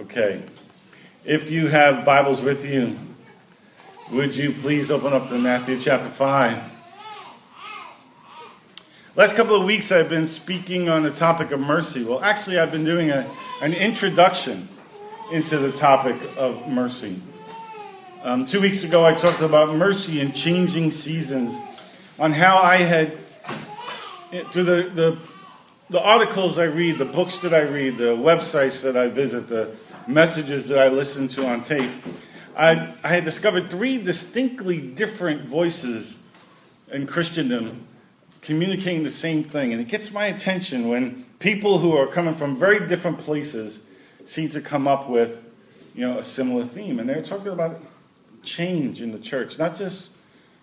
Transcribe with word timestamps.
Okay. 0.00 0.42
If 1.26 1.50
you 1.50 1.66
have 1.66 2.06
Bibles 2.06 2.40
with 2.40 2.66
you, 2.66 2.96
would 4.10 4.34
you 4.34 4.52
please 4.52 4.90
open 4.90 5.12
up 5.12 5.28
to 5.28 5.38
Matthew 5.38 5.78
chapter 5.78 6.08
5? 6.08 6.58
Last 9.14 9.36
couple 9.36 9.56
of 9.56 9.66
weeks, 9.66 9.92
I've 9.92 10.08
been 10.08 10.26
speaking 10.26 10.88
on 10.88 11.02
the 11.02 11.10
topic 11.10 11.50
of 11.50 11.60
mercy. 11.60 12.02
Well, 12.02 12.22
actually, 12.22 12.58
I've 12.58 12.72
been 12.72 12.82
doing 12.82 13.10
a, 13.10 13.30
an 13.60 13.74
introduction 13.74 14.70
into 15.32 15.58
the 15.58 15.70
topic 15.70 16.16
of 16.38 16.66
mercy. 16.66 17.20
Um, 18.22 18.46
two 18.46 18.62
weeks 18.62 18.84
ago, 18.84 19.04
I 19.04 19.12
talked 19.12 19.42
about 19.42 19.76
mercy 19.76 20.20
and 20.20 20.34
changing 20.34 20.92
seasons, 20.92 21.54
on 22.18 22.32
how 22.32 22.56
I 22.56 22.76
had, 22.76 23.18
through 24.50 24.64
the, 24.64 24.90
the, 24.94 25.18
the 25.90 26.00
articles 26.02 26.58
I 26.58 26.64
read, 26.64 26.96
the 26.96 27.04
books 27.04 27.40
that 27.40 27.52
I 27.52 27.62
read, 27.62 27.98
the 27.98 28.16
websites 28.16 28.82
that 28.82 28.96
I 28.96 29.08
visit, 29.08 29.48
the 29.48 29.76
messages 30.10 30.68
that 30.68 30.78
I 30.78 30.88
listened 30.88 31.30
to 31.32 31.46
on 31.46 31.62
tape, 31.62 31.90
I, 32.56 32.92
I 33.02 33.08
had 33.08 33.24
discovered 33.24 33.70
three 33.70 34.02
distinctly 34.02 34.80
different 34.80 35.42
voices 35.42 36.26
in 36.92 37.06
Christendom 37.06 37.86
communicating 38.42 39.04
the 39.04 39.10
same 39.10 39.42
thing. 39.42 39.72
And 39.72 39.80
it 39.80 39.88
gets 39.88 40.12
my 40.12 40.26
attention 40.26 40.88
when 40.88 41.24
people 41.38 41.78
who 41.78 41.96
are 41.96 42.06
coming 42.06 42.34
from 42.34 42.56
very 42.56 42.86
different 42.86 43.18
places 43.18 43.90
seem 44.24 44.50
to 44.50 44.60
come 44.60 44.88
up 44.88 45.08
with, 45.08 45.50
you 45.94 46.06
know, 46.06 46.18
a 46.18 46.24
similar 46.24 46.64
theme. 46.64 46.98
And 46.98 47.08
they're 47.08 47.22
talking 47.22 47.48
about 47.48 47.80
change 48.42 49.02
in 49.02 49.12
the 49.12 49.18
church, 49.18 49.58
not 49.58 49.76
just, 49.76 50.10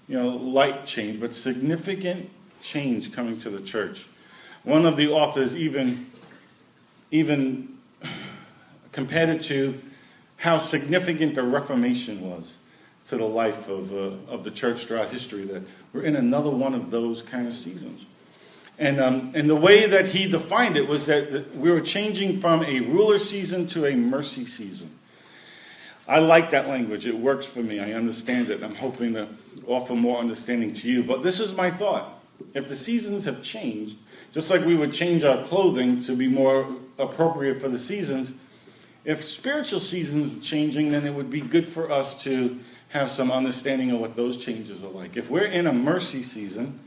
you 0.07 0.17
know, 0.17 0.29
light 0.29 0.85
change, 0.85 1.19
but 1.19 1.33
significant 1.33 2.29
change 2.61 3.13
coming 3.13 3.39
to 3.39 3.49
the 3.49 3.61
church. 3.61 4.07
One 4.63 4.85
of 4.85 4.97
the 4.97 5.09
authors 5.09 5.55
even, 5.55 6.07
even 7.11 7.76
compared 8.97 9.29
it 9.29 9.43
to 9.43 9.79
how 10.37 10.57
significant 10.57 11.35
the 11.35 11.43
Reformation 11.43 12.19
was 12.27 12.57
to 13.09 13.15
the 13.15 13.27
life 13.27 13.69
of, 13.69 13.93
uh, 13.93 14.17
of 14.27 14.43
the 14.43 14.49
church 14.49 14.87
throughout 14.87 15.09
history, 15.09 15.43
that 15.43 15.61
we're 15.93 16.01
in 16.01 16.15
another 16.15 16.49
one 16.49 16.73
of 16.73 16.89
those 16.89 17.21
kind 17.21 17.45
of 17.45 17.53
seasons. 17.53 18.07
And, 18.79 18.99
um, 18.99 19.33
and 19.35 19.47
the 19.47 19.55
way 19.55 19.85
that 19.85 20.07
he 20.07 20.27
defined 20.27 20.77
it 20.77 20.87
was 20.87 21.05
that, 21.05 21.31
that 21.31 21.55
we 21.55 21.69
were 21.69 21.79
changing 21.79 22.39
from 22.39 22.63
a 22.63 22.79
ruler 22.79 23.19
season 23.19 23.67
to 23.67 23.85
a 23.85 23.95
mercy 23.95 24.47
season. 24.47 24.89
I 26.07 26.17
like 26.17 26.49
that 26.49 26.67
language. 26.67 27.05
It 27.05 27.19
works 27.19 27.45
for 27.45 27.59
me. 27.59 27.79
I 27.79 27.93
understand 27.93 28.49
it. 28.49 28.63
I'm 28.63 28.73
hoping 28.73 29.13
to 29.13 29.27
offer 29.67 29.93
more 29.93 30.17
understanding 30.17 30.73
to 30.73 30.89
you. 30.89 31.03
But 31.03 31.21
this 31.21 31.39
is 31.39 31.53
my 31.53 31.69
thought. 31.69 32.19
If 32.55 32.67
the 32.67 32.75
seasons 32.75 33.25
have 33.25 33.43
changed, 33.43 33.95
just 34.33 34.49
like 34.49 34.65
we 34.65 34.75
would 34.75 34.91
change 34.91 35.23
our 35.23 35.45
clothing 35.45 36.01
to 36.01 36.15
be 36.15 36.27
more 36.27 36.65
appropriate 36.97 37.61
for 37.61 37.69
the 37.69 37.77
seasons, 37.77 38.33
if 39.07 39.23
spiritual 39.23 39.79
seasons 39.79 40.37
are 40.37 40.41
changing, 40.41 40.91
then 40.91 41.05
it 41.05 41.13
would 41.13 41.31
be 41.31 41.39
good 41.39 41.65
for 41.65 41.89
us 41.89 42.21
to 42.25 42.59
have 42.89 43.09
some 43.09 43.31
understanding 43.31 43.89
of 43.91 44.01
what 44.01 44.17
those 44.17 44.35
changes 44.35 44.83
are 44.83 44.89
like. 44.89 45.15
If 45.15 45.29
we're 45.29 45.45
in 45.45 45.65
a 45.65 45.71
mercy 45.71 46.23
season, 46.23 46.77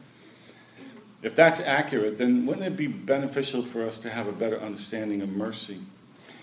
if 1.22 1.34
that's 1.34 1.62
accurate, 1.62 2.18
then 2.18 2.44
wouldn't 2.44 2.66
it 2.66 2.76
be 2.76 2.88
beneficial 2.88 3.62
for 3.62 3.86
us 3.86 4.00
to 4.00 4.10
have 4.10 4.28
a 4.28 4.32
better 4.32 4.60
understanding 4.60 5.22
of 5.22 5.30
mercy? 5.30 5.78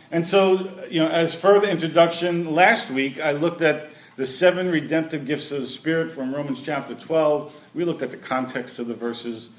And 0.09 0.25
so, 0.25 0.67
you 0.89 0.99
know, 0.99 1.09
as 1.09 1.39
further 1.39 1.67
introduction, 1.67 2.55
last 2.55 2.89
week 2.89 3.19
I 3.19 3.33
looked 3.33 3.61
at 3.61 3.89
the 4.15 4.25
seven 4.25 4.71
redemptive 4.71 5.27
gifts 5.27 5.51
of 5.51 5.61
the 5.61 5.67
Spirit 5.67 6.11
from 6.11 6.33
Romans 6.33 6.63
chapter 6.63 6.95
12. 6.95 7.53
We 7.75 7.85
looked 7.85 8.01
at 8.01 8.09
the 8.09 8.17
context 8.17 8.79
of 8.79 8.87
the 8.87 8.95
verses. 8.95 9.49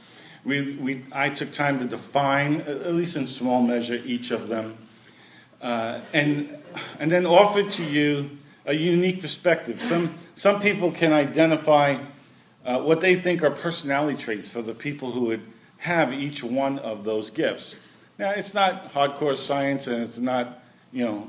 We, 0.44 0.74
we, 0.80 1.04
I 1.12 1.30
took 1.30 1.52
time 1.52 1.78
to 1.78 1.84
define, 1.84 2.62
at 2.62 2.94
least 2.94 3.16
in 3.16 3.28
small 3.28 3.62
measure, 3.62 4.02
each 4.04 4.32
of 4.32 4.48
them 4.48 4.76
uh, 5.60 6.00
and, 6.12 6.56
and 7.00 7.10
then 7.10 7.26
offer 7.26 7.62
to 7.62 7.84
you 7.84 8.30
a 8.66 8.74
unique 8.74 9.20
perspective. 9.20 9.80
Some, 9.80 10.14
some 10.34 10.60
people 10.60 10.92
can 10.92 11.12
identify 11.12 11.98
uh, 12.64 12.80
what 12.82 13.00
they 13.00 13.14
think 13.14 13.42
are 13.42 13.50
personality 13.50 14.18
traits 14.18 14.50
for 14.50 14.62
the 14.62 14.74
people 14.74 15.10
who 15.10 15.26
would 15.26 15.42
have 15.78 16.12
each 16.12 16.44
one 16.44 16.78
of 16.80 17.04
those 17.04 17.30
gifts. 17.30 17.76
Now, 18.18 18.30
it's 18.30 18.52
not 18.52 18.92
hardcore 18.92 19.36
science 19.36 19.86
and 19.86 20.02
it's 20.02 20.18
not, 20.18 20.60
you 20.92 21.04
know, 21.04 21.28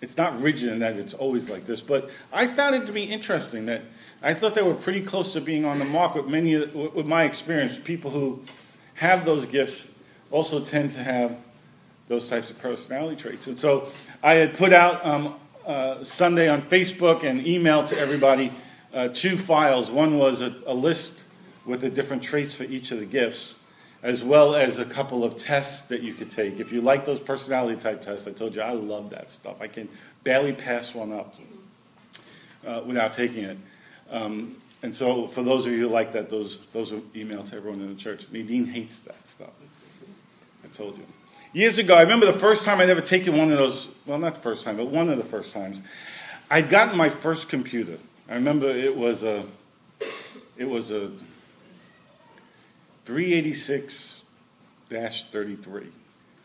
it's 0.00 0.16
not 0.16 0.40
rigid 0.40 0.70
in 0.70 0.78
that 0.80 0.96
it's 0.96 1.14
always 1.14 1.50
like 1.50 1.66
this, 1.66 1.80
but 1.80 2.10
I 2.32 2.46
found 2.46 2.74
it 2.74 2.86
to 2.86 2.92
be 2.92 3.04
interesting 3.04 3.66
that 3.66 3.82
I 4.22 4.34
thought 4.34 4.54
they 4.54 4.62
were 4.62 4.74
pretty 4.74 5.02
close 5.02 5.32
to 5.32 5.40
being 5.40 5.64
on 5.64 5.78
the 5.78 5.84
mark 5.84 6.14
with 6.14 6.26
many, 6.26 6.56
with 6.56 7.06
my 7.06 7.24
experience, 7.24 7.78
people 7.82 8.10
who 8.10 8.42
have 8.94 9.24
those 9.24 9.46
gifts 9.46 9.92
also 10.30 10.60
tend 10.60 10.92
to 10.92 11.02
have 11.02 11.36
those 12.08 12.28
types 12.28 12.50
of 12.50 12.58
personality 12.58 13.16
traits. 13.16 13.46
And 13.46 13.56
so 13.56 13.88
I 14.22 14.34
had 14.34 14.56
put 14.56 14.72
out 14.72 15.04
um, 15.04 15.34
uh, 15.66 16.02
Sunday 16.02 16.48
on 16.48 16.62
Facebook 16.62 17.24
and 17.24 17.40
emailed 17.40 17.88
to 17.88 17.98
everybody 17.98 18.52
uh, 18.94 19.08
two 19.08 19.36
files. 19.36 19.90
One 19.90 20.18
was 20.18 20.40
a, 20.40 20.54
a, 20.66 20.74
list 20.74 21.22
with 21.66 21.80
the 21.80 21.90
different 21.90 22.22
traits 22.22 22.54
for 22.54 22.64
each 22.64 22.92
of 22.92 22.98
the 22.98 23.04
gifts, 23.04 23.60
as 24.02 24.24
well 24.24 24.54
as 24.54 24.78
a 24.78 24.84
couple 24.84 25.24
of 25.24 25.36
tests 25.36 25.88
that 25.88 26.02
you 26.02 26.14
could 26.14 26.30
take. 26.30 26.60
If 26.60 26.72
you 26.72 26.80
like 26.80 27.04
those 27.04 27.20
personality 27.20 27.78
type 27.78 28.02
tests, 28.02 28.26
I 28.26 28.32
told 28.32 28.54
you 28.54 28.62
I 28.62 28.72
love 28.72 29.10
that 29.10 29.30
stuff. 29.30 29.60
I 29.60 29.66
can 29.66 29.88
barely 30.24 30.52
pass 30.52 30.94
one 30.94 31.12
up 31.12 31.34
uh, 32.66 32.82
without 32.86 33.12
taking 33.12 33.44
it. 33.44 33.58
Um, 34.10 34.56
and 34.82 34.94
so, 34.94 35.26
for 35.26 35.42
those 35.42 35.66
of 35.66 35.72
you 35.72 35.80
who 35.80 35.88
like 35.88 36.12
that, 36.12 36.30
those 36.30 36.64
those 36.72 36.92
are 36.92 37.00
emailed 37.14 37.50
to 37.50 37.56
everyone 37.56 37.80
in 37.80 37.88
the 37.88 38.00
church. 38.00 38.26
Nadine 38.30 38.66
hates 38.66 38.98
that 39.00 39.26
stuff. 39.26 39.50
I 40.64 40.68
told 40.68 40.96
you. 40.96 41.04
Years 41.56 41.78
ago, 41.78 41.94
I 41.94 42.02
remember 42.02 42.26
the 42.26 42.34
first 42.34 42.66
time 42.66 42.82
I'd 42.82 42.90
ever 42.90 43.00
taken 43.00 43.34
one 43.34 43.50
of 43.50 43.56
those, 43.56 43.88
well, 44.04 44.18
not 44.18 44.34
the 44.34 44.42
first 44.42 44.62
time, 44.62 44.76
but 44.76 44.88
one 44.88 45.08
of 45.08 45.16
the 45.16 45.24
first 45.24 45.54
times. 45.54 45.80
I'd 46.50 46.68
gotten 46.68 46.98
my 46.98 47.08
first 47.08 47.48
computer. 47.48 47.96
I 48.28 48.34
remember 48.34 48.68
it 48.68 48.94
was 48.94 49.22
a, 49.22 49.46
it 50.58 50.66
was 50.66 50.90
a 50.90 51.12
386-33. 53.06 55.86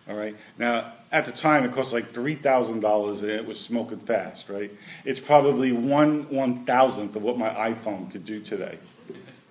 All 0.07 0.16
right. 0.16 0.38
Now, 0.57 0.94
at 1.11 1.25
the 1.25 1.33
time, 1.33 1.66
it 1.66 1.73
cost 1.73 1.91
like 1.91 2.13
three 2.13 2.35
thousand 2.35 2.79
dollars, 2.79 3.21
and 3.21 3.33
it 3.33 3.45
was 3.45 3.59
smoking 3.59 4.00
fast. 4.00 4.47
Right. 4.47 4.71
It's 5.03 5.19
probably 5.19 5.73
one 5.73 6.29
one 6.29 6.63
thousandth 6.63 7.17
of 7.17 7.23
what 7.23 7.38
my 7.38 7.50
iPhone 7.50 8.09
could 8.09 8.25
do 8.25 8.39
today. 8.39 8.77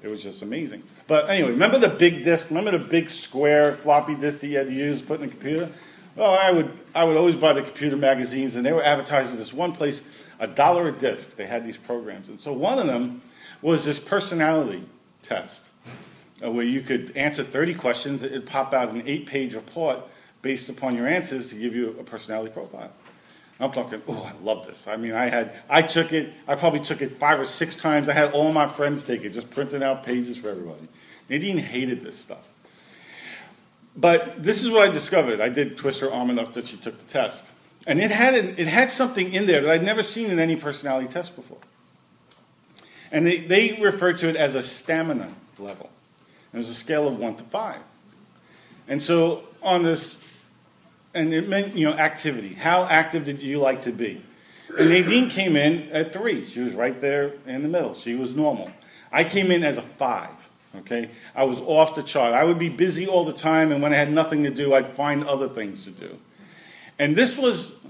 It 0.03 0.09
was 0.09 0.23
just 0.23 0.41
amazing. 0.41 0.83
But 1.11 1.29
anyway, 1.29 1.51
remember 1.51 1.81
the 1.81 1.89
big 1.89 2.23
disk? 2.23 2.51
Remember 2.51 2.71
the 2.71 2.79
big 2.79 3.11
square 3.11 3.73
floppy 3.73 4.15
disk 4.15 4.39
that 4.43 4.47
you 4.47 4.59
had 4.59 4.69
to 4.69 4.73
use 4.73 5.03
put 5.03 5.21
in 5.21 5.27
the 5.27 5.33
computer? 5.33 5.69
Well, 6.15 6.39
I 6.41 6.53
would 6.53 6.71
I 6.95 7.03
would 7.03 7.17
always 7.17 7.35
buy 7.35 7.53
the 7.53 7.63
computer 7.63 7.97
magazines, 7.97 8.55
and 8.55 8.65
they 8.65 8.73
were 8.73 8.85
advertising 8.85 9.37
this 9.37 9.53
one 9.53 9.73
place, 9.73 10.03
a 10.39 10.47
dollar 10.47 10.87
a 10.87 10.93
disc. 10.93 11.35
They 11.35 11.47
had 11.47 11.67
these 11.67 11.77
programs, 11.77 12.29
and 12.29 12.41
so 12.41 12.53
one 12.53 12.79
of 12.79 12.87
them 12.87 13.23
was 13.61 13.85
this 13.85 13.99
personality 13.99 14.85
test, 15.21 15.71
uh, 16.45 16.51
where 16.53 16.65
you 16.65 16.81
could 16.81 17.17
answer 17.17 17.43
30 17.43 17.75
questions. 17.75 18.23
It'd 18.23 18.47
pop 18.47 18.73
out 18.73 18.91
an 18.91 19.03
eight-page 19.05 19.55
report 19.55 19.99
based 20.43 20.69
upon 20.69 20.95
your 20.95 21.09
answers 21.09 21.49
to 21.49 21.57
give 21.57 21.75
you 21.75 21.97
a 21.99 22.05
personality 22.05 22.53
profile. 22.53 22.93
I'm 23.61 23.73
talking, 23.73 24.03
oh, 24.09 24.23
I 24.23 24.43
love 24.43 24.67
this. 24.67 24.89
I 24.89 24.97
mean, 24.97 25.13
I 25.13 25.27
had, 25.29 25.53
I 25.69 25.83
took 25.83 26.13
it, 26.13 26.33
I 26.49 26.55
probably 26.55 26.81
took 26.81 27.03
it 27.03 27.19
five 27.19 27.39
or 27.39 27.45
six 27.45 27.77
times. 27.77 28.09
I 28.09 28.15
had 28.15 28.33
all 28.33 28.53
my 28.53 28.67
friends 28.67 29.05
take 29.05 29.23
it, 29.23 29.31
just 29.31 29.51
printing 29.51 29.83
out 29.83 30.03
pages 30.03 30.39
for 30.39 30.49
everybody. 30.49 30.89
Nadine 31.29 31.59
hated 31.59 32.03
this 32.03 32.17
stuff. 32.17 32.49
But 33.95 34.43
this 34.43 34.63
is 34.63 34.71
what 34.71 34.89
I 34.89 34.93
discovered. 34.93 35.41
I 35.41 35.51
did 35.51 35.77
twist 35.77 36.01
her 36.01 36.11
arm 36.11 36.31
enough 36.31 36.55
that 36.55 36.67
she 36.67 36.79
took 36.79 36.99
the 36.99 37.05
test. 37.05 37.51
And 37.87 38.01
it 38.01 38.11
had, 38.11 38.35
it 38.35 38.69
had 38.69 38.91
something 38.91 39.33
in 39.33 39.47
there 39.47 39.61
that 39.63 39.71
I'd 39.71 39.83
never 39.85 40.03
seen 40.03 40.31
in 40.31 40.39
any 40.39 40.57
personality 40.57 41.09
test 41.09 41.37
before. 41.37 41.59
And 43.13 43.27
they, 43.27 43.39
they 43.39 43.79
refer 43.81 44.13
to 44.15 44.29
it 44.29 44.37
as 44.37 44.55
a 44.55 44.63
stamina 44.63 45.35
level. 45.59 45.91
It 46.53 46.57
was 46.57 46.69
a 46.69 46.75
scale 46.75 47.09
of 47.09 47.19
one 47.19 47.37
to 47.37 47.45
five. 47.45 47.81
And 48.89 49.03
so 49.03 49.45
on 49.63 49.83
this 49.83 50.30
and 51.15 51.35
it 51.35 51.49
meant, 51.49 51.77
you 51.77 51.89
know, 51.89 51.95
activity. 51.95 52.55
How 52.55 52.85
active 52.85 53.25
did 53.25 53.43
you 53.43 53.59
like 53.59 53.83
to 53.83 53.93
be? 53.93 54.23
And 54.79 54.91
Nadine 54.91 55.29
came 55.31 55.57
in 55.57 55.91
at 55.91 56.13
three. 56.13 56.45
She 56.45 56.61
was 56.61 56.75
right 56.75 57.01
there 57.01 57.33
in 57.47 57.63
the 57.63 57.69
middle. 57.69 57.95
She 57.95 58.15
was 58.15 58.37
normal. 58.37 58.71
I 59.11 59.25
came 59.25 59.51
in 59.51 59.65
as 59.65 59.79
a 59.79 59.83
five. 59.83 60.31
Okay, 60.77 61.11
I 61.35 61.43
was 61.43 61.59
off 61.61 61.97
the 61.97 62.03
chart. 62.03 62.33
I 62.33 62.45
would 62.45 62.59
be 62.59 62.69
busy 62.69 63.09
all 63.09 63.25
the 63.25 63.33
time, 63.33 63.73
and 63.73 63.83
when 63.83 63.93
I 63.93 63.97
had 63.97 64.13
nothing 64.13 64.45
to 64.45 64.51
do, 64.51 64.73
I'd 64.73 64.87
find 64.87 65.25
other 65.25 65.49
things 65.49 65.85
to 65.87 65.91
do. 65.91 66.17
And 66.97 67.17
this 67.17 67.37
was 67.37 67.85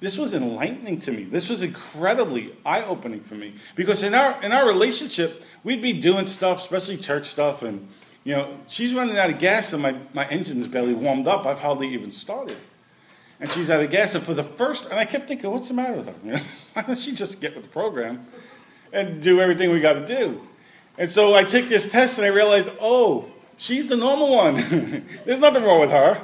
this 0.00 0.18
was 0.18 0.34
enlightening 0.34 0.98
to 1.00 1.12
me. 1.12 1.22
This 1.22 1.48
was 1.48 1.62
incredibly 1.62 2.52
eye-opening 2.66 3.20
for 3.20 3.36
me 3.36 3.54
because 3.76 4.02
in 4.02 4.12
our 4.12 4.42
in 4.42 4.50
our 4.50 4.66
relationship, 4.66 5.44
we'd 5.62 5.80
be 5.80 5.92
doing 6.00 6.26
stuff, 6.26 6.64
especially 6.64 6.96
church 6.96 7.28
stuff, 7.28 7.62
and 7.62 7.86
you 8.26 8.32
know, 8.32 8.58
she's 8.66 8.92
running 8.92 9.16
out 9.16 9.30
of 9.30 9.38
gas 9.38 9.72
and 9.72 9.80
my, 9.80 9.94
my 10.12 10.26
engine's 10.26 10.66
barely 10.66 10.94
warmed 10.94 11.28
up. 11.28 11.46
I've 11.46 11.60
hardly 11.60 11.94
even 11.94 12.10
started. 12.10 12.56
And 13.38 13.52
she's 13.52 13.70
out 13.70 13.80
of 13.80 13.88
gas. 13.88 14.16
And 14.16 14.24
for 14.24 14.34
the 14.34 14.42
first, 14.42 14.90
and 14.90 14.98
I 14.98 15.04
kept 15.04 15.28
thinking, 15.28 15.48
what's 15.48 15.68
the 15.68 15.74
matter 15.74 15.98
with 15.98 16.06
her? 16.06 16.14
You 16.24 16.32
know, 16.32 16.40
why 16.72 16.82
doesn't 16.82 16.96
she 16.96 17.12
just 17.12 17.40
get 17.40 17.54
with 17.54 17.62
the 17.62 17.70
program 17.70 18.26
and 18.92 19.22
do 19.22 19.40
everything 19.40 19.70
we 19.70 19.78
got 19.78 19.92
to 19.92 20.06
do? 20.08 20.40
And 20.98 21.08
so 21.08 21.36
I 21.36 21.44
took 21.44 21.66
this 21.66 21.92
test 21.92 22.18
and 22.18 22.26
I 22.26 22.30
realized, 22.30 22.72
oh, 22.80 23.26
she's 23.58 23.86
the 23.86 23.96
normal 23.96 24.34
one. 24.34 24.56
There's 25.24 25.38
nothing 25.38 25.62
wrong 25.62 25.78
with 25.78 25.90
her. 25.90 26.20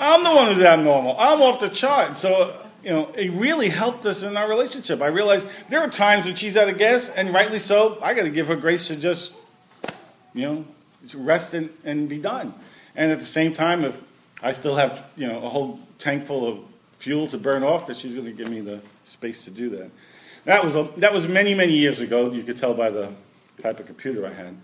I'm 0.00 0.24
the 0.24 0.34
one 0.34 0.48
who's 0.48 0.60
abnormal. 0.60 1.14
I'm 1.20 1.40
off 1.40 1.60
the 1.60 1.68
chart. 1.68 2.16
So 2.16 2.52
you 2.82 2.90
know, 2.90 3.12
it 3.16 3.30
really 3.30 3.68
helped 3.68 4.06
us 4.06 4.24
in 4.24 4.36
our 4.36 4.48
relationship. 4.48 5.00
I 5.02 5.06
realized 5.06 5.48
there 5.68 5.82
are 5.82 5.88
times 5.88 6.24
when 6.26 6.34
she's 6.34 6.56
out 6.56 6.68
of 6.68 6.78
gas, 6.78 7.14
and 7.16 7.32
rightly 7.32 7.60
so, 7.60 7.98
I 8.02 8.12
got 8.14 8.24
to 8.24 8.30
give 8.30 8.48
her 8.48 8.56
grace 8.56 8.88
to 8.88 8.96
just, 8.96 9.34
you 10.34 10.42
know, 10.42 10.64
rest 11.14 11.54
and, 11.54 11.70
and 11.84 12.08
be 12.08 12.18
done. 12.18 12.54
And 12.94 13.12
at 13.12 13.18
the 13.18 13.24
same 13.24 13.52
time, 13.52 13.84
if 13.84 14.02
I 14.42 14.52
still 14.52 14.76
have, 14.76 15.10
you 15.16 15.26
know, 15.26 15.38
a 15.38 15.48
whole 15.48 15.80
tank 15.98 16.24
full 16.24 16.46
of 16.46 16.58
fuel 16.98 17.26
to 17.28 17.38
burn 17.38 17.62
off, 17.62 17.86
that 17.86 17.96
she's 17.96 18.14
going 18.14 18.26
to 18.26 18.32
give 18.32 18.48
me 18.48 18.60
the 18.60 18.80
space 19.04 19.44
to 19.44 19.50
do 19.50 19.70
that. 19.70 19.90
That 20.44 20.64
was, 20.64 20.76
a, 20.76 20.84
that 20.98 21.12
was 21.12 21.26
many, 21.26 21.54
many 21.54 21.76
years 21.76 22.00
ago. 22.00 22.30
You 22.30 22.42
could 22.42 22.56
tell 22.56 22.74
by 22.74 22.90
the 22.90 23.12
type 23.60 23.80
of 23.80 23.86
computer 23.86 24.26
I 24.26 24.32
had. 24.32 24.56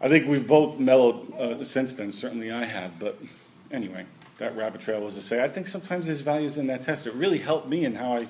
I 0.00 0.08
think 0.08 0.28
we've 0.28 0.46
both 0.46 0.78
mellowed 0.78 1.32
uh, 1.34 1.64
since 1.64 1.94
then. 1.94 2.12
Certainly 2.12 2.52
I 2.52 2.64
have. 2.64 2.98
But 2.98 3.18
anyway, 3.70 4.06
that 4.38 4.56
rabbit 4.56 4.82
trail 4.82 5.02
was 5.02 5.14
to 5.14 5.22
say, 5.22 5.42
I 5.42 5.48
think 5.48 5.68
sometimes 5.68 6.06
there's 6.06 6.20
values 6.20 6.58
in 6.58 6.66
that 6.68 6.82
test. 6.82 7.06
It 7.06 7.14
really 7.14 7.38
helped 7.38 7.68
me 7.68 7.84
in 7.84 7.94
how 7.94 8.12
I 8.12 8.28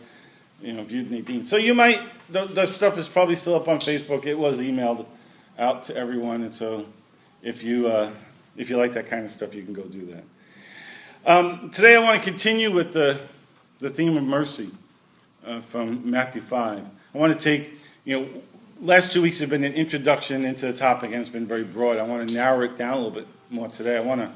you 0.63 0.73
know, 0.73 0.85
viewed 0.85 1.11
Nadine. 1.11 1.45
So 1.45 1.57
you 1.57 1.75
might, 1.75 2.01
the, 2.31 2.47
the 2.47 2.67
stuff 2.67 2.97
is 2.99 3.07
probably 3.09 3.35
still 3.35 3.57
up 3.57 3.69
on 3.69 3.79
Facebook. 3.79 4.25
It 4.25 4.39
was 4.39 4.59
emailed 4.59 5.07
out 5.59 5.85
to 5.85 5.97
everyone. 5.97 6.43
And 6.43 6.55
so 6.55 6.87
if 7.43 7.63
you, 7.63 7.87
uh, 7.89 8.11
if 8.57 8.71
you 8.71 8.77
like 8.77 8.93
that 8.95 9.09
kind 9.09 9.25
of 9.25 9.31
stuff, 9.31 9.55
you 9.55 9.63
can 9.63 9.73
go 9.73 9.83
do 9.83 10.07
that. 10.07 10.25
Um, 11.27 11.71
today 11.71 11.97
I 11.97 11.99
want 12.01 12.23
to 12.23 12.25
continue 12.25 12.71
with 12.73 12.93
the, 12.93 13.21
the 13.81 13.91
theme 13.91 14.17
of 14.17 14.23
mercy 14.23 14.71
uh, 15.45 15.61
from 15.61 16.11
Matthew 16.11 16.41
5. 16.41 16.83
I 17.15 17.19
want 17.19 17.33
to 17.33 17.39
take, 17.39 17.79
you 18.05 18.21
know, 18.21 18.29
last 18.81 19.13
two 19.13 19.23
weeks 19.23 19.41
have 19.41 19.51
been 19.51 19.65
an 19.65 19.75
introduction 19.75 20.45
into 20.45 20.67
the 20.67 20.73
topic 20.73 21.13
and 21.13 21.21
it's 21.21 21.31
been 21.31 21.47
very 21.47 21.65
broad. 21.65 21.99
I 21.99 22.03
want 22.03 22.29
to 22.29 22.35
narrow 22.35 22.63
it 22.63 22.77
down 22.77 22.95
a 22.95 22.97
little 22.97 23.11
bit 23.11 23.27
more 23.51 23.69
today. 23.69 23.97
I 23.97 24.01
want 24.01 24.21
to, 24.21 24.31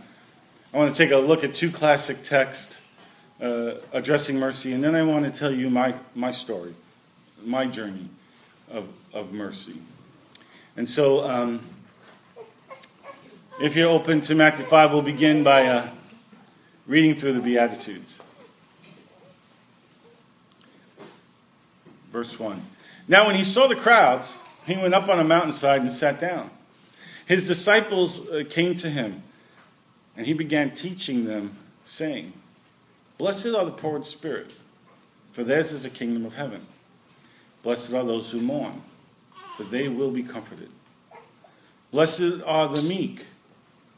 I 0.73 0.79
want 0.79 0.95
to 0.95 0.97
take 0.97 1.13
a 1.13 1.17
look 1.17 1.45
at 1.45 1.55
two 1.55 1.71
classic 1.71 2.23
texts 2.23 2.81
uh, 3.41 3.75
addressing 3.93 4.39
mercy, 4.39 4.73
and 4.73 4.85
then 4.85 4.95
I 4.95 5.03
want 5.03 5.25
to 5.25 5.31
tell 5.31 5.51
you 5.51 5.71
my, 5.71 5.95
my 6.15 6.31
story, 6.31 6.75
my 7.45 7.67
journey 7.67 8.09
of, 8.71 8.87
of 9.15 9.33
mercy. 9.33 9.79
And 10.77 10.89
so, 10.89 11.29
um, 11.29 11.61
if 13.61 13.77
you're 13.77 13.91
open 13.91 14.23
to 14.23 14.35
Matthew 14.35 14.65
5, 14.65 14.93
we'll 14.93 15.03
begin 15.03 15.45
by 15.45 15.67
uh, 15.67 15.87
reading 16.87 17.15
through 17.15 17.35
the 17.35 17.41
Beatitudes. 17.41 18.19
Verse 22.11 22.39
1. 22.39 22.59
Now, 23.07 23.27
when 23.27 23.35
he 23.35 23.45
saw 23.45 23.67
the 23.67 23.77
crowds, 23.77 24.39
he 24.67 24.77
went 24.77 24.95
up 24.95 25.11
on 25.11 25.21
a 25.21 25.25
mountainside 25.25 25.83
and 25.83 25.93
sat 25.93 26.19
down. 26.19 26.49
His 27.27 27.47
disciples 27.47 28.31
uh, 28.31 28.45
came 28.49 28.77
to 28.77 28.89
him, 28.89 29.23
and 30.17 30.27
he 30.27 30.33
began 30.33 30.71
teaching 30.71 31.27
them, 31.27 31.55
saying, 31.85 32.33
Blessed 33.19 33.49
are 33.49 33.67
the 33.67 33.73
poor 33.73 33.97
in 33.97 34.05
spirit, 34.05 34.53
for 35.33 35.45
theirs 35.45 35.71
is 35.71 35.83
the 35.83 35.91
kingdom 35.91 36.25
of 36.25 36.35
heaven. 36.35 36.67
Blessed 37.63 37.93
are 37.93 38.05
those 38.05 38.33
who 38.33 38.41
mourn, 38.41 38.81
for 39.59 39.65
they 39.65 39.89
will 39.89 40.11
be 40.11 40.23
comforted. 40.23 40.71
Blessed 41.91 42.43
are 42.47 42.67
the 42.67 42.83
meek, 42.83 43.27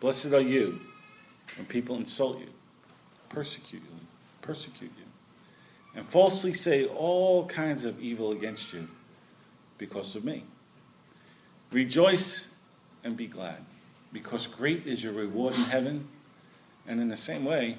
Blessed 0.00 0.32
are 0.32 0.40
you 0.40 0.80
when 1.56 1.66
people 1.66 1.96
insult 1.96 2.38
you, 2.38 2.48
persecute 3.28 3.82
you, 3.82 4.06
persecute 4.40 4.92
you 4.96 5.04
and 5.98 6.06
falsely 6.06 6.54
say 6.54 6.86
all 6.86 7.44
kinds 7.46 7.84
of 7.84 8.00
evil 8.00 8.30
against 8.30 8.72
you 8.72 8.86
because 9.78 10.14
of 10.14 10.24
me. 10.24 10.44
Rejoice 11.72 12.54
and 13.02 13.16
be 13.16 13.26
glad, 13.26 13.64
because 14.12 14.46
great 14.46 14.86
is 14.86 15.02
your 15.02 15.12
reward 15.12 15.54
in 15.54 15.62
heaven. 15.62 16.08
And 16.86 17.00
in 17.00 17.08
the 17.08 17.16
same 17.16 17.44
way, 17.44 17.78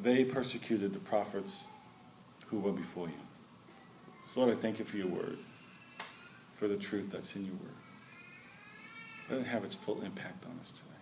they 0.00 0.24
persecuted 0.24 0.92
the 0.92 1.00
prophets 1.00 1.64
who 2.46 2.60
were 2.60 2.72
before 2.72 3.08
you. 3.08 3.14
So 4.22 4.42
Lord, 4.42 4.56
I 4.56 4.60
thank 4.60 4.78
you 4.78 4.84
for 4.84 4.96
your 4.96 5.08
word, 5.08 5.38
for 6.52 6.68
the 6.68 6.76
truth 6.76 7.10
that's 7.10 7.34
in 7.34 7.44
your 7.44 7.54
word. 7.54 7.74
Let 9.30 9.40
it 9.40 9.46
have 9.48 9.64
its 9.64 9.74
full 9.74 10.02
impact 10.02 10.44
on 10.44 10.58
us 10.60 10.70
today. 10.70 10.99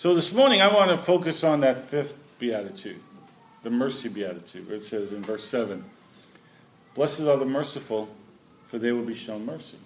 So 0.00 0.14
this 0.14 0.32
morning, 0.32 0.62
I 0.62 0.72
want 0.72 0.90
to 0.90 0.96
focus 0.96 1.44
on 1.44 1.60
that 1.60 1.76
fifth 1.76 2.24
beatitude 2.38 3.02
the 3.62 3.68
mercy 3.68 4.08
beatitude, 4.08 4.66
where 4.66 4.76
it 4.76 4.82
says 4.82 5.12
in 5.12 5.22
verse 5.22 5.44
7 5.44 5.84
Blessed 6.94 7.20
are 7.28 7.36
the 7.36 7.44
merciful, 7.44 8.08
for 8.68 8.78
they 8.78 8.92
will 8.92 9.04
be 9.04 9.14
shown 9.14 9.44
mercy. 9.44 9.76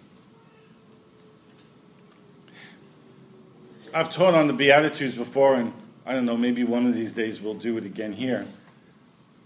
I've 3.93 4.13
taught 4.13 4.35
on 4.35 4.47
the 4.47 4.53
Beatitudes 4.53 5.17
before, 5.17 5.57
and 5.57 5.73
I 6.07 6.13
don't 6.13 6.27
know, 6.27 6.37
maybe 6.37 6.63
one 6.63 6.87
of 6.87 6.95
these 6.95 7.13
days 7.13 7.41
we'll 7.41 7.55
do 7.55 7.77
it 7.77 7.85
again 7.85 8.13
here. 8.13 8.47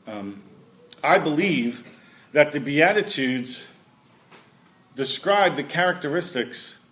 Um, 0.07 0.43
I 1.03 1.19
believe 1.19 1.99
that 2.33 2.53
the 2.53 2.61
Beatitudes 2.61 3.67
describe 4.95 5.57
the 5.57 5.65
characteristics 5.65 6.85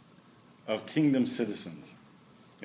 of 0.67 0.87
kingdom 0.87 1.27
citizens. 1.27 1.93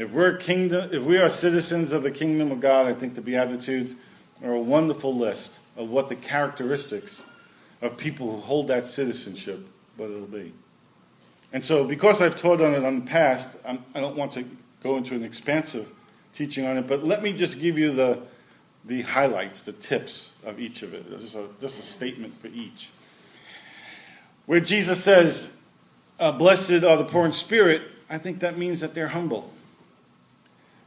If 0.01 0.09
we're 0.09 0.35
kingdom, 0.35 0.89
if 0.91 1.03
we 1.03 1.19
are 1.19 1.29
citizens 1.29 1.91
of 1.91 2.01
the 2.01 2.09
kingdom 2.09 2.51
of 2.51 2.59
God, 2.59 2.87
I 2.87 2.93
think 2.93 3.13
the 3.13 3.21
Beatitudes 3.21 3.93
are 4.43 4.51
a 4.51 4.59
wonderful 4.59 5.15
list 5.15 5.59
of 5.77 5.91
what 5.91 6.09
the 6.09 6.15
characteristics 6.15 7.23
of 7.83 7.97
people 7.97 8.31
who 8.31 8.37
hold 8.37 8.69
that 8.69 8.87
citizenship, 8.87 9.63
what 9.97 10.09
it'll 10.09 10.25
be. 10.25 10.53
And 11.53 11.63
so, 11.63 11.85
because 11.85 12.19
I've 12.19 12.35
taught 12.35 12.61
on 12.61 12.73
it 12.73 12.83
in 12.83 13.01
the 13.01 13.05
past, 13.05 13.55
I'm, 13.63 13.85
I 13.93 13.99
do 13.99 14.07
not 14.07 14.15
want 14.15 14.31
to 14.31 14.45
go 14.81 14.97
into 14.97 15.13
an 15.13 15.23
expansive 15.23 15.87
teaching 16.33 16.65
on 16.65 16.79
it, 16.79 16.87
but 16.87 17.03
let 17.03 17.21
me 17.21 17.31
just 17.31 17.59
give 17.59 17.77
you 17.77 17.91
the, 17.91 18.23
the 18.85 19.03
highlights, 19.03 19.61
the 19.61 19.73
tips 19.73 20.33
of 20.43 20.59
each 20.59 20.81
of 20.81 20.95
it. 20.95 21.07
Just 21.19 21.35
a, 21.35 21.45
just 21.61 21.79
a 21.79 21.83
statement 21.83 22.33
for 22.41 22.47
each. 22.47 22.89
Where 24.47 24.61
Jesus 24.61 25.03
says, 25.03 25.57
uh, 26.19 26.31
Blessed 26.31 26.83
are 26.83 26.97
the 26.97 27.05
poor 27.05 27.27
in 27.27 27.33
spirit, 27.33 27.83
I 28.09 28.17
think 28.17 28.39
that 28.39 28.57
means 28.57 28.79
that 28.79 28.95
they're 28.95 29.09
humble. 29.09 29.53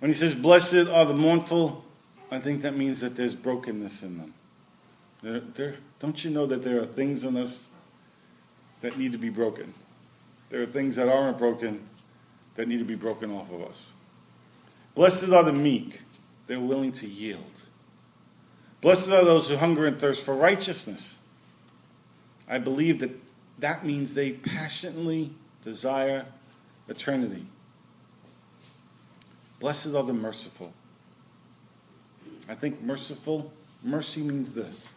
When 0.05 0.11
he 0.11 0.15
says, 0.15 0.35
Blessed 0.35 0.91
are 0.91 1.07
the 1.07 1.15
mournful, 1.15 1.83
I 2.31 2.39
think 2.39 2.61
that 2.61 2.77
means 2.77 3.01
that 3.01 3.17
there's 3.17 3.35
brokenness 3.35 4.03
in 4.03 4.19
them. 5.23 5.55
Don't 5.99 6.23
you 6.23 6.31
know 6.31 6.45
that 6.45 6.63
there 6.63 6.79
are 6.79 6.85
things 6.85 7.25
in 7.25 7.39
us 7.39 7.71
that 8.83 8.99
need 8.99 9.13
to 9.13 9.19
be 9.19 9.31
broken? 9.31 9.73
There 10.51 10.61
are 10.61 10.67
things 10.67 10.97
that 10.97 11.09
aren't 11.09 11.39
broken 11.39 11.89
that 12.57 12.69
need 12.69 12.81
to 12.81 12.85
be 12.85 12.97
broken 12.97 13.31
off 13.33 13.51
of 13.51 13.63
us. 13.63 13.89
Blessed 14.95 15.31
are 15.31 15.43
the 15.43 15.55
meek, 15.55 16.03
they're 16.49 16.61
willing 16.61 16.93
to 16.93 17.07
yield. 17.07 17.63
Blessed 18.83 19.11
are 19.11 19.25
those 19.25 19.49
who 19.49 19.57
hunger 19.57 19.87
and 19.87 19.99
thirst 19.99 20.23
for 20.23 20.35
righteousness. 20.35 21.17
I 22.47 22.59
believe 22.59 23.01
that 23.01 23.13
that 23.59 23.87
means 23.87 24.13
they 24.13 24.33
passionately 24.33 25.31
desire 25.63 26.27
eternity. 26.89 27.47
Blessed 29.65 29.95
are 29.95 30.03
the 30.03 30.13
merciful. 30.13 30.75
I 32.51 32.55
think 32.55 32.83
merciful, 32.83 33.51
mercy 33.83 34.21
means 34.21 34.55
this 34.55 34.93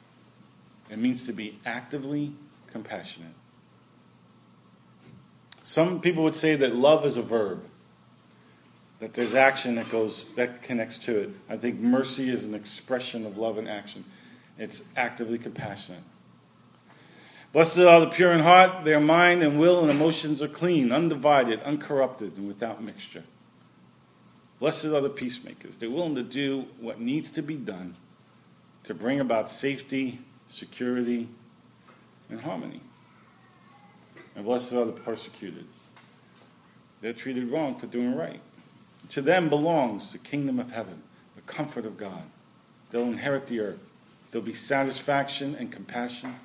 it 0.89 0.99
means 0.99 1.25
to 1.27 1.31
be 1.31 1.57
actively 1.65 2.33
compassionate. 2.73 3.31
Some 5.63 6.01
people 6.01 6.21
would 6.23 6.35
say 6.35 6.57
that 6.57 6.75
love 6.75 7.05
is 7.05 7.15
a 7.15 7.21
verb, 7.21 7.63
that 8.99 9.13
there's 9.13 9.33
action 9.33 9.75
that 9.75 9.89
goes 9.89 10.25
that 10.35 10.61
connects 10.63 10.97
to 10.97 11.17
it. 11.17 11.29
I 11.47 11.55
think 11.55 11.79
mercy 11.79 12.27
is 12.27 12.43
an 12.43 12.53
expression 12.53 13.25
of 13.25 13.37
love 13.37 13.57
and 13.57 13.69
action. 13.69 14.03
It's 14.57 14.83
actively 14.97 15.37
compassionate. 15.37 16.03
Blessed 17.53 17.79
are 17.79 18.01
the 18.01 18.07
pure 18.07 18.33
in 18.33 18.39
heart, 18.39 18.83
their 18.83 18.99
mind 18.99 19.43
and 19.43 19.61
will 19.61 19.79
and 19.79 19.89
emotions 19.89 20.41
are 20.41 20.49
clean, 20.49 20.91
undivided, 20.91 21.61
uncorrupted, 21.61 22.35
and 22.35 22.49
without 22.49 22.83
mixture. 22.83 23.23
Blessed 24.59 24.85
are 24.85 25.01
the 25.01 25.09
peacemakers. 25.09 25.77
They're 25.77 25.89
willing 25.89 26.15
to 26.15 26.23
do 26.23 26.65
what 26.79 26.99
needs 26.99 27.31
to 27.31 27.41
be 27.41 27.55
done 27.55 27.95
to 28.83 28.93
bring 28.93 29.19
about 29.19 29.51
safety, 29.51 30.19
security, 30.47 31.27
and 32.29 32.41
harmony. 32.41 32.81
And 34.35 34.45
blessed 34.45 34.73
are 34.73 34.85
the 34.85 34.93
persecuted. 34.93 35.65
They're 37.01 37.13
treated 37.13 37.51
wrong 37.51 37.75
for 37.75 37.85
doing 37.85 38.15
right. 38.15 38.39
To 39.09 39.21
them 39.21 39.49
belongs 39.49 40.11
the 40.11 40.17
kingdom 40.17 40.59
of 40.59 40.71
heaven, 40.71 41.03
the 41.35 41.41
comfort 41.41 41.85
of 41.85 41.97
God. 41.97 42.23
They'll 42.89 43.03
inherit 43.03 43.47
the 43.47 43.59
earth. 43.59 43.89
there'll 44.31 44.45
be 44.45 44.53
satisfaction 44.53 45.55
and 45.55 45.71
compassion. 45.71 46.35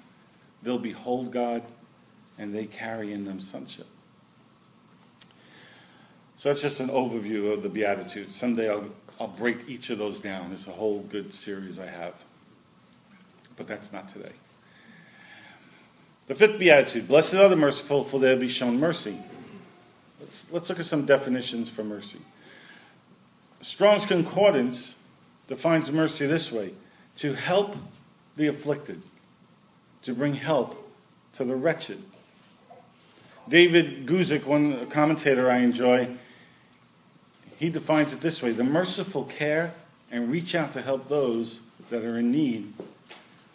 They'll 0.63 0.79
behold 0.79 1.33
God, 1.33 1.63
and 2.39 2.55
they 2.55 2.67
carry 2.67 3.13
in 3.13 3.25
them 3.25 3.41
sonship. 3.41 3.87
So 6.43 6.49
that's 6.49 6.63
just 6.63 6.81
an 6.81 6.89
overview 6.89 7.53
of 7.53 7.63
the 7.63 7.69
Beatitudes. 7.69 8.35
Someday 8.35 8.69
I'll, 8.69 8.91
I'll 9.21 9.29
break 9.29 9.59
each 9.69 9.91
of 9.91 9.99
those 9.99 10.19
down. 10.19 10.51
It's 10.51 10.67
a 10.67 10.73
whole 10.73 11.03
good 11.03 11.33
series 11.33 11.79
I 11.79 11.87
have. 11.87 12.15
But 13.57 13.69
that's 13.69 13.93
not 13.93 14.09
today. 14.09 14.33
The 16.27 16.35
fifth 16.35 16.59
Beatitude 16.59 17.07
Blessed 17.07 17.37
are 17.37 17.49
the 17.49 17.55
merciful, 17.55 18.03
for 18.03 18.19
they'll 18.19 18.41
be 18.41 18.49
shown 18.49 18.81
mercy. 18.81 19.17
Let's, 20.19 20.53
let's 20.53 20.69
look 20.69 20.81
at 20.81 20.87
some 20.87 21.07
definitions 21.07 21.71
for 21.71 21.85
mercy. 21.85 22.19
Strong's 23.61 24.05
Concordance 24.05 25.01
defines 25.47 25.93
mercy 25.93 26.27
this 26.27 26.51
way 26.51 26.73
to 27.19 27.35
help 27.35 27.77
the 28.37 28.49
afflicted, 28.49 29.01
to 30.03 30.13
bring 30.13 30.35
help 30.35 30.93
to 31.35 31.45
the 31.45 31.55
wretched. 31.55 32.03
David 33.49 34.07
Guzik, 34.07 34.45
one 34.45 34.91
commentator 34.91 35.49
I 35.49 35.59
enjoy, 35.59 36.17
he 37.63 37.71
defines 37.71 38.13
it 38.13 38.21
this 38.21 38.43
way 38.43 38.51
the 38.51 38.65
merciful 38.65 39.23
care 39.23 39.73
and 40.11 40.33
reach 40.33 40.57
out 40.57 40.73
to 40.73 40.83
help 40.83 41.09
those 41.09 41.61
that 41.91 42.05
are 42.05 42.19
in 42.19 42.33
need 42.33 42.73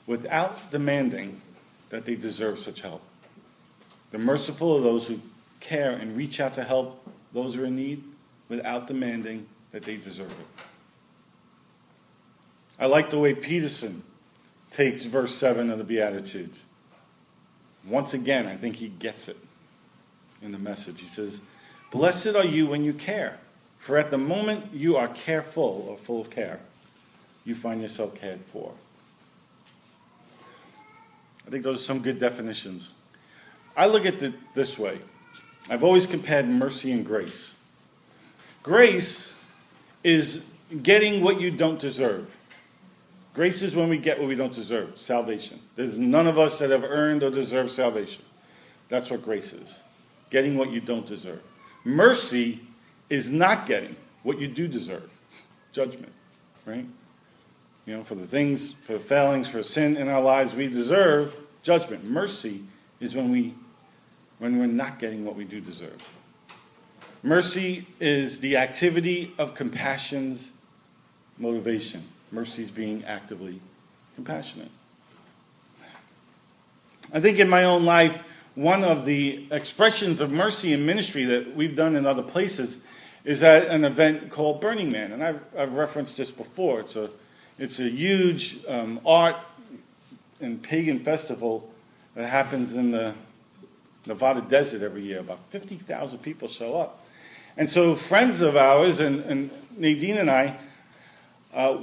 without 0.05 0.71
demanding 0.71 1.41
that 1.89 2.05
they 2.05 2.15
deserve 2.15 2.57
such 2.57 2.79
help. 2.79 3.01
The 4.11 4.17
merciful 4.17 4.77
are 4.77 4.81
those 4.81 5.09
who 5.09 5.19
care 5.59 5.91
and 5.91 6.15
reach 6.15 6.39
out 6.39 6.53
to 6.53 6.63
help 6.63 7.05
those 7.33 7.55
who 7.55 7.63
are 7.63 7.65
in 7.65 7.75
need 7.75 8.01
without 8.47 8.87
demanding 8.87 9.45
that 9.73 9.83
they 9.83 9.97
deserve 9.97 10.31
it. 10.31 10.63
I 12.79 12.85
like 12.85 13.09
the 13.09 13.19
way 13.19 13.33
Peterson 13.33 14.03
takes 14.71 15.03
verse 15.03 15.35
7 15.35 15.69
of 15.69 15.79
the 15.79 15.83
Beatitudes. 15.83 16.65
Once 17.85 18.13
again, 18.13 18.47
I 18.47 18.55
think 18.55 18.77
he 18.77 18.87
gets 18.87 19.27
it 19.27 19.35
in 20.41 20.53
the 20.53 20.59
message. 20.59 21.01
He 21.01 21.07
says, 21.07 21.41
Blessed 21.91 22.37
are 22.37 22.45
you 22.45 22.67
when 22.67 22.85
you 22.85 22.93
care, 22.93 23.39
for 23.87 23.97
at 23.97 24.11
the 24.11 24.17
moment 24.17 24.65
you 24.73 24.97
are 24.97 25.07
careful 25.07 25.85
or 25.87 25.97
full 25.97 26.19
of 26.19 26.29
care, 26.29 26.59
you 27.45 27.55
find 27.55 27.81
yourself 27.81 28.13
cared 28.19 28.41
for. 28.41 28.73
I 31.47 31.49
think 31.49 31.63
those 31.63 31.79
are 31.79 31.83
some 31.83 32.01
good 32.01 32.19
definitions. 32.19 32.89
I 33.77 33.87
look 33.87 34.05
at 34.05 34.21
it 34.21 34.33
this 34.53 34.77
way 34.77 34.99
I've 35.69 35.85
always 35.85 36.05
compared 36.05 36.49
mercy 36.49 36.91
and 36.91 37.05
grace. 37.05 37.61
Grace 38.61 39.41
is 40.03 40.51
getting 40.83 41.23
what 41.23 41.39
you 41.39 41.49
don't 41.49 41.79
deserve. 41.79 42.29
Grace 43.33 43.61
is 43.61 43.73
when 43.73 43.87
we 43.87 43.97
get 43.97 44.19
what 44.19 44.27
we 44.27 44.35
don't 44.35 44.51
deserve 44.51 44.99
salvation. 44.99 45.61
There's 45.77 45.97
none 45.97 46.27
of 46.27 46.37
us 46.37 46.59
that 46.59 46.71
have 46.71 46.83
earned 46.83 47.23
or 47.23 47.29
deserved 47.29 47.71
salvation. 47.71 48.25
That's 48.89 49.09
what 49.09 49.23
grace 49.23 49.53
is 49.53 49.79
getting 50.29 50.57
what 50.57 50.71
you 50.71 50.81
don't 50.81 51.07
deserve. 51.07 51.41
Mercy 51.85 52.66
is 53.09 53.31
not 53.31 53.65
getting 53.65 53.95
what 54.23 54.39
you 54.39 54.47
do 54.47 54.67
deserve 54.67 55.09
judgment, 55.71 56.11
right? 56.65 56.85
You 57.85 57.97
know, 57.97 58.03
for 58.03 58.15
the 58.15 58.27
things, 58.27 58.73
for 58.73 58.93
the 58.93 58.99
failings, 58.99 59.47
for 59.47 59.63
sin 59.63 59.95
in 59.95 60.09
our 60.09 60.21
lives 60.21 60.53
we 60.53 60.67
deserve 60.67 61.35
judgment. 61.63 62.03
Mercy 62.03 62.63
is 62.99 63.15
when 63.15 63.31
we 63.31 63.53
when 64.39 64.59
we're 64.59 64.67
not 64.67 64.99
getting 64.99 65.25
what 65.25 65.35
we 65.35 65.45
do 65.45 65.59
deserve. 65.59 66.07
Mercy 67.23 67.87
is 67.99 68.39
the 68.39 68.57
activity 68.57 69.33
of 69.37 69.55
compassion's 69.55 70.51
motivation. 71.37 72.03
Mercy 72.31 72.61
is 72.61 72.71
being 72.71 73.03
actively 73.05 73.59
compassionate. 74.15 74.69
I 77.11 77.19
think 77.19 77.39
in 77.39 77.49
my 77.49 77.63
own 77.63 77.85
life, 77.85 78.23
one 78.55 78.83
of 78.83 79.05
the 79.05 79.47
expressions 79.51 80.19
of 80.19 80.31
mercy 80.31 80.73
and 80.73 80.85
ministry 80.85 81.23
that 81.25 81.55
we've 81.55 81.75
done 81.75 81.95
in 81.95 82.05
other 82.05 82.23
places 82.23 82.85
is 83.27 83.43
at 83.43 83.67
an 83.67 83.83
event 83.83 84.29
called 84.31 84.61
Burning 84.61 84.89
Man. 84.89 85.11
And 85.11 85.21
I've, 85.21 85.41
I've 85.55 85.73
referenced 85.73 86.15
this 86.15 86.31
before. 86.31 86.79
It's 86.79 86.95
a, 86.95 87.09
it's 87.59 87.77
a 87.81 87.89
huge 87.89 88.65
um, 88.69 89.01
art 89.05 89.35
and 90.39 90.63
pagan 90.63 91.01
festival 91.01 91.69
that 92.15 92.29
happens 92.29 92.73
in 92.73 92.91
the 92.91 93.13
Nevada 94.05 94.39
desert 94.39 94.81
every 94.81 95.01
year. 95.01 95.19
About 95.19 95.39
50,000 95.49 96.19
people 96.19 96.47
show 96.47 96.77
up. 96.77 97.05
And 97.57 97.69
so 97.69 97.95
friends 97.95 98.41
of 98.41 98.55
ours, 98.55 99.01
and, 99.01 99.19
and 99.25 99.51
Nadine 99.75 100.19
and 100.19 100.29
I, 100.29 100.57
uh, 101.53 101.79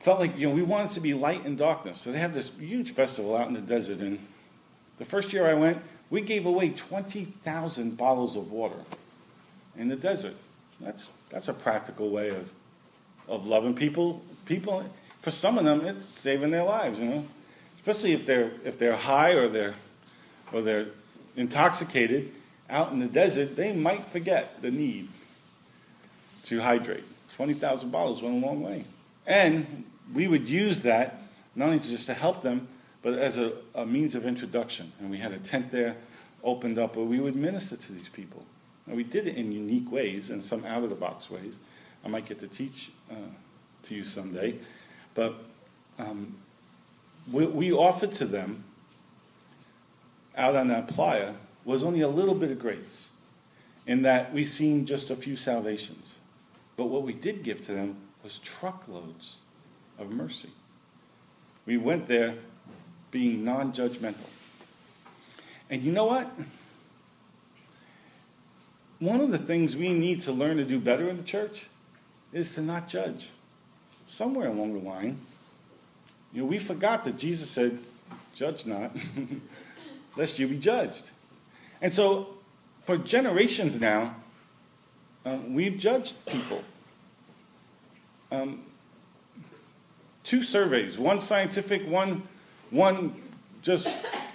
felt 0.00 0.18
like 0.18 0.36
you 0.36 0.48
know 0.48 0.54
we 0.54 0.62
wanted 0.62 0.90
to 0.92 1.00
be 1.00 1.14
light 1.14 1.46
in 1.46 1.54
darkness. 1.54 2.00
So 2.00 2.10
they 2.10 2.18
have 2.18 2.34
this 2.34 2.58
huge 2.58 2.90
festival 2.90 3.36
out 3.36 3.46
in 3.46 3.54
the 3.54 3.60
desert. 3.60 4.00
And 4.00 4.18
the 4.98 5.04
first 5.04 5.32
year 5.32 5.46
I 5.46 5.54
went, 5.54 5.78
we 6.10 6.22
gave 6.22 6.44
away 6.44 6.70
20,000 6.70 7.96
bottles 7.96 8.36
of 8.36 8.50
water 8.50 8.80
in 9.76 9.86
the 9.86 9.96
desert. 9.96 10.34
That's, 10.80 11.16
that's 11.30 11.48
a 11.48 11.54
practical 11.54 12.10
way 12.10 12.30
of, 12.30 12.50
of 13.28 13.46
loving 13.46 13.74
people. 13.74 14.22
People, 14.46 14.88
for 15.20 15.30
some 15.30 15.58
of 15.58 15.64
them, 15.64 15.84
it's 15.84 16.04
saving 16.04 16.50
their 16.50 16.64
lives, 16.64 16.98
you 16.98 17.06
know. 17.06 17.24
Especially 17.76 18.12
if 18.12 18.26
they're, 18.26 18.52
if 18.64 18.78
they're 18.78 18.96
high 18.96 19.32
or 19.32 19.48
they're, 19.48 19.74
or 20.52 20.62
they're 20.62 20.86
intoxicated 21.36 22.30
out 22.70 22.92
in 22.92 22.98
the 22.98 23.06
desert, 23.06 23.56
they 23.56 23.72
might 23.72 24.02
forget 24.04 24.60
the 24.62 24.70
need 24.70 25.08
to 26.44 26.60
hydrate. 26.60 27.04
20,000 27.34 27.90
bottles 27.90 28.22
went 28.22 28.42
a 28.42 28.46
long 28.46 28.62
way. 28.62 28.84
And 29.26 29.84
we 30.12 30.26
would 30.26 30.48
use 30.48 30.82
that 30.82 31.22
not 31.54 31.66
only 31.66 31.78
just 31.80 32.06
to 32.06 32.14
help 32.14 32.42
them, 32.42 32.68
but 33.02 33.14
as 33.18 33.38
a, 33.38 33.52
a 33.74 33.86
means 33.86 34.14
of 34.14 34.26
introduction. 34.26 34.92
And 35.00 35.10
we 35.10 35.18
had 35.18 35.32
a 35.32 35.38
tent 35.38 35.70
there 35.70 35.96
opened 36.42 36.78
up 36.78 36.96
where 36.96 37.04
we 37.04 37.20
would 37.20 37.36
minister 37.36 37.76
to 37.76 37.92
these 37.92 38.08
people. 38.08 38.44
And 38.88 38.96
we 38.96 39.04
did 39.04 39.28
it 39.28 39.36
in 39.36 39.52
unique 39.52 39.92
ways 39.92 40.30
and 40.30 40.42
some 40.42 40.64
out 40.64 40.82
of 40.82 40.90
the 40.90 40.96
box 40.96 41.30
ways. 41.30 41.60
I 42.04 42.08
might 42.08 42.26
get 42.26 42.40
to 42.40 42.48
teach 42.48 42.90
uh, 43.10 43.14
to 43.84 43.94
you 43.94 44.04
someday. 44.04 44.56
But 45.14 45.34
um, 45.98 46.34
we, 47.30 47.46
we 47.46 47.72
offered 47.72 48.12
to 48.12 48.24
them 48.24 48.64
out 50.36 50.56
on 50.56 50.68
that 50.68 50.88
playa 50.88 51.34
was 51.64 51.84
only 51.84 52.00
a 52.00 52.08
little 52.08 52.34
bit 52.34 52.50
of 52.50 52.58
grace 52.58 53.08
in 53.86 54.02
that 54.02 54.32
we 54.32 54.44
seen 54.44 54.86
just 54.86 55.10
a 55.10 55.16
few 55.16 55.36
salvations. 55.36 56.16
But 56.76 56.86
what 56.86 57.02
we 57.02 57.12
did 57.12 57.42
give 57.42 57.64
to 57.66 57.72
them 57.72 57.96
was 58.22 58.38
truckloads 58.38 59.38
of 59.98 60.10
mercy. 60.10 60.50
We 61.66 61.76
went 61.76 62.08
there 62.08 62.34
being 63.10 63.44
non 63.44 63.72
judgmental. 63.72 64.28
And 65.68 65.82
you 65.82 65.92
know 65.92 66.06
what? 66.06 66.30
One 69.00 69.20
of 69.20 69.30
the 69.30 69.38
things 69.38 69.76
we 69.76 69.92
need 69.92 70.22
to 70.22 70.32
learn 70.32 70.56
to 70.56 70.64
do 70.64 70.80
better 70.80 71.08
in 71.08 71.16
the 71.16 71.22
church 71.22 71.66
is 72.32 72.54
to 72.56 72.62
not 72.62 72.88
judge. 72.88 73.30
Somewhere 74.06 74.48
along 74.48 74.72
the 74.72 74.80
line, 74.80 75.18
you 76.32 76.42
know, 76.42 76.48
we 76.48 76.58
forgot 76.58 77.04
that 77.04 77.16
Jesus 77.16 77.50
said, 77.50 77.78
Judge 78.34 78.66
not, 78.66 78.96
lest 80.16 80.38
you 80.38 80.46
be 80.46 80.58
judged. 80.58 81.02
And 81.82 81.92
so, 81.92 82.34
for 82.82 82.96
generations 82.96 83.80
now, 83.80 84.14
um, 85.24 85.54
we've 85.54 85.76
judged 85.76 86.24
people. 86.26 86.62
Um, 88.30 88.62
two 90.24 90.42
surveys, 90.42 90.98
one 90.98 91.20
scientific, 91.20 91.88
one, 91.88 92.22
one 92.70 93.14
just 93.62 93.88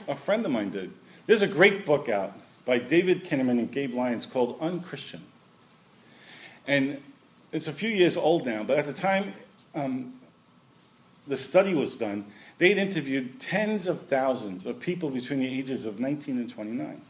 a 0.07 0.15
friend 0.15 0.45
of 0.45 0.51
mine 0.51 0.69
did. 0.69 0.91
There's 1.25 1.41
a 1.41 1.47
great 1.47 1.85
book 1.85 2.09
out 2.09 2.33
by 2.65 2.79
David 2.79 3.25
Kinnaman 3.25 3.59
and 3.59 3.71
Gabe 3.71 3.93
Lyons 3.93 4.25
called 4.25 4.57
Unchristian. 4.59 5.21
And 6.67 7.01
it's 7.51 7.67
a 7.67 7.73
few 7.73 7.89
years 7.89 8.15
old 8.15 8.45
now, 8.45 8.63
but 8.63 8.77
at 8.79 8.85
the 8.85 8.93
time 8.93 9.33
um, 9.75 10.13
the 11.27 11.37
study 11.37 11.73
was 11.73 11.95
done, 11.95 12.25
they'd 12.57 12.77
interviewed 12.77 13.39
tens 13.39 13.87
of 13.87 14.01
thousands 14.01 14.65
of 14.65 14.79
people 14.79 15.09
between 15.09 15.39
the 15.39 15.47
ages 15.47 15.85
of 15.85 15.99
19 15.99 16.37
and 16.37 16.49
29. 16.49 17.01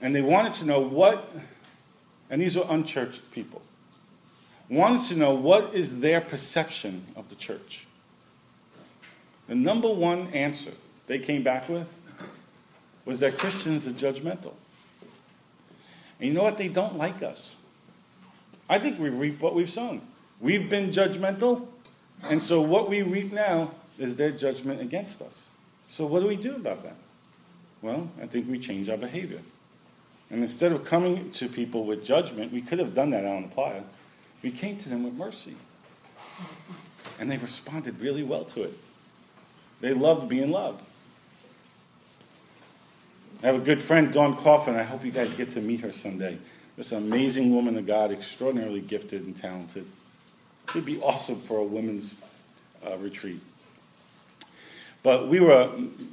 And 0.00 0.14
they 0.14 0.22
wanted 0.22 0.54
to 0.54 0.66
know 0.66 0.80
what, 0.80 1.30
and 2.28 2.42
these 2.42 2.56
were 2.56 2.66
unchurched 2.68 3.30
people, 3.32 3.62
wanted 4.68 5.06
to 5.08 5.16
know 5.16 5.34
what 5.34 5.72
is 5.74 6.00
their 6.00 6.20
perception 6.20 7.06
of 7.14 7.28
the 7.28 7.36
church. 7.36 7.86
The 9.48 9.54
number 9.54 9.88
one 9.92 10.26
answer 10.34 10.72
they 11.06 11.20
came 11.20 11.44
back 11.44 11.68
with 11.68 11.88
was 13.06 13.20
that 13.20 13.38
Christians 13.38 13.86
are 13.86 13.92
judgmental. 13.92 14.52
And 16.18 16.28
you 16.28 16.32
know 16.34 16.42
what? 16.42 16.58
They 16.58 16.68
don't 16.68 16.98
like 16.98 17.22
us. 17.22 17.56
I 18.68 18.78
think 18.78 18.98
we 18.98 19.08
reap 19.08 19.40
what 19.40 19.54
we've 19.54 19.70
sown. 19.70 20.02
We've 20.40 20.68
been 20.68 20.90
judgmental, 20.90 21.68
and 22.22 22.42
so 22.42 22.60
what 22.60 22.90
we 22.90 23.00
reap 23.00 23.32
now 23.32 23.70
is 23.98 24.16
their 24.16 24.32
judgment 24.32 24.82
against 24.82 25.22
us. 25.22 25.44
So 25.88 26.04
what 26.04 26.20
do 26.20 26.26
we 26.26 26.36
do 26.36 26.56
about 26.56 26.82
that? 26.82 26.96
Well, 27.80 28.10
I 28.20 28.26
think 28.26 28.50
we 28.50 28.58
change 28.58 28.88
our 28.88 28.96
behavior. 28.96 29.40
And 30.28 30.40
instead 30.40 30.72
of 30.72 30.84
coming 30.84 31.30
to 31.32 31.48
people 31.48 31.84
with 31.84 32.04
judgment, 32.04 32.52
we 32.52 32.60
could 32.60 32.80
have 32.80 32.94
done 32.94 33.10
that 33.10 33.24
on 33.24 33.42
the 33.42 33.48
playa. 33.48 33.82
We 34.42 34.50
came 34.50 34.78
to 34.78 34.88
them 34.88 35.04
with 35.04 35.14
mercy. 35.14 35.54
And 37.18 37.30
they 37.30 37.36
responded 37.36 38.00
really 38.00 38.24
well 38.24 38.44
to 38.46 38.64
it. 38.64 38.74
They 39.80 39.94
loved 39.94 40.28
being 40.28 40.50
loved. 40.50 40.82
I 43.42 43.46
have 43.46 43.56
a 43.56 43.64
good 43.64 43.82
friend, 43.82 44.12
Dawn 44.12 44.36
Coffin. 44.36 44.76
I 44.76 44.82
hope 44.82 45.04
you 45.04 45.12
guys 45.12 45.34
get 45.34 45.50
to 45.50 45.60
meet 45.60 45.80
her 45.80 45.92
someday. 45.92 46.38
This 46.76 46.92
amazing 46.92 47.54
woman 47.54 47.76
of 47.76 47.86
God, 47.86 48.10
extraordinarily 48.10 48.80
gifted 48.80 49.26
and 49.26 49.36
talented. 49.36 49.86
She'd 50.72 50.86
be 50.86 51.00
awesome 51.00 51.36
for 51.36 51.58
a 51.58 51.62
women's 51.62 52.22
uh, 52.86 52.96
retreat. 52.96 53.40
But 55.02 55.28
we 55.28 55.40
were, 55.40 55.70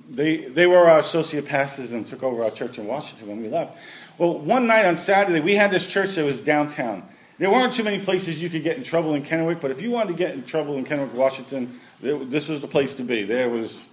they, 0.10 0.50
they 0.50 0.68
were 0.68 0.90
our 0.90 1.00
associate 1.00 1.46
pastors 1.46 1.94
and 1.94 2.06
took 2.06 2.24
over 2.24 2.44
our 2.44 2.52
church 2.52 2.78
in 2.78 2.88
Washington 2.88 3.30
when 3.30 3.42
we 3.42 3.48
left. 3.48 3.78
Well, 4.18 4.38
one 4.38 4.68
night 4.68 4.86
on 4.86 4.98
Saturday, 4.98 5.40
we 5.40 5.56
had 5.56 5.72
this 5.72 5.88
church 5.88 6.16
that 6.16 6.26
was 6.26 6.42
downtown. 6.42 7.08
There 7.40 7.50
weren't 7.50 7.74
too 7.74 7.84
many 7.84 8.04
places 8.04 8.44
you 8.44 8.50
could 8.50 8.64
get 8.64 8.78
in 8.78 8.84
trouble 8.84 9.16
in 9.16 9.24
Kennewick, 9.24 9.62
but 9.62 9.72
if 9.72 9.82
you 9.82 9.92
wanted 9.92 10.12
to 10.12 10.18
get 10.18 10.36
in 10.36 10.44
trouble 10.44 10.78
in 10.78 10.86
Kennewick, 10.86 11.14
Washington, 11.14 11.80
this 12.02 12.50
was 12.50 12.62
the 12.62 12.68
place 12.68 12.94
to 12.96 13.04
be. 13.04 13.24
There 13.24 13.50
was, 13.50 13.88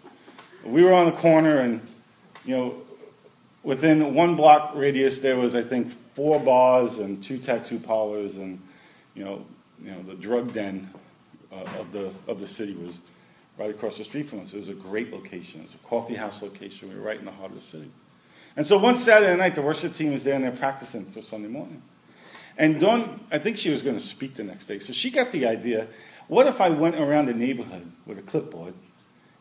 we 0.64 0.82
were 0.82 0.92
on 0.92 1.06
the 1.06 1.12
corner, 1.12 1.58
and 1.58 1.80
you 2.44 2.56
know, 2.56 2.74
within 3.62 4.14
one 4.14 4.36
block 4.36 4.72
radius, 4.74 5.20
there 5.20 5.36
was 5.36 5.54
I 5.54 5.62
think 5.62 5.90
four 5.90 6.40
bars 6.40 6.98
and 6.98 7.22
two 7.22 7.38
tattoo 7.38 7.78
parlors, 7.78 8.36
and 8.36 8.60
you 9.14 9.24
know, 9.24 9.44
you 9.82 9.90
know, 9.90 10.02
the 10.02 10.14
drug 10.14 10.52
den 10.52 10.90
uh, 11.52 11.64
of 11.78 11.92
the 11.92 12.12
of 12.26 12.40
the 12.40 12.46
city 12.46 12.74
was 12.74 13.00
right 13.58 13.70
across 13.70 13.98
the 13.98 14.04
street 14.04 14.26
from 14.26 14.40
us. 14.40 14.54
It 14.54 14.58
was 14.58 14.68
a 14.68 14.74
great 14.74 15.12
location. 15.12 15.60
It 15.60 15.64
was 15.64 15.74
a 15.74 15.78
coffee 15.78 16.14
house 16.14 16.42
location. 16.42 16.88
We 16.88 16.94
were 16.94 17.02
right 17.02 17.18
in 17.18 17.26
the 17.26 17.32
heart 17.32 17.50
of 17.50 17.56
the 17.56 17.62
city. 17.62 17.90
And 18.56 18.66
so 18.66 18.78
one 18.78 18.96
Saturday 18.96 19.36
night, 19.36 19.54
the 19.54 19.62
worship 19.62 19.94
team 19.94 20.12
was 20.12 20.24
there 20.24 20.34
and 20.34 20.42
they're 20.42 20.50
practicing 20.50 21.04
for 21.04 21.22
Sunday 21.22 21.48
morning. 21.48 21.82
And 22.58 22.80
Dawn, 22.80 23.20
I 23.30 23.38
think 23.38 23.58
she 23.58 23.70
was 23.70 23.82
going 23.82 23.96
to 23.96 24.02
speak 24.02 24.34
the 24.34 24.44
next 24.44 24.66
day. 24.66 24.78
So 24.80 24.92
she 24.92 25.10
got 25.10 25.30
the 25.30 25.46
idea 25.46 25.86
what 26.28 26.46
if 26.46 26.60
I 26.60 26.70
went 26.70 26.94
around 26.94 27.26
the 27.26 27.34
neighborhood 27.34 27.90
with 28.06 28.16
a 28.16 28.22
clipboard 28.22 28.74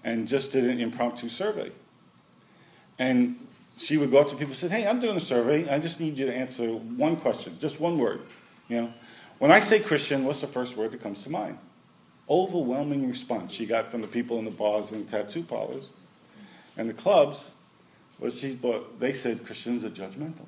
and 0.03 0.27
just 0.27 0.53
did 0.53 0.63
an 0.63 0.79
impromptu 0.79 1.29
survey? 1.29 1.71
And 2.97 3.35
she 3.79 3.97
would 3.97 4.11
go 4.11 4.19
up 4.19 4.29
to 4.29 4.35
people 4.35 4.47
and 4.47 4.57
say, 4.57 4.67
Hey, 4.67 4.85
I'm 4.85 4.99
doing 4.99 5.15
a 5.15 5.21
survey. 5.21 5.69
I 5.69 5.79
just 5.79 5.99
need 5.99 6.17
you 6.17 6.25
to 6.25 6.35
answer 6.35 6.67
one 6.67 7.15
question, 7.15 7.57
just 7.59 7.79
one 7.79 7.97
word. 7.97 8.21
You 8.67 8.81
know, 8.81 8.93
when 9.39 9.51
I 9.51 9.61
say 9.61 9.79
Christian, 9.79 10.25
what's 10.25 10.41
the 10.41 10.47
first 10.47 10.75
word 10.75 10.91
that 10.91 11.01
comes 11.01 11.23
to 11.23 11.29
mind? 11.31 11.57
Overwhelming 12.29 13.07
response 13.07 13.53
she 13.53 13.65
got 13.65 13.87
from 13.89 14.01
the 14.01 14.07
people 14.07 14.37
in 14.37 14.45
the 14.45 14.51
bars 14.51 14.91
and 14.91 15.07
the 15.07 15.11
tattoo 15.11 15.43
parlors 15.43 15.85
and 16.77 16.89
the 16.89 16.93
clubs 16.93 17.49
was 18.19 18.39
she 18.39 18.51
thought 18.51 18.99
they 18.99 19.13
said 19.13 19.45
Christians 19.45 19.85
are 19.85 19.89
judgmental. 19.89 20.45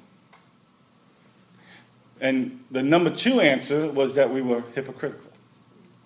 And 2.20 2.64
the 2.70 2.84
number 2.84 3.10
two 3.10 3.40
answer 3.40 3.88
was 3.88 4.16
that 4.16 4.30
we 4.30 4.42
were 4.42 4.62
hypocritical. 4.76 5.32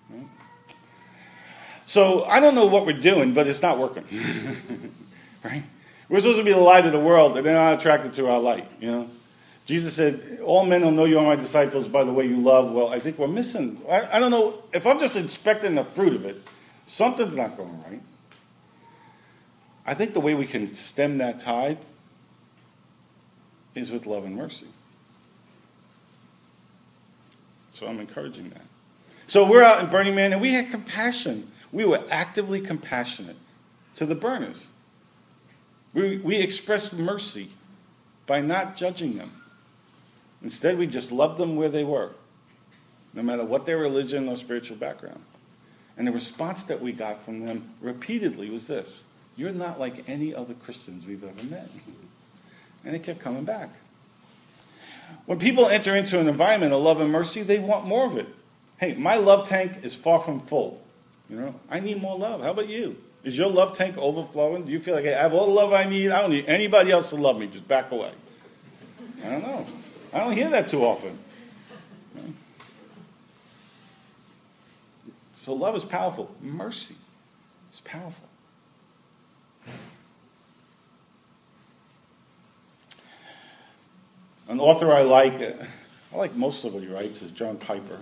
Right? 0.08 0.26
So 1.84 2.24
I 2.24 2.40
don't 2.40 2.54
know 2.54 2.66
what 2.66 2.86
we're 2.86 3.00
doing, 3.00 3.34
but 3.34 3.46
it's 3.46 3.62
not 3.62 3.78
working. 3.78 4.04
right? 5.44 5.64
We're 6.08 6.20
supposed 6.20 6.38
to 6.38 6.44
be 6.44 6.52
the 6.52 6.58
light 6.58 6.86
of 6.86 6.92
the 6.92 7.00
world, 7.00 7.36
and 7.36 7.44
they're 7.44 7.54
not 7.54 7.78
attracted 7.78 8.14
to 8.14 8.28
our 8.28 8.38
light. 8.38 8.70
You 8.80 8.90
know, 8.90 9.10
Jesus 9.64 9.94
said, 9.94 10.40
"All 10.44 10.64
men 10.64 10.82
will 10.82 10.92
know 10.92 11.04
you 11.04 11.18
are 11.18 11.24
my 11.24 11.36
disciples 11.36 11.88
by 11.88 12.04
the 12.04 12.12
way 12.12 12.26
you 12.26 12.36
love." 12.36 12.72
Well, 12.72 12.88
I 12.88 12.98
think 12.98 13.18
we're 13.18 13.26
missing. 13.26 13.80
I, 13.90 14.16
I 14.16 14.20
don't 14.20 14.30
know 14.30 14.62
if 14.72 14.86
I'm 14.86 15.00
just 15.00 15.16
inspecting 15.16 15.74
the 15.74 15.84
fruit 15.84 16.14
of 16.14 16.24
it. 16.24 16.40
Something's 16.86 17.36
not 17.36 17.56
going 17.56 17.82
right. 17.88 18.00
I 19.84 19.94
think 19.94 20.12
the 20.12 20.20
way 20.20 20.34
we 20.34 20.46
can 20.46 20.66
stem 20.66 21.18
that 21.18 21.40
tide 21.40 21.78
is 23.74 23.90
with 23.90 24.06
love 24.06 24.24
and 24.24 24.36
mercy. 24.36 24.66
So 27.70 27.86
I'm 27.86 28.00
encouraging 28.00 28.48
that. 28.50 28.62
So 29.26 29.48
we're 29.48 29.62
out 29.62 29.82
in 29.82 29.90
Burning 29.90 30.14
Man 30.14 30.32
and 30.32 30.40
we 30.40 30.52
had 30.52 30.70
compassion. 30.70 31.50
We 31.72 31.84
were 31.84 32.02
actively 32.10 32.60
compassionate 32.60 33.36
to 33.96 34.06
the 34.06 34.14
burners. 34.14 34.66
We, 35.96 36.18
we 36.18 36.36
expressed 36.36 36.92
mercy 36.92 37.48
by 38.26 38.42
not 38.42 38.76
judging 38.76 39.16
them. 39.16 39.30
Instead, 40.42 40.76
we 40.76 40.86
just 40.86 41.10
loved 41.10 41.38
them 41.38 41.56
where 41.56 41.70
they 41.70 41.84
were, 41.84 42.10
no 43.14 43.22
matter 43.22 43.46
what 43.46 43.64
their 43.64 43.78
religion 43.78 44.28
or 44.28 44.36
spiritual 44.36 44.76
background. 44.76 45.22
And 45.96 46.06
the 46.06 46.12
response 46.12 46.64
that 46.64 46.82
we 46.82 46.92
got 46.92 47.24
from 47.24 47.46
them 47.46 47.70
repeatedly 47.80 48.50
was 48.50 48.66
this 48.66 49.04
You're 49.36 49.52
not 49.52 49.80
like 49.80 50.06
any 50.06 50.34
other 50.34 50.52
Christians 50.52 51.06
we've 51.06 51.24
ever 51.24 51.42
met. 51.44 51.70
And 52.84 52.92
they 52.92 52.98
kept 52.98 53.20
coming 53.20 53.44
back. 53.44 53.70
When 55.24 55.38
people 55.38 55.66
enter 55.66 55.96
into 55.96 56.20
an 56.20 56.28
environment 56.28 56.74
of 56.74 56.82
love 56.82 57.00
and 57.00 57.10
mercy, 57.10 57.40
they 57.40 57.58
want 57.58 57.86
more 57.86 58.04
of 58.04 58.18
it. 58.18 58.28
Hey, 58.76 58.94
my 58.96 59.16
love 59.16 59.48
tank 59.48 59.78
is 59.82 59.94
far 59.94 60.20
from 60.20 60.40
full. 60.40 60.82
You 61.30 61.40
know, 61.40 61.54
I 61.70 61.80
need 61.80 62.02
more 62.02 62.18
love. 62.18 62.42
How 62.42 62.50
about 62.50 62.68
you? 62.68 62.98
Is 63.26 63.36
your 63.36 63.48
love 63.48 63.72
tank 63.72 63.98
overflowing? 63.98 64.66
Do 64.66 64.70
you 64.70 64.78
feel 64.78 64.94
like 64.94 65.02
hey, 65.02 65.12
I 65.12 65.22
have 65.22 65.34
all 65.34 65.46
the 65.46 65.52
love 65.52 65.72
I 65.72 65.82
need? 65.82 66.12
I 66.12 66.22
don't 66.22 66.30
need 66.30 66.46
anybody 66.46 66.92
else 66.92 67.10
to 67.10 67.16
love 67.16 67.36
me. 67.36 67.48
Just 67.48 67.66
back 67.66 67.90
away. 67.90 68.12
I 69.24 69.30
don't 69.30 69.42
know. 69.42 69.66
I 70.12 70.20
don't 70.20 70.32
hear 70.32 70.48
that 70.50 70.68
too 70.68 70.84
often. 70.84 71.18
So 75.34 75.54
love 75.54 75.74
is 75.74 75.84
powerful. 75.84 76.32
Mercy 76.40 76.94
is 77.72 77.80
powerful. 77.80 78.28
An 84.48 84.60
author 84.60 84.92
I 84.92 85.02
like, 85.02 85.34
I 86.12 86.16
like 86.16 86.36
most 86.36 86.64
of 86.64 86.74
what 86.74 86.84
he 86.84 86.88
writes, 86.88 87.22
is 87.22 87.32
John 87.32 87.56
Piper. 87.56 87.98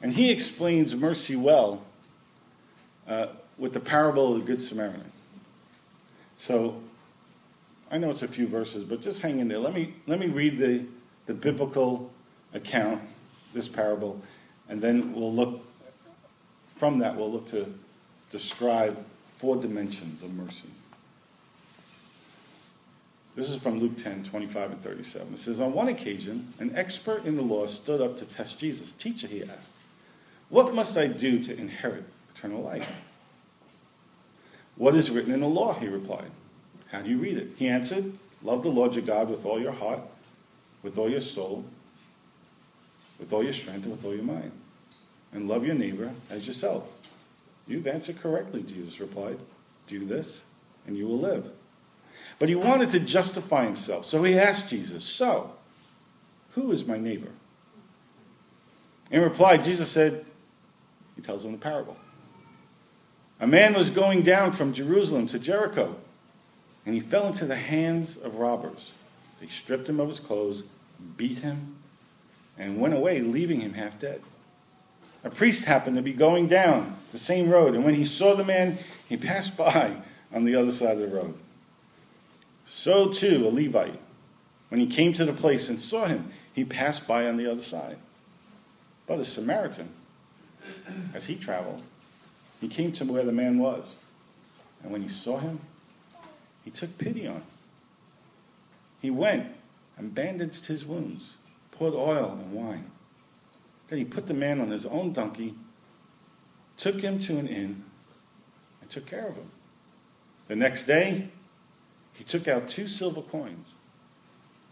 And 0.00 0.12
he 0.12 0.30
explains 0.30 0.94
mercy 0.94 1.34
well 1.34 1.82
uh, 3.08 3.26
with 3.60 3.74
the 3.74 3.80
parable 3.80 4.32
of 4.32 4.40
the 4.40 4.46
Good 4.46 4.62
Samaritan. 4.62 5.12
So 6.38 6.80
I 7.90 7.98
know 7.98 8.10
it's 8.10 8.22
a 8.22 8.28
few 8.28 8.48
verses, 8.48 8.82
but 8.82 9.02
just 9.02 9.20
hang 9.20 9.38
in 9.38 9.46
there. 9.46 9.58
Let 9.58 9.74
me, 9.74 9.92
let 10.06 10.18
me 10.18 10.26
read 10.26 10.58
the, 10.58 10.86
the 11.26 11.34
biblical 11.34 12.10
account, 12.54 13.02
this 13.52 13.68
parable, 13.68 14.20
and 14.68 14.80
then 14.80 15.12
we'll 15.12 15.32
look, 15.32 15.60
from 16.74 16.98
that, 17.00 17.14
we'll 17.14 17.30
look 17.30 17.46
to 17.48 17.72
describe 18.32 18.96
four 19.36 19.56
dimensions 19.56 20.22
of 20.22 20.32
mercy. 20.34 20.68
This 23.36 23.50
is 23.50 23.62
from 23.62 23.78
Luke 23.78 23.96
10, 23.96 24.24
25 24.24 24.72
and 24.72 24.82
37. 24.82 25.34
It 25.34 25.38
says, 25.38 25.60
On 25.60 25.72
one 25.72 25.88
occasion, 25.88 26.48
an 26.58 26.72
expert 26.74 27.26
in 27.26 27.36
the 27.36 27.42
law 27.42 27.66
stood 27.66 28.00
up 28.00 28.16
to 28.16 28.24
test 28.24 28.58
Jesus. 28.58 28.92
Teacher, 28.92 29.26
he 29.26 29.42
asked, 29.44 29.76
What 30.48 30.74
must 30.74 30.96
I 30.96 31.06
do 31.06 31.38
to 31.44 31.56
inherit 31.56 32.04
eternal 32.34 32.62
life? 32.62 32.90
What 34.80 34.94
is 34.94 35.10
written 35.10 35.34
in 35.34 35.40
the 35.40 35.46
law? 35.46 35.74
He 35.74 35.88
replied. 35.88 36.30
How 36.90 37.02
do 37.02 37.10
you 37.10 37.18
read 37.18 37.36
it? 37.36 37.50
He 37.58 37.68
answered, 37.68 38.14
Love 38.42 38.62
the 38.62 38.70
Lord 38.70 38.94
your 38.94 39.04
God 39.04 39.28
with 39.28 39.44
all 39.44 39.60
your 39.60 39.72
heart, 39.72 40.00
with 40.82 40.96
all 40.96 41.10
your 41.10 41.20
soul, 41.20 41.66
with 43.18 43.30
all 43.30 43.44
your 43.44 43.52
strength, 43.52 43.82
and 43.84 43.92
with 43.92 44.02
all 44.06 44.14
your 44.14 44.24
mind. 44.24 44.52
And 45.34 45.46
love 45.46 45.66
your 45.66 45.74
neighbor 45.74 46.10
as 46.30 46.46
yourself. 46.46 46.90
You've 47.68 47.86
answered 47.86 48.22
correctly, 48.22 48.62
Jesus 48.62 49.00
replied. 49.00 49.36
Do 49.86 50.06
this, 50.06 50.46
and 50.86 50.96
you 50.96 51.06
will 51.06 51.18
live. 51.18 51.50
But 52.38 52.48
he 52.48 52.54
wanted 52.54 52.88
to 52.90 53.00
justify 53.00 53.66
himself. 53.66 54.06
So 54.06 54.22
he 54.22 54.38
asked 54.38 54.70
Jesus, 54.70 55.04
So, 55.04 55.52
who 56.52 56.72
is 56.72 56.86
my 56.86 56.96
neighbor? 56.96 57.28
In 59.10 59.20
reply, 59.20 59.58
Jesus 59.58 59.90
said, 59.90 60.24
He 61.16 61.20
tells 61.20 61.44
him 61.44 61.52
the 61.52 61.58
parable. 61.58 61.98
A 63.40 63.46
man 63.46 63.72
was 63.72 63.88
going 63.88 64.22
down 64.22 64.52
from 64.52 64.74
Jerusalem 64.74 65.26
to 65.28 65.38
Jericho, 65.38 65.96
and 66.84 66.94
he 66.94 67.00
fell 67.00 67.26
into 67.26 67.46
the 67.46 67.56
hands 67.56 68.18
of 68.18 68.36
robbers. 68.36 68.92
They 69.40 69.46
stripped 69.46 69.88
him 69.88 69.98
of 69.98 70.10
his 70.10 70.20
clothes, 70.20 70.62
beat 71.16 71.38
him, 71.38 71.76
and 72.58 72.78
went 72.78 72.92
away, 72.94 73.20
leaving 73.20 73.60
him 73.60 73.72
half 73.72 73.98
dead. 73.98 74.20
A 75.24 75.30
priest 75.30 75.64
happened 75.64 75.96
to 75.96 76.02
be 76.02 76.12
going 76.12 76.48
down 76.48 76.96
the 77.12 77.18
same 77.18 77.48
road, 77.48 77.74
and 77.74 77.84
when 77.84 77.94
he 77.94 78.04
saw 78.04 78.34
the 78.34 78.44
man, 78.44 78.78
he 79.08 79.16
passed 79.16 79.56
by 79.56 79.96
on 80.32 80.44
the 80.44 80.54
other 80.54 80.72
side 80.72 80.98
of 80.98 81.10
the 81.10 81.16
road. 81.16 81.34
So 82.66 83.08
too, 83.08 83.46
a 83.46 83.48
Levite, 83.48 83.98
when 84.68 84.80
he 84.80 84.86
came 84.86 85.14
to 85.14 85.24
the 85.24 85.32
place 85.32 85.68
and 85.70 85.80
saw 85.80 86.04
him, 86.06 86.30
he 86.52 86.64
passed 86.64 87.08
by 87.08 87.26
on 87.26 87.38
the 87.38 87.50
other 87.50 87.62
side. 87.62 87.96
But 89.06 89.18
a 89.18 89.24
Samaritan, 89.24 89.88
as 91.14 91.26
he 91.26 91.36
traveled, 91.36 91.82
he 92.60 92.68
came 92.68 92.92
to 92.92 93.04
where 93.04 93.24
the 93.24 93.32
man 93.32 93.58
was. 93.58 93.96
And 94.82 94.92
when 94.92 95.02
he 95.02 95.08
saw 95.08 95.38
him, 95.38 95.60
he 96.64 96.70
took 96.70 96.96
pity 96.98 97.26
on 97.26 97.36
him. 97.36 97.42
He 99.00 99.10
went 99.10 99.46
and 99.96 100.14
bandaged 100.14 100.66
his 100.66 100.84
wounds, 100.84 101.36
poured 101.72 101.94
oil 101.94 102.38
and 102.42 102.52
wine. 102.52 102.90
Then 103.88 103.98
he 103.98 104.04
put 104.04 104.26
the 104.26 104.34
man 104.34 104.60
on 104.60 104.70
his 104.70 104.86
own 104.86 105.12
donkey, 105.12 105.54
took 106.76 107.00
him 107.00 107.18
to 107.20 107.38
an 107.38 107.48
inn, 107.48 107.84
and 108.80 108.90
took 108.90 109.06
care 109.06 109.26
of 109.26 109.36
him. 109.36 109.50
The 110.48 110.56
next 110.56 110.86
day, 110.86 111.28
he 112.12 112.24
took 112.24 112.46
out 112.46 112.68
two 112.68 112.86
silver 112.86 113.22
coins 113.22 113.68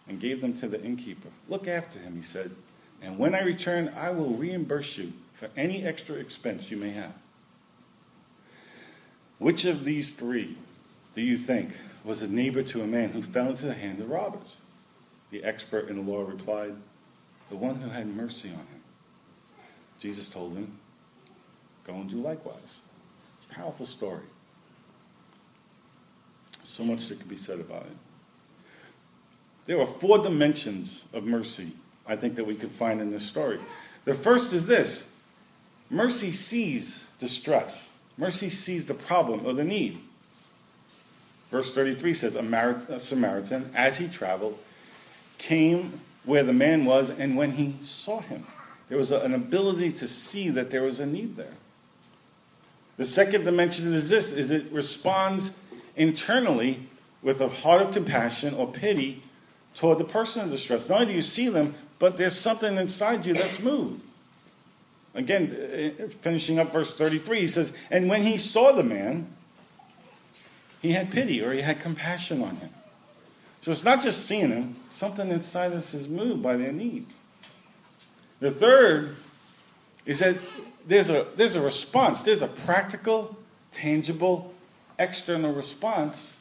and 0.07 0.21
gave 0.21 0.41
them 0.41 0.55
to 0.55 0.69
the 0.69 0.83
innkeeper. 0.83 1.29
Look 1.49 1.67
after 1.69 1.99
him, 1.99 2.17
he 2.17 2.23
said, 2.23 2.51
and 3.01 3.19
when 3.19 3.35
I 3.35 3.43
return, 3.43 3.93
I 3.97 4.11
will 4.11 4.35
reimburse 4.35 4.99
you 4.99 5.13
for 5.35 5.49
any 5.57 5.85
extra 5.85 6.17
expense 6.17 6.71
you 6.71 6.77
may 6.77 6.91
have. 6.91 7.13
Which 9.39 9.65
of 9.65 9.85
these 9.85 10.15
three 10.15 10.57
do 11.15 11.23
you 11.23 11.37
think 11.37 11.71
was 12.05 12.23
a 12.23 12.29
neighbor 12.29 12.63
to 12.63 12.83
a 12.83 12.87
man 12.87 13.11
who 13.11 13.23
fell 13.23 13.49
into 13.49 13.67
the 13.67 13.75
hand 13.75 14.01
of 14.01 14.11
robbers? 14.11 14.57
The 15.31 15.45
expert 15.45 15.89
in 15.89 15.97
the 15.97 16.13
law 16.13 16.23
replied, 16.23 16.75
The 17.51 17.57
one 17.57 17.77
who 17.77 17.91
had 17.91 18.07
mercy 18.07 18.49
on 18.49 18.55
him. 18.55 18.83
Jesus 20.01 20.29
told 20.29 20.57
him, 20.57 20.79
Go 21.87 21.95
and 21.95 22.09
do 22.09 22.17
likewise. 22.17 22.81
Powerful 23.51 23.87
story. 23.87 24.23
So 26.65 26.85
much 26.85 27.07
that 27.09 27.19
could 27.19 27.29
be 27.29 27.37
said 27.37 27.61
about 27.61 27.83
it. 27.83 27.97
There 29.67 29.81
are 29.81 29.87
four 29.87 30.19
dimensions 30.19 31.09
of 31.13 31.25
mercy, 31.25 31.73
I 32.07 32.17
think, 32.17 32.37
that 32.37 32.45
we 32.45 32.55
can 32.55 32.69
find 32.69 33.01
in 33.01 33.11
this 33.11 33.25
story. 33.25 33.59
The 34.05 34.15
first 34.15 34.53
is 34.53 34.67
this 34.67 35.15
mercy 35.91 36.31
sees 36.31 37.09
distress, 37.21 37.91
mercy 38.19 38.51
sees 38.51 38.87
the 38.87 38.95
problem 38.95 39.47
or 39.47 39.55
the 39.55 39.65
need. 39.65 39.99
Verse 41.51 41.75
33 41.75 42.13
says, 42.13 42.37
A 42.37 43.01
Samaritan, 43.01 43.71
as 43.75 43.97
he 43.97 44.09
traveled, 44.09 44.59
came 45.39 46.01
where 46.25 46.43
the 46.43 46.53
man 46.53 46.85
was, 46.85 47.19
and 47.19 47.37
when 47.37 47.53
he 47.53 47.77
saw 47.83 48.21
him, 48.21 48.45
there 48.89 48.99
was 48.99 49.11
an 49.13 49.33
ability 49.33 49.93
to 49.93 50.09
see 50.09 50.51
that 50.51 50.71
there 50.71 50.83
was 50.83 51.01
a 51.01 51.07
need 51.07 51.37
there. 51.37 51.55
The 52.99 53.05
second 53.05 53.45
dimension 53.45 53.93
is 53.93 54.11
this 54.11 54.33
is 54.33 54.51
it 54.51 54.67
responds 54.73 55.61
internally 55.97 56.89
with 57.23 57.41
a 57.41 57.49
heart 57.49 57.81
of 57.81 57.93
compassion 57.93 58.55
or 58.55 58.67
pity 58.71 59.23
toward 59.75 59.99
the 59.99 60.05
person 60.05 60.43
in 60.43 60.51
distress. 60.51 60.89
Not 60.89 61.03
only 61.03 61.13
do 61.13 61.17
you 61.17 61.23
see 61.23 61.49
them, 61.49 61.75
but 61.99 62.17
there's 62.17 62.39
something 62.39 62.77
inside 62.77 63.25
you 63.25 63.35
that's 63.35 63.61
moved. 63.61 64.03
Again, 65.19 65.51
uh, 65.51 66.07
finishing 66.21 66.61
up 66.61 66.73
verse 66.73 66.97
33, 66.97 67.41
he 67.41 67.49
says, 67.49 67.77
And 67.91 68.09
when 68.09 68.23
he 68.23 68.39
saw 68.39 68.71
the 68.71 68.85
man, 68.85 69.27
he 70.81 70.93
had 70.93 71.11
pity 71.11 71.43
or 71.43 71.53
he 71.53 71.61
had 71.61 71.81
compassion 71.81 72.41
on 72.41 72.55
him. 72.55 72.71
So 73.61 73.73
it's 73.73 73.85
not 73.85 74.01
just 74.01 74.27
seeing 74.27 74.51
him, 74.51 74.77
something 74.91 75.29
inside 75.31 75.73
us 75.73 75.93
is 75.93 76.09
moved 76.09 76.41
by 76.41 76.57
their 76.57 76.71
need. 76.71 77.07
The 78.39 78.53
third 78.53 79.17
is 80.07 80.21
that 80.21 80.37
there's 80.87 81.11
a, 81.11 81.27
there's 81.35 81.57
a 81.57 81.61
response, 81.61 82.23
there's 82.23 82.43
a 82.43 82.47
practical, 82.47 83.37
tangible, 83.73 84.55
external 85.01 85.53
response 85.53 86.39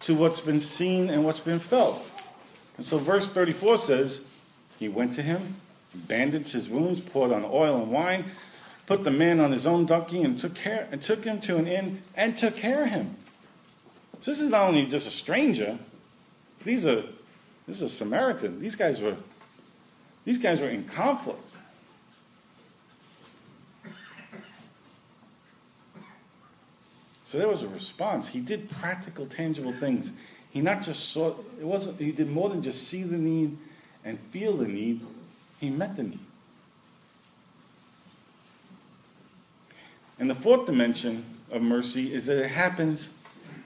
to 0.00 0.14
what's 0.14 0.40
been 0.40 0.58
seen 0.58 1.08
and 1.08 1.24
what's 1.24 1.38
been 1.38 1.60
felt. 1.60 2.04
And 2.78 2.84
so 2.84 2.98
verse 2.98 3.28
34 3.28 3.78
says, 3.78 4.28
He 4.80 4.88
went 4.88 5.14
to 5.14 5.22
him, 5.22 5.54
bandaged 5.96 6.52
his 6.52 6.68
wounds, 6.68 7.00
poured 7.00 7.32
on 7.32 7.44
oil 7.44 7.82
and 7.82 7.90
wine, 7.90 8.24
put 8.86 9.04
the 9.04 9.10
man 9.10 9.40
on 9.40 9.52
his 9.52 9.66
own 9.66 9.86
donkey, 9.86 10.22
and 10.22 10.38
took, 10.38 10.54
care, 10.54 10.88
and 10.90 11.02
took 11.02 11.24
him 11.24 11.40
to 11.40 11.56
an 11.56 11.66
inn 11.66 12.02
and 12.16 12.38
took 12.38 12.56
care 12.56 12.84
of 12.84 12.90
him. 12.90 13.16
So 14.20 14.30
this 14.30 14.40
is 14.40 14.50
not 14.50 14.68
only 14.68 14.86
just 14.86 15.06
a 15.06 15.10
stranger, 15.10 15.78
these 16.64 16.86
are 16.86 17.04
this 17.66 17.76
is 17.76 17.82
a 17.82 17.88
Samaritan. 17.88 18.60
These 18.60 18.76
guys 18.76 19.00
were 19.00 19.16
these 20.24 20.38
guys 20.38 20.60
were 20.60 20.68
in 20.68 20.84
conflict. 20.84 21.40
So 27.24 27.38
there 27.38 27.48
was 27.48 27.64
a 27.64 27.68
response. 27.68 28.28
He 28.28 28.40
did 28.40 28.70
practical, 28.70 29.26
tangible 29.26 29.72
things. 29.72 30.12
He 30.50 30.60
not 30.60 30.82
just 30.82 31.10
saw 31.10 31.34
it 31.60 31.64
wasn't 31.64 31.98
he 32.00 32.12
did 32.12 32.30
more 32.30 32.48
than 32.48 32.62
just 32.62 32.88
see 32.88 33.02
the 33.02 33.18
need 33.18 33.56
and 34.04 34.18
feel 34.18 34.56
the 34.56 34.68
need. 34.68 35.04
He 35.60 35.70
met 35.70 35.96
the 35.96 36.02
need. 36.04 36.18
And 40.18 40.30
the 40.30 40.34
fourth 40.34 40.66
dimension 40.66 41.24
of 41.50 41.62
mercy 41.62 42.12
is 42.12 42.26
that 42.26 42.42
it 42.42 42.48
happens 42.48 43.18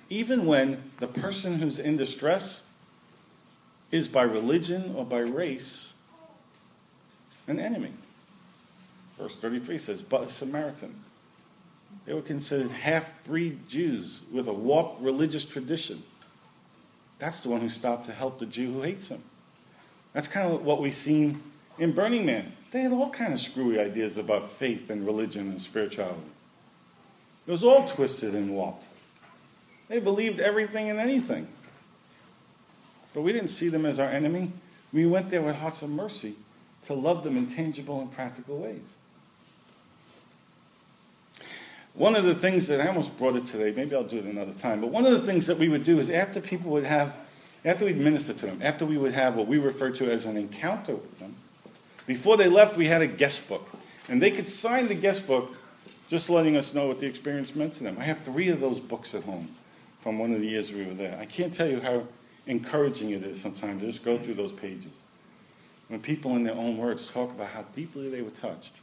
even 0.08 0.46
when 0.46 0.90
the 0.98 1.06
person 1.06 1.58
who's 1.58 1.78
in 1.78 1.96
distress 1.96 2.68
is 3.92 4.08
by 4.08 4.22
religion 4.22 4.94
or 4.96 5.04
by 5.04 5.20
race 5.20 5.94
an 7.46 7.58
enemy. 7.58 7.92
Verse 9.16 9.36
33 9.36 9.78
says, 9.78 10.02
But 10.02 10.22
a 10.22 10.30
Samaritan. 10.30 10.94
They 12.06 12.14
were 12.14 12.22
considered 12.22 12.70
half 12.70 13.12
breed 13.24 13.68
Jews 13.68 14.22
with 14.32 14.48
a 14.48 14.52
warped 14.52 15.02
religious 15.02 15.44
tradition. 15.44 16.02
That's 17.18 17.40
the 17.40 17.50
one 17.50 17.60
who 17.60 17.68
stopped 17.68 18.06
to 18.06 18.12
help 18.12 18.38
the 18.38 18.46
Jew 18.46 18.72
who 18.72 18.82
hates 18.82 19.08
him. 19.08 19.22
That's 20.12 20.26
kind 20.28 20.52
of 20.52 20.64
what 20.64 20.80
we've 20.80 20.94
seen 20.94 21.42
in 21.80 21.92
Burning 21.92 22.24
Man. 22.24 22.52
They 22.70 22.82
had 22.82 22.92
all 22.92 23.10
kind 23.10 23.32
of 23.32 23.40
screwy 23.40 23.80
ideas 23.80 24.16
about 24.16 24.48
faith 24.48 24.90
and 24.90 25.04
religion 25.04 25.48
and 25.48 25.60
spirituality. 25.60 26.20
It 27.48 27.50
was 27.50 27.64
all 27.64 27.88
twisted 27.88 28.34
and 28.34 28.50
warped. 28.50 28.84
They 29.88 29.98
believed 29.98 30.38
everything 30.38 30.88
and 30.88 31.00
anything. 31.00 31.48
But 33.12 33.22
we 33.22 33.32
didn't 33.32 33.48
see 33.48 33.68
them 33.68 33.84
as 33.86 33.98
our 33.98 34.08
enemy. 34.08 34.52
We 34.92 35.06
went 35.06 35.30
there 35.30 35.42
with 35.42 35.56
hearts 35.56 35.82
of 35.82 35.90
mercy 35.90 36.36
to 36.84 36.94
love 36.94 37.24
them 37.24 37.36
in 37.36 37.48
tangible 37.48 38.00
and 38.00 38.12
practical 38.12 38.58
ways. 38.58 38.82
One 41.94 42.14
of 42.14 42.22
the 42.22 42.36
things 42.36 42.68
that 42.68 42.80
I 42.80 42.86
almost 42.86 43.18
brought 43.18 43.34
it 43.34 43.46
today, 43.46 43.72
maybe 43.74 43.96
I'll 43.96 44.04
do 44.04 44.18
it 44.18 44.24
another 44.24 44.52
time, 44.52 44.80
but 44.80 44.90
one 44.90 45.06
of 45.06 45.12
the 45.12 45.20
things 45.20 45.48
that 45.48 45.58
we 45.58 45.68
would 45.68 45.82
do 45.82 45.98
is 45.98 46.08
after 46.08 46.40
people 46.40 46.70
would 46.70 46.84
have, 46.84 47.12
after 47.64 47.84
we'd 47.84 47.98
minister 47.98 48.32
to 48.32 48.46
them, 48.46 48.60
after 48.62 48.86
we 48.86 48.96
would 48.96 49.12
have 49.12 49.34
what 49.34 49.48
we 49.48 49.58
refer 49.58 49.90
to 49.90 50.10
as 50.10 50.24
an 50.26 50.36
encounter 50.36 50.94
with 50.94 51.18
them, 51.18 51.34
before 52.06 52.36
they 52.36 52.48
left, 52.48 52.76
we 52.76 52.86
had 52.86 53.02
a 53.02 53.06
guest 53.06 53.48
book. 53.48 53.68
And 54.08 54.20
they 54.20 54.30
could 54.30 54.48
sign 54.48 54.88
the 54.88 54.94
guest 54.94 55.26
book 55.26 55.56
just 56.08 56.28
letting 56.28 56.56
us 56.56 56.74
know 56.74 56.88
what 56.88 56.98
the 56.98 57.06
experience 57.06 57.54
meant 57.54 57.74
to 57.74 57.84
them. 57.84 57.96
I 57.98 58.04
have 58.04 58.20
three 58.22 58.48
of 58.48 58.60
those 58.60 58.80
books 58.80 59.14
at 59.14 59.22
home 59.22 59.48
from 60.00 60.18
one 60.18 60.32
of 60.32 60.40
the 60.40 60.46
years 60.46 60.72
we 60.72 60.84
were 60.84 60.94
there. 60.94 61.16
I 61.20 61.26
can't 61.26 61.54
tell 61.54 61.68
you 61.68 61.80
how 61.80 62.04
encouraging 62.46 63.10
it 63.10 63.22
is 63.22 63.40
sometimes 63.40 63.80
to 63.80 63.86
just 63.86 64.04
go 64.04 64.18
through 64.18 64.34
those 64.34 64.52
pages. 64.52 65.02
When 65.88 66.00
people, 66.00 66.36
in 66.36 66.44
their 66.44 66.54
own 66.54 66.78
words, 66.78 67.10
talk 67.10 67.30
about 67.30 67.48
how 67.48 67.62
deeply 67.74 68.08
they 68.08 68.22
were 68.22 68.30
touched. 68.30 68.74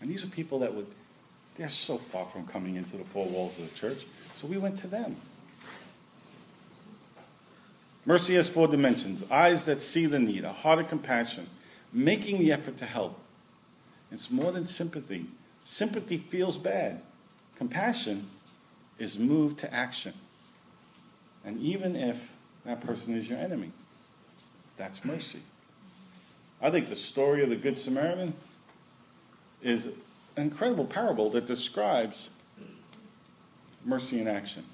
And 0.00 0.10
these 0.10 0.24
are 0.24 0.28
people 0.28 0.58
that 0.60 0.72
would, 0.72 0.86
they're 1.56 1.68
so 1.68 1.96
far 1.96 2.26
from 2.26 2.46
coming 2.46 2.76
into 2.76 2.96
the 2.96 3.04
four 3.04 3.26
walls 3.26 3.58
of 3.58 3.70
the 3.70 3.78
church. 3.78 4.06
So 4.36 4.46
we 4.46 4.58
went 4.58 4.78
to 4.78 4.86
them. 4.86 5.16
Mercy 8.06 8.36
has 8.36 8.48
four 8.48 8.68
dimensions 8.68 9.24
eyes 9.30 9.64
that 9.64 9.82
see 9.82 10.06
the 10.06 10.20
need, 10.20 10.44
a 10.44 10.52
heart 10.52 10.78
of 10.78 10.88
compassion, 10.88 11.46
making 11.92 12.38
the 12.38 12.52
effort 12.52 12.76
to 12.78 12.86
help. 12.86 13.20
It's 14.12 14.30
more 14.30 14.52
than 14.52 14.66
sympathy. 14.66 15.26
Sympathy 15.64 16.16
feels 16.16 16.56
bad. 16.56 17.02
Compassion 17.56 18.28
is 18.98 19.18
moved 19.18 19.58
to 19.58 19.74
action. 19.74 20.14
And 21.44 21.60
even 21.60 21.96
if 21.96 22.32
that 22.64 22.80
person 22.80 23.16
is 23.16 23.28
your 23.28 23.40
enemy, 23.40 23.72
that's 24.76 25.04
mercy. 25.04 25.40
I 26.62 26.70
think 26.70 26.88
the 26.88 26.96
story 26.96 27.42
of 27.42 27.50
the 27.50 27.56
Good 27.56 27.76
Samaritan 27.76 28.34
is 29.62 29.86
an 29.86 29.94
incredible 30.36 30.84
parable 30.84 31.30
that 31.30 31.46
describes 31.46 32.30
mercy 33.84 34.20
in 34.20 34.28
action. 34.28 34.64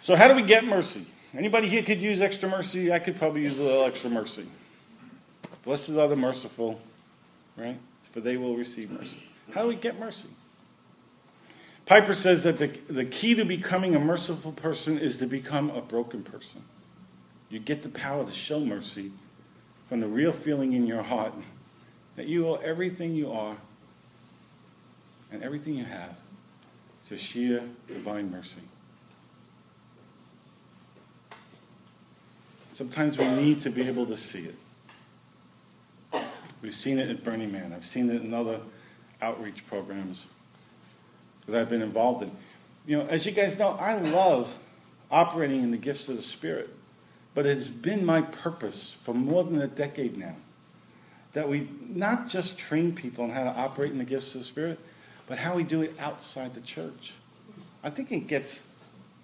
So, 0.00 0.16
how 0.16 0.28
do 0.28 0.34
we 0.34 0.42
get 0.42 0.64
mercy? 0.64 1.06
Anybody 1.36 1.68
here 1.68 1.82
could 1.82 2.00
use 2.00 2.20
extra 2.20 2.48
mercy? 2.48 2.92
I 2.92 2.98
could 2.98 3.16
probably 3.16 3.42
use 3.42 3.58
a 3.58 3.62
little 3.62 3.84
extra 3.84 4.10
mercy. 4.10 4.46
Blessed 5.64 5.90
are 5.90 6.08
the 6.08 6.16
merciful, 6.16 6.80
right? 7.56 7.78
For 8.10 8.20
they 8.20 8.36
will 8.36 8.56
receive 8.56 8.90
mercy. 8.90 9.22
How 9.52 9.62
do 9.62 9.68
we 9.68 9.76
get 9.76 9.98
mercy? 9.98 10.28
Piper 11.86 12.14
says 12.14 12.44
that 12.44 12.58
the, 12.58 12.66
the 12.92 13.04
key 13.04 13.34
to 13.34 13.44
becoming 13.44 13.96
a 13.96 14.00
merciful 14.00 14.52
person 14.52 14.98
is 14.98 15.16
to 15.18 15.26
become 15.26 15.70
a 15.70 15.80
broken 15.80 16.22
person. 16.22 16.62
You 17.48 17.58
get 17.58 17.82
the 17.82 17.88
power 17.88 18.24
to 18.24 18.32
show 18.32 18.60
mercy 18.60 19.12
from 19.88 20.00
the 20.00 20.06
real 20.06 20.32
feeling 20.32 20.74
in 20.74 20.86
your 20.86 21.02
heart 21.02 21.34
that 22.16 22.26
you 22.26 22.48
owe 22.48 22.54
everything 22.56 23.14
you 23.14 23.32
are 23.32 23.56
and 25.30 25.42
everything 25.42 25.74
you 25.74 25.84
have 25.84 26.16
to 27.08 27.18
sheer 27.18 27.62
divine 27.88 28.30
mercy. 28.30 28.60
Sometimes 32.72 33.18
we 33.18 33.28
need 33.30 33.60
to 33.60 33.70
be 33.70 33.82
able 33.82 34.06
to 34.06 34.16
see 34.16 34.48
it. 34.48 36.22
We've 36.62 36.74
seen 36.74 36.98
it 36.98 37.10
at 37.10 37.22
Burning 37.22 37.52
Man. 37.52 37.72
I've 37.74 37.84
seen 37.84 38.08
it 38.08 38.22
in 38.22 38.32
other 38.32 38.60
outreach 39.20 39.66
programs 39.66 40.26
that 41.46 41.60
I've 41.60 41.68
been 41.68 41.82
involved 41.82 42.22
in. 42.22 42.30
You 42.86 42.98
know, 42.98 43.06
as 43.06 43.26
you 43.26 43.32
guys 43.32 43.58
know, 43.58 43.76
I 43.80 43.98
love 43.98 44.58
operating 45.10 45.62
in 45.62 45.70
the 45.70 45.76
gifts 45.76 46.08
of 46.08 46.16
the 46.16 46.22
Spirit, 46.22 46.70
but 47.34 47.46
it 47.46 47.54
has 47.54 47.68
been 47.68 48.06
my 48.06 48.22
purpose 48.22 48.98
for 49.04 49.12
more 49.12 49.44
than 49.44 49.60
a 49.60 49.66
decade 49.66 50.16
now 50.16 50.36
that 51.32 51.48
we 51.48 51.68
not 51.88 52.28
just 52.28 52.58
train 52.58 52.94
people 52.94 53.24
on 53.24 53.30
how 53.30 53.44
to 53.44 53.50
operate 53.50 53.90
in 53.90 53.98
the 53.98 54.04
gifts 54.04 54.34
of 54.34 54.40
the 54.40 54.46
Spirit, 54.46 54.78
but 55.26 55.38
how 55.38 55.54
we 55.54 55.62
do 55.62 55.82
it 55.82 55.94
outside 55.98 56.54
the 56.54 56.60
church. 56.60 57.14
I 57.82 57.90
think 57.90 58.12
it 58.12 58.26
gets, 58.26 58.72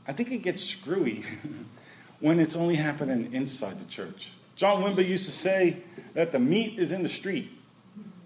I 0.06 0.12
think 0.12 0.32
it 0.32 0.38
gets 0.38 0.62
screwy 0.62 1.24
when 2.20 2.40
it's 2.40 2.57
only 2.57 2.76
happening 2.76 3.33
inside 3.33 3.78
the 3.81 3.88
church. 3.90 4.33
John 4.57 4.83
Wimber 4.83 5.07
used 5.07 5.26
to 5.26 5.31
say 5.31 5.78
that 6.14 6.33
the 6.33 6.38
meat 6.38 6.78
is 6.78 6.92
in 6.92 7.02
the 7.02 7.09
street. 7.09 7.50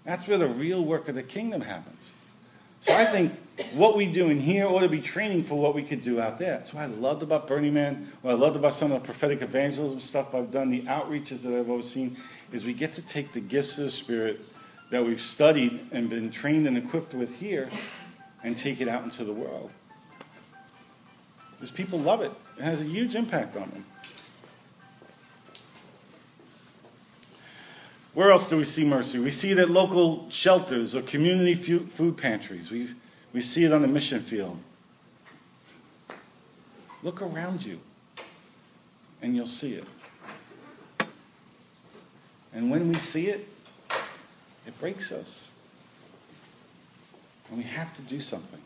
That's 0.03 0.27
where 0.27 0.37
the 0.37 0.47
real 0.47 0.83
work 0.83 1.07
of 1.07 1.15
the 1.15 1.23
kingdom 1.23 1.61
happens. 1.61 2.13
So 2.79 2.93
I 2.93 3.05
think 3.05 3.31
what 3.73 3.95
we 3.95 4.07
do 4.07 4.29
in 4.29 4.39
here 4.39 4.65
ought 4.65 4.81
to 4.81 4.89
be 4.89 4.99
training 4.99 5.43
for 5.43 5.55
what 5.55 5.73
we 5.75 5.83
could 5.83 6.01
do 6.01 6.19
out 6.19 6.39
there. 6.39 6.57
That's 6.57 6.73
what 6.73 6.83
I 6.83 6.87
loved 6.87 7.23
about 7.23 7.47
Burning 7.47 7.73
Man. 7.73 8.11
What 8.21 8.31
I 8.31 8.33
loved 8.33 8.55
about 8.55 8.73
some 8.73 8.91
of 8.91 9.01
the 9.01 9.05
prophetic 9.05 9.41
evangelism 9.41 9.99
stuff 10.01 10.35
I've 10.35 10.51
done, 10.51 10.69
the 10.69 10.81
outreaches 10.81 11.43
that 11.43 11.57
I've 11.57 11.69
overseen, 11.69 12.17
is 12.51 12.65
we 12.65 12.73
get 12.73 12.93
to 12.93 13.01
take 13.01 13.31
the 13.31 13.39
gifts 13.39 13.77
of 13.77 13.85
the 13.85 13.91
Spirit 13.91 14.41
that 14.89 15.05
we've 15.05 15.21
studied 15.21 15.87
and 15.91 16.09
been 16.09 16.29
trained 16.29 16.67
and 16.67 16.77
equipped 16.77 17.13
with 17.13 17.39
here 17.39 17.69
and 18.43 18.57
take 18.57 18.81
it 18.81 18.87
out 18.87 19.03
into 19.03 19.23
the 19.23 19.33
world. 19.33 19.71
Because 21.63 21.77
people 21.77 21.99
love 21.99 22.21
it. 22.21 22.33
It 22.57 22.63
has 22.63 22.81
a 22.81 22.83
huge 22.83 23.15
impact 23.15 23.55
on 23.55 23.69
them. 23.69 23.85
Where 28.13 28.31
else 28.31 28.49
do 28.49 28.57
we 28.57 28.65
see 28.65 28.85
mercy? 28.85 29.17
We 29.17 29.31
see 29.31 29.51
it 29.51 29.57
at 29.57 29.69
local 29.69 30.29
shelters 30.29 30.93
or 30.93 31.01
community 31.03 31.53
food 31.53 32.17
pantries. 32.17 32.69
we 32.69 32.89
we 33.31 33.39
see 33.39 33.63
it 33.63 33.71
on 33.71 33.81
the 33.81 33.87
mission 33.87 34.19
field. 34.19 34.57
Look 37.01 37.21
around 37.21 37.65
you, 37.65 37.79
and 39.21 39.33
you'll 39.33 39.47
see 39.47 39.75
it. 39.75 39.85
And 42.53 42.69
when 42.69 42.89
we 42.89 42.95
see 42.95 43.27
it, 43.27 43.47
it 44.67 44.77
breaks 44.81 45.13
us. 45.13 45.49
And 47.47 47.57
we 47.57 47.63
have 47.63 47.95
to 47.95 48.01
do 48.01 48.19
something. 48.19 48.62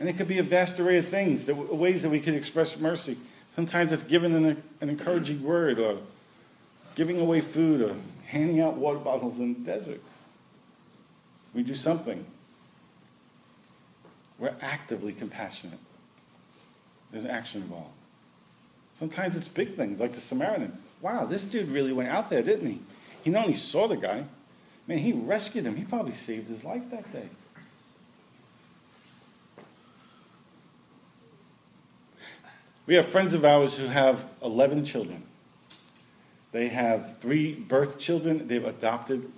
And 0.00 0.08
it 0.08 0.16
could 0.16 0.28
be 0.28 0.38
a 0.38 0.42
vast 0.42 0.80
array 0.80 0.98
of 0.98 1.06
things, 1.06 1.46
that, 1.46 1.54
ways 1.54 2.02
that 2.02 2.10
we 2.10 2.20
could 2.20 2.34
express 2.34 2.78
mercy. 2.78 3.16
Sometimes 3.54 3.92
it's 3.92 4.02
giving 4.02 4.34
an, 4.34 4.62
an 4.80 4.88
encouraging 4.88 5.42
word, 5.42 5.78
or 5.78 5.98
giving 6.96 7.20
away 7.20 7.40
food, 7.40 7.80
or 7.80 7.94
handing 8.26 8.60
out 8.60 8.74
water 8.74 8.98
bottles 8.98 9.38
in 9.38 9.54
the 9.54 9.60
desert. 9.60 10.00
We 11.54 11.62
do 11.62 11.74
something. 11.74 12.24
We're 14.38 14.54
actively 14.60 15.12
compassionate. 15.12 15.78
There's 17.12 17.24
action 17.24 17.62
involved. 17.62 17.92
Sometimes 18.96 19.36
it's 19.36 19.48
big 19.48 19.74
things, 19.74 20.00
like 20.00 20.12
the 20.14 20.20
Samaritan. 20.20 20.76
Wow, 21.00 21.26
this 21.26 21.44
dude 21.44 21.68
really 21.68 21.92
went 21.92 22.08
out 22.08 22.30
there, 22.30 22.42
didn't 22.42 22.66
he? 22.66 22.80
He 23.22 23.30
not 23.30 23.44
only 23.44 23.54
saw 23.54 23.86
the 23.86 23.96
guy, 23.96 24.24
man, 24.88 24.98
he 24.98 25.12
rescued 25.12 25.64
him. 25.64 25.76
He 25.76 25.84
probably 25.84 26.12
saved 26.12 26.48
his 26.48 26.64
life 26.64 26.82
that 26.90 27.12
day. 27.12 27.28
We 32.86 32.94
have 32.96 33.06
friends 33.06 33.34
of 33.34 33.44
ours 33.44 33.78
who 33.78 33.86
have 33.86 34.24
11 34.42 34.84
children. 34.84 35.22
They 36.52 36.68
have 36.68 37.18
three 37.18 37.54
birth 37.54 37.98
children. 37.98 38.46
They've 38.46 38.64
adopted 38.64 39.30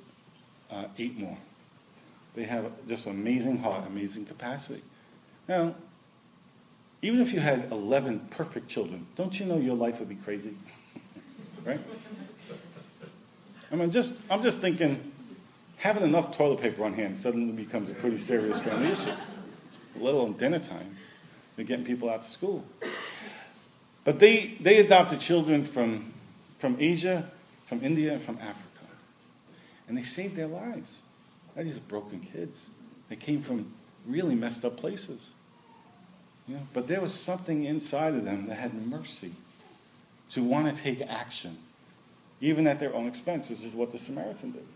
uh, 0.71 0.87
eight 0.99 1.17
more. 1.17 1.39
They 2.35 2.43
have 2.45 2.71
just 2.89 3.07
amazing 3.07 3.59
heart, 3.59 3.87
amazing 3.87 4.27
capacity. 4.27 4.83
Now, 5.49 5.75
even 7.03 7.21
if 7.21 7.33
you 7.33 7.41
had 7.41 7.71
11 7.71 8.29
perfect 8.31 8.69
children, 8.69 9.07
don't 9.15 9.39
you 9.39 9.47
know 9.47 9.59
your 9.59 9.77
life 9.77 10.01
would 10.01 10.09
be 10.09 10.17
crazy? 10.17 10.55
right? 11.65 11.81
I 13.71 13.77
mean, 13.77 13.91
just 13.91 14.31
I'm 14.31 14.43
just 14.43 14.61
thinking, 14.61 15.13
having 15.77 16.03
enough 16.03 16.37
toilet 16.37 16.61
paper 16.61 16.85
on 16.85 16.95
hand 16.95 17.17
suddenly 17.17 17.53
becomes 17.53 17.91
a 17.91 17.95
pretty 17.95 18.19
serious 18.19 18.61
family 18.61 18.89
issue. 18.93 19.13
Let 19.99 20.15
alone 20.15 20.33
dinner 20.33 20.59
time. 20.59 20.97
They're 21.55 21.65
getting 21.65 21.87
people 21.87 22.11
out 22.11 22.23
to 22.23 22.29
school. 22.29 22.65
But 24.07 24.21
they, 24.21 24.55
they 24.61 24.79
adopted 24.79 25.19
children 25.19 25.65
from, 25.65 26.15
from 26.61 26.77
Asia, 26.79 27.29
from 27.67 27.83
India, 27.85 28.13
and 28.13 28.23
from 28.23 28.37
Africa. 28.37 28.63
And 29.89 29.99
they 29.99 30.05
saved 30.05 30.37
their 30.37 30.47
lives. 30.47 31.01
These 31.57 31.77
are 31.77 31.89
broken 31.89 32.21
kids. 32.21 32.71
They 33.09 33.17
came 33.17 33.41
from 33.43 33.73
really 34.07 34.37
messed 34.37 34.65
up 34.65 34.77
places. 34.77 35.31
You 36.47 36.55
know, 36.55 36.63
but 36.73 36.87
there 36.87 37.01
was 37.01 37.13
something 37.13 37.65
inside 37.65 38.15
of 38.15 38.25
them 38.25 38.47
that 38.47 38.55
had 38.55 38.75
mercy 38.75 39.33
to 40.31 40.43
want 40.45 40.75
to 40.75 40.81
take 40.81 41.01
action, 41.01 41.59
even 42.41 42.69
at 42.69 42.79
their 42.79 42.95
own 42.95 43.09
expense. 43.09 43.49
This 43.49 43.65
is 43.65 43.73
what 43.73 43.91
the 43.91 43.99
Samaritan 43.99 44.53
did. 44.53 44.67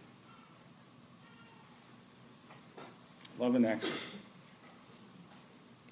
Love 3.39 3.55
and 3.55 3.65
action. 3.65 3.93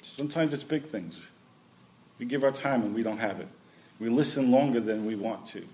Sometimes 0.02 0.52
it's 0.52 0.64
big 0.64 0.82
things. 0.82 1.20
We 2.18 2.26
give 2.26 2.44
our 2.44 2.52
time 2.52 2.82
and 2.82 2.94
we 2.94 3.02
don't 3.02 3.18
have 3.18 3.40
it. 3.40 3.48
We 4.00 4.08
listen 4.08 4.50
longer 4.50 4.80
than 4.80 5.04
we 5.04 5.14
want 5.14 5.46
to. 5.48 5.64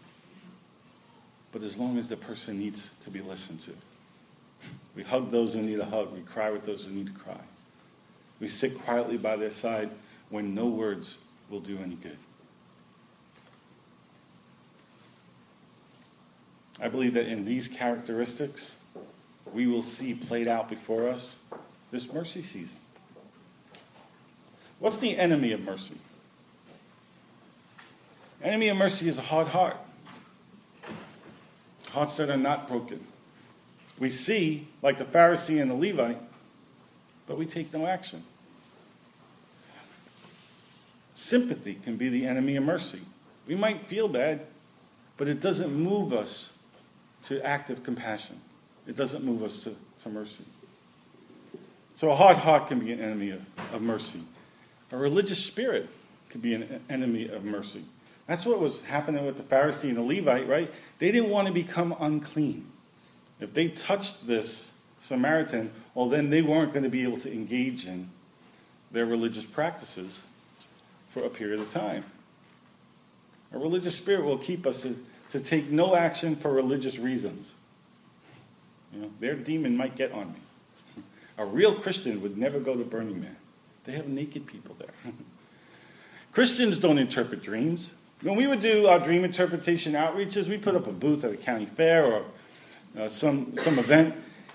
But 1.52 1.62
as 1.62 1.78
long 1.78 1.98
as 1.98 2.08
the 2.08 2.16
person 2.16 2.58
needs 2.58 2.94
to 3.02 3.10
be 3.10 3.20
listened 3.20 3.60
to. 3.60 3.70
We 4.96 5.02
hug 5.02 5.30
those 5.30 5.54
who 5.54 5.62
need 5.62 5.78
a 5.78 5.84
hug. 5.84 6.12
We 6.12 6.20
cry 6.20 6.50
with 6.50 6.64
those 6.64 6.84
who 6.84 6.92
need 6.92 7.06
to 7.06 7.12
cry. 7.12 7.40
We 8.40 8.48
sit 8.48 8.78
quietly 8.80 9.18
by 9.18 9.36
their 9.36 9.50
side 9.50 9.90
when 10.30 10.54
no 10.54 10.66
words 10.66 11.18
will 11.50 11.60
do 11.60 11.78
any 11.82 11.94
good. 11.96 12.16
I 16.80 16.88
believe 16.88 17.14
that 17.14 17.26
in 17.26 17.44
these 17.44 17.68
characteristics, 17.68 18.80
we 19.52 19.66
will 19.66 19.82
see 19.82 20.14
played 20.14 20.48
out 20.48 20.68
before 20.68 21.08
us 21.08 21.36
this 21.90 22.12
mercy 22.12 22.42
season. 22.42 22.78
What's 24.80 24.98
the 24.98 25.16
enemy 25.16 25.52
of 25.52 25.60
mercy? 25.60 25.94
Enemy 28.44 28.68
of 28.68 28.76
mercy 28.76 29.08
is 29.08 29.18
a 29.18 29.22
hard 29.22 29.48
heart. 29.48 29.76
Hearts 31.90 32.16
that 32.18 32.30
are 32.30 32.36
not 32.36 32.68
broken 32.68 33.04
we 33.98 34.10
see, 34.10 34.66
like 34.82 34.98
the 34.98 35.04
Pharisee 35.04 35.60
and 35.60 35.70
the 35.70 35.74
Levite, 35.74 36.20
but 37.26 37.38
we 37.38 37.46
take 37.46 37.72
no 37.72 37.86
action. 37.86 38.22
Sympathy 41.14 41.78
can 41.84 41.96
be 41.96 42.08
the 42.08 42.26
enemy 42.26 42.56
of 42.56 42.64
mercy. 42.64 43.00
We 43.46 43.54
might 43.54 43.86
feel 43.86 44.08
bad, 44.08 44.40
but 45.16 45.28
it 45.28 45.40
doesn't 45.40 45.72
move 45.72 46.12
us 46.12 46.52
to 47.24 47.44
active 47.46 47.84
compassion. 47.84 48.40
It 48.86 48.96
doesn't 48.96 49.24
move 49.24 49.42
us 49.42 49.62
to, 49.64 49.76
to 50.02 50.08
mercy. 50.08 50.44
So 51.94 52.10
a 52.10 52.16
hard 52.16 52.36
heart 52.36 52.68
can 52.68 52.80
be 52.80 52.92
an 52.92 53.00
enemy 53.00 53.30
of, 53.30 53.42
of 53.72 53.80
mercy. 53.80 54.20
A 54.90 54.96
religious 54.96 55.42
spirit 55.42 55.88
can 56.28 56.40
be 56.40 56.54
an 56.54 56.82
enemy 56.90 57.28
of 57.28 57.44
mercy. 57.44 57.84
That's 58.26 58.46
what 58.46 58.58
was 58.58 58.82
happening 58.82 59.26
with 59.26 59.36
the 59.36 59.42
Pharisee 59.42 59.88
and 59.88 59.96
the 59.96 60.02
Levite, 60.02 60.48
right? 60.48 60.70
They 60.98 61.12
didn't 61.12 61.30
want 61.30 61.46
to 61.46 61.52
become 61.52 61.94
unclean. 62.00 62.66
If 63.40 63.52
they 63.52 63.68
touched 63.68 64.26
this 64.26 64.72
Samaritan, 65.00 65.70
well, 65.94 66.08
then 66.08 66.30
they 66.30 66.40
weren't 66.40 66.72
going 66.72 66.84
to 66.84 66.90
be 66.90 67.02
able 67.02 67.18
to 67.20 67.32
engage 67.32 67.86
in 67.86 68.08
their 68.90 69.04
religious 69.04 69.44
practices 69.44 70.24
for 71.10 71.24
a 71.24 71.28
period 71.28 71.60
of 71.60 71.68
time. 71.68 72.04
A 73.52 73.58
religious 73.58 73.96
spirit 73.96 74.24
will 74.24 74.38
keep 74.38 74.66
us 74.66 74.82
to, 74.82 74.96
to 75.30 75.40
take 75.40 75.70
no 75.70 75.94
action 75.94 76.34
for 76.34 76.52
religious 76.52 76.98
reasons. 76.98 77.54
You 78.92 79.02
know, 79.02 79.10
their 79.20 79.34
demon 79.34 79.76
might 79.76 79.96
get 79.96 80.12
on 80.12 80.32
me. 80.32 81.02
A 81.36 81.44
real 81.44 81.74
Christian 81.74 82.22
would 82.22 82.38
never 82.38 82.60
go 82.60 82.76
to 82.76 82.84
Burning 82.84 83.20
Man. 83.20 83.36
They 83.84 83.92
have 83.92 84.08
naked 84.08 84.46
people 84.46 84.76
there. 84.78 85.12
Christians 86.32 86.78
don't 86.78 86.98
interpret 86.98 87.42
dreams. 87.42 87.90
When 88.24 88.36
we 88.36 88.46
would 88.46 88.62
do 88.62 88.86
our 88.86 88.98
dream 88.98 89.22
interpretation 89.22 89.92
outreaches, 89.92 90.48
we 90.48 90.56
put 90.56 90.74
up 90.74 90.86
a 90.86 90.92
booth 90.92 91.24
at 91.24 91.32
a 91.34 91.36
county 91.36 91.66
fair 91.66 92.06
or 92.06 92.24
uh, 92.98 93.06
some, 93.10 93.54
some 93.58 93.78
event, 93.78 94.14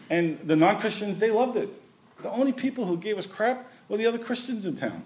and 0.10 0.40
the 0.40 0.56
non 0.56 0.80
Christians, 0.80 1.20
they 1.20 1.30
loved 1.30 1.56
it. 1.56 1.70
The 2.24 2.32
only 2.32 2.52
people 2.52 2.86
who 2.86 2.98
gave 2.98 3.20
us 3.20 3.28
crap 3.28 3.68
were 3.88 3.98
the 3.98 4.08
other 4.08 4.18
Christians 4.18 4.66
in 4.66 4.76
town. 4.76 5.04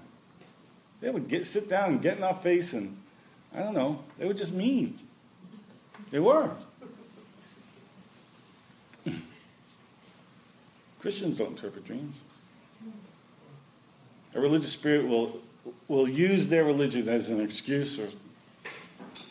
They 1.01 1.09
would 1.09 1.27
get, 1.27 1.45
sit 1.45 1.69
down 1.69 1.89
and 1.89 2.01
get 2.01 2.15
in 2.15 2.23
our 2.23 2.35
face, 2.35 2.71
and 2.71 2.95
I 3.53 3.59
don't 3.59 3.73
know, 3.73 4.01
they 4.17 4.25
were 4.25 4.33
just 4.33 4.53
mean. 4.53 4.97
They 6.09 6.21
were. 6.21 6.51
Christians 11.01 11.37
don't 11.37 11.49
interpret 11.49 11.83
dreams. 11.83 12.15
A 14.33 14.39
religious 14.39 14.71
spirit 14.71 15.05
will, 15.05 15.41
will 15.89 16.07
use 16.07 16.47
their 16.47 16.63
religion 16.63 17.09
as 17.09 17.29
an 17.29 17.41
excuse 17.41 17.99
or 17.99 18.07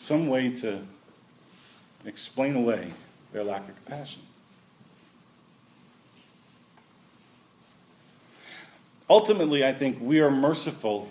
some 0.02 0.26
way 0.26 0.50
to 0.50 0.80
explain 2.04 2.56
away 2.56 2.92
their 3.32 3.44
lack 3.44 3.68
of 3.68 3.76
compassion. 3.76 4.22
Ultimately, 9.08 9.64
I 9.64 9.72
think 9.72 9.98
we 10.00 10.20
are 10.20 10.30
merciful 10.30 11.08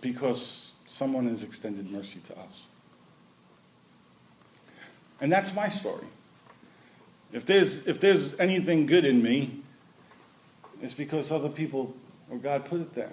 because 0.00 0.74
someone 0.86 1.28
has 1.28 1.44
extended 1.44 1.88
mercy 1.88 2.18
to 2.24 2.38
us. 2.40 2.72
And 5.20 5.30
that's 5.30 5.54
my 5.54 5.68
story. 5.68 6.06
If 7.32 7.46
there's, 7.46 7.86
if 7.86 8.00
there's 8.00 8.38
anything 8.40 8.86
good 8.86 9.04
in 9.04 9.22
me, 9.22 9.62
it's 10.82 10.94
because 10.94 11.30
other 11.30 11.48
people 11.48 11.94
or 12.28 12.38
God 12.38 12.64
put 12.64 12.80
it 12.80 12.92
there. 12.92 13.12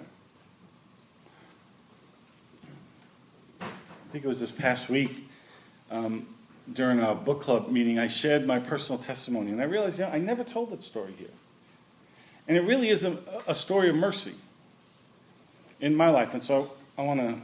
I 4.10 4.12
think 4.12 4.24
it 4.24 4.28
was 4.28 4.40
this 4.40 4.50
past 4.50 4.90
week. 4.90 5.30
Um, 5.88 6.26
during 6.72 6.98
a 6.98 7.14
book 7.14 7.42
club 7.42 7.70
meeting, 7.70 8.00
I 8.00 8.08
shared 8.08 8.44
my 8.44 8.58
personal 8.58 9.00
testimony, 9.00 9.52
and 9.52 9.60
I 9.60 9.66
realized, 9.66 10.00
know, 10.00 10.08
I 10.08 10.18
never 10.18 10.42
told 10.42 10.70
that 10.70 10.82
story 10.82 11.14
here. 11.16 11.30
And 12.48 12.56
it 12.56 12.62
really 12.62 12.88
is 12.88 13.04
a, 13.04 13.16
a 13.46 13.54
story 13.54 13.88
of 13.88 13.94
mercy 13.94 14.34
in 15.80 15.94
my 15.94 16.10
life. 16.10 16.34
And 16.34 16.42
so 16.42 16.72
I 16.98 17.02
want 17.02 17.20
to 17.20 17.36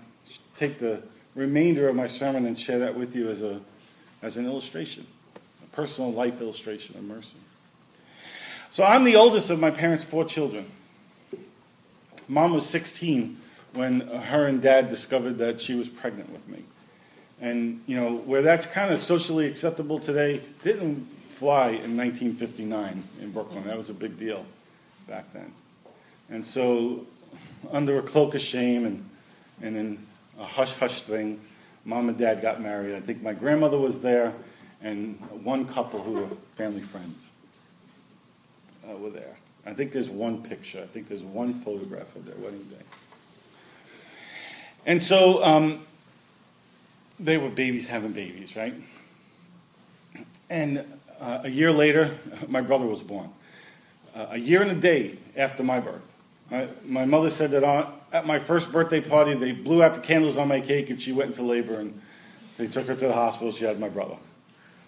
take 0.57 0.81
the 0.81 1.05
remainder 1.37 1.89
of 1.89 1.95
my 1.95 2.09
sermon 2.09 2.47
and 2.47 2.59
share 2.59 2.81
that 2.81 2.97
with 2.97 3.15
you 3.15 3.29
as, 3.29 3.43
a, 3.43 3.61
as 4.21 4.37
an 4.37 4.45
illustration, 4.45 5.07
a 5.63 5.77
personal 5.77 6.11
life 6.11 6.41
illustration 6.41 6.97
of 6.99 7.05
mercy. 7.05 7.37
So 8.73 8.83
I'm 8.83 9.05
the 9.05 9.15
oldest 9.15 9.51
of 9.51 9.61
my 9.61 9.71
parents' 9.71 10.03
four 10.03 10.25
children. 10.25 10.67
Mom 12.27 12.53
was 12.53 12.69
16 12.69 13.41
when 13.77 14.01
her 14.01 14.47
and 14.47 14.63
dad 14.63 14.89
discovered 14.89 15.39
that 15.39 15.61
she 15.61 15.75
was 15.75 15.89
pregnant 15.89 16.33
with 16.33 16.49
me. 16.49 16.65
And, 17.41 17.83
you 17.87 17.97
know, 17.97 18.17
where 18.17 18.43
that's 18.43 18.67
kind 18.67 18.93
of 18.93 18.99
socially 18.99 19.47
acceptable 19.47 19.99
today 19.99 20.41
didn't 20.63 21.05
fly 21.29 21.69
in 21.69 21.97
1959 21.97 23.05
in 23.21 23.31
Brooklyn. 23.31 23.65
That 23.65 23.77
was 23.77 23.91
a 23.91 23.95
big 23.95 24.19
deal 24.19 24.47
back 25.07 25.31
then. 25.35 25.53
And 26.31 26.47
so, 26.47 27.07
under 27.71 27.99
a 27.99 28.03
cloak 28.03 28.35
of 28.35 28.41
shame 28.41 28.87
and, 28.87 29.09
and 29.61 29.77
in 29.77 30.07
a 30.39 30.45
hush 30.45 30.75
hush 30.75 31.03
thing, 31.03 31.41
mom 31.85 32.09
and 32.09 32.17
dad 32.17 32.41
got 32.41 32.63
married. 32.63 32.95
I 32.95 33.01
think 33.01 33.23
my 33.23 33.35
grandmother 33.35 33.79
was 33.79 34.01
there, 34.01 34.33
and 34.83 35.19
one 35.45 35.67
couple 35.67 36.03
who 36.03 36.13
were 36.13 36.29
family 36.57 36.81
friends 36.81 37.31
uh, 38.89 38.97
were 38.97 39.11
there. 39.11 39.37
I 39.67 39.75
think 39.75 39.93
there's 39.93 40.09
one 40.09 40.43
picture. 40.43 40.83
I 40.83 40.87
think 40.87 41.09
there's 41.09 41.23
one 41.23 41.55
photograph 41.55 42.15
of 42.17 42.25
their 42.25 42.37
wedding 42.37 42.65
day. 42.65 42.85
And 44.87 45.03
so 45.03 45.43
um, 45.45 45.83
they 47.19 47.37
were 47.37 47.51
babies 47.51 47.89
having 47.89 48.13
babies, 48.13 48.57
right? 48.57 48.75
And 50.49 50.85
uh, 51.21 51.41
a 51.45 51.51
year 51.51 51.73
later, 51.73 52.17
my 52.49 52.61
brother 52.61 52.87
was 52.87 53.03
born. 53.03 53.31
Uh, 54.15 54.29
a 54.31 54.39
year 54.39 54.63
and 54.63 54.71
a 54.71 54.75
day 54.75 55.19
after 55.37 55.63
my 55.63 55.81
birth. 55.81 56.13
My, 56.51 56.69
my 56.85 57.05
mother 57.05 57.29
said 57.29 57.51
that 57.51 57.65
on, 57.65 57.93
at 58.13 58.27
my 58.27 58.39
first 58.39 58.73
birthday 58.73 59.01
party, 59.01 59.35
they 59.35 59.53
blew 59.53 59.83
out 59.83 59.95
the 59.95 60.01
candles 60.01 60.39
on 60.39 60.49
my 60.49 60.61
cake 60.61 60.89
and 60.89 61.03
she 61.03 61.13
went 61.13 61.31
into 61.31 61.43
labor 61.43 61.81
and 61.81 62.01
they 62.57 62.69
took 62.69 62.87
her 62.87 62.95
to 62.95 63.07
the 63.09 63.13
hospital. 63.13 63.53
She 63.53 63.65
had 63.65 63.81
my 63.81 63.89
brother. 63.89 64.17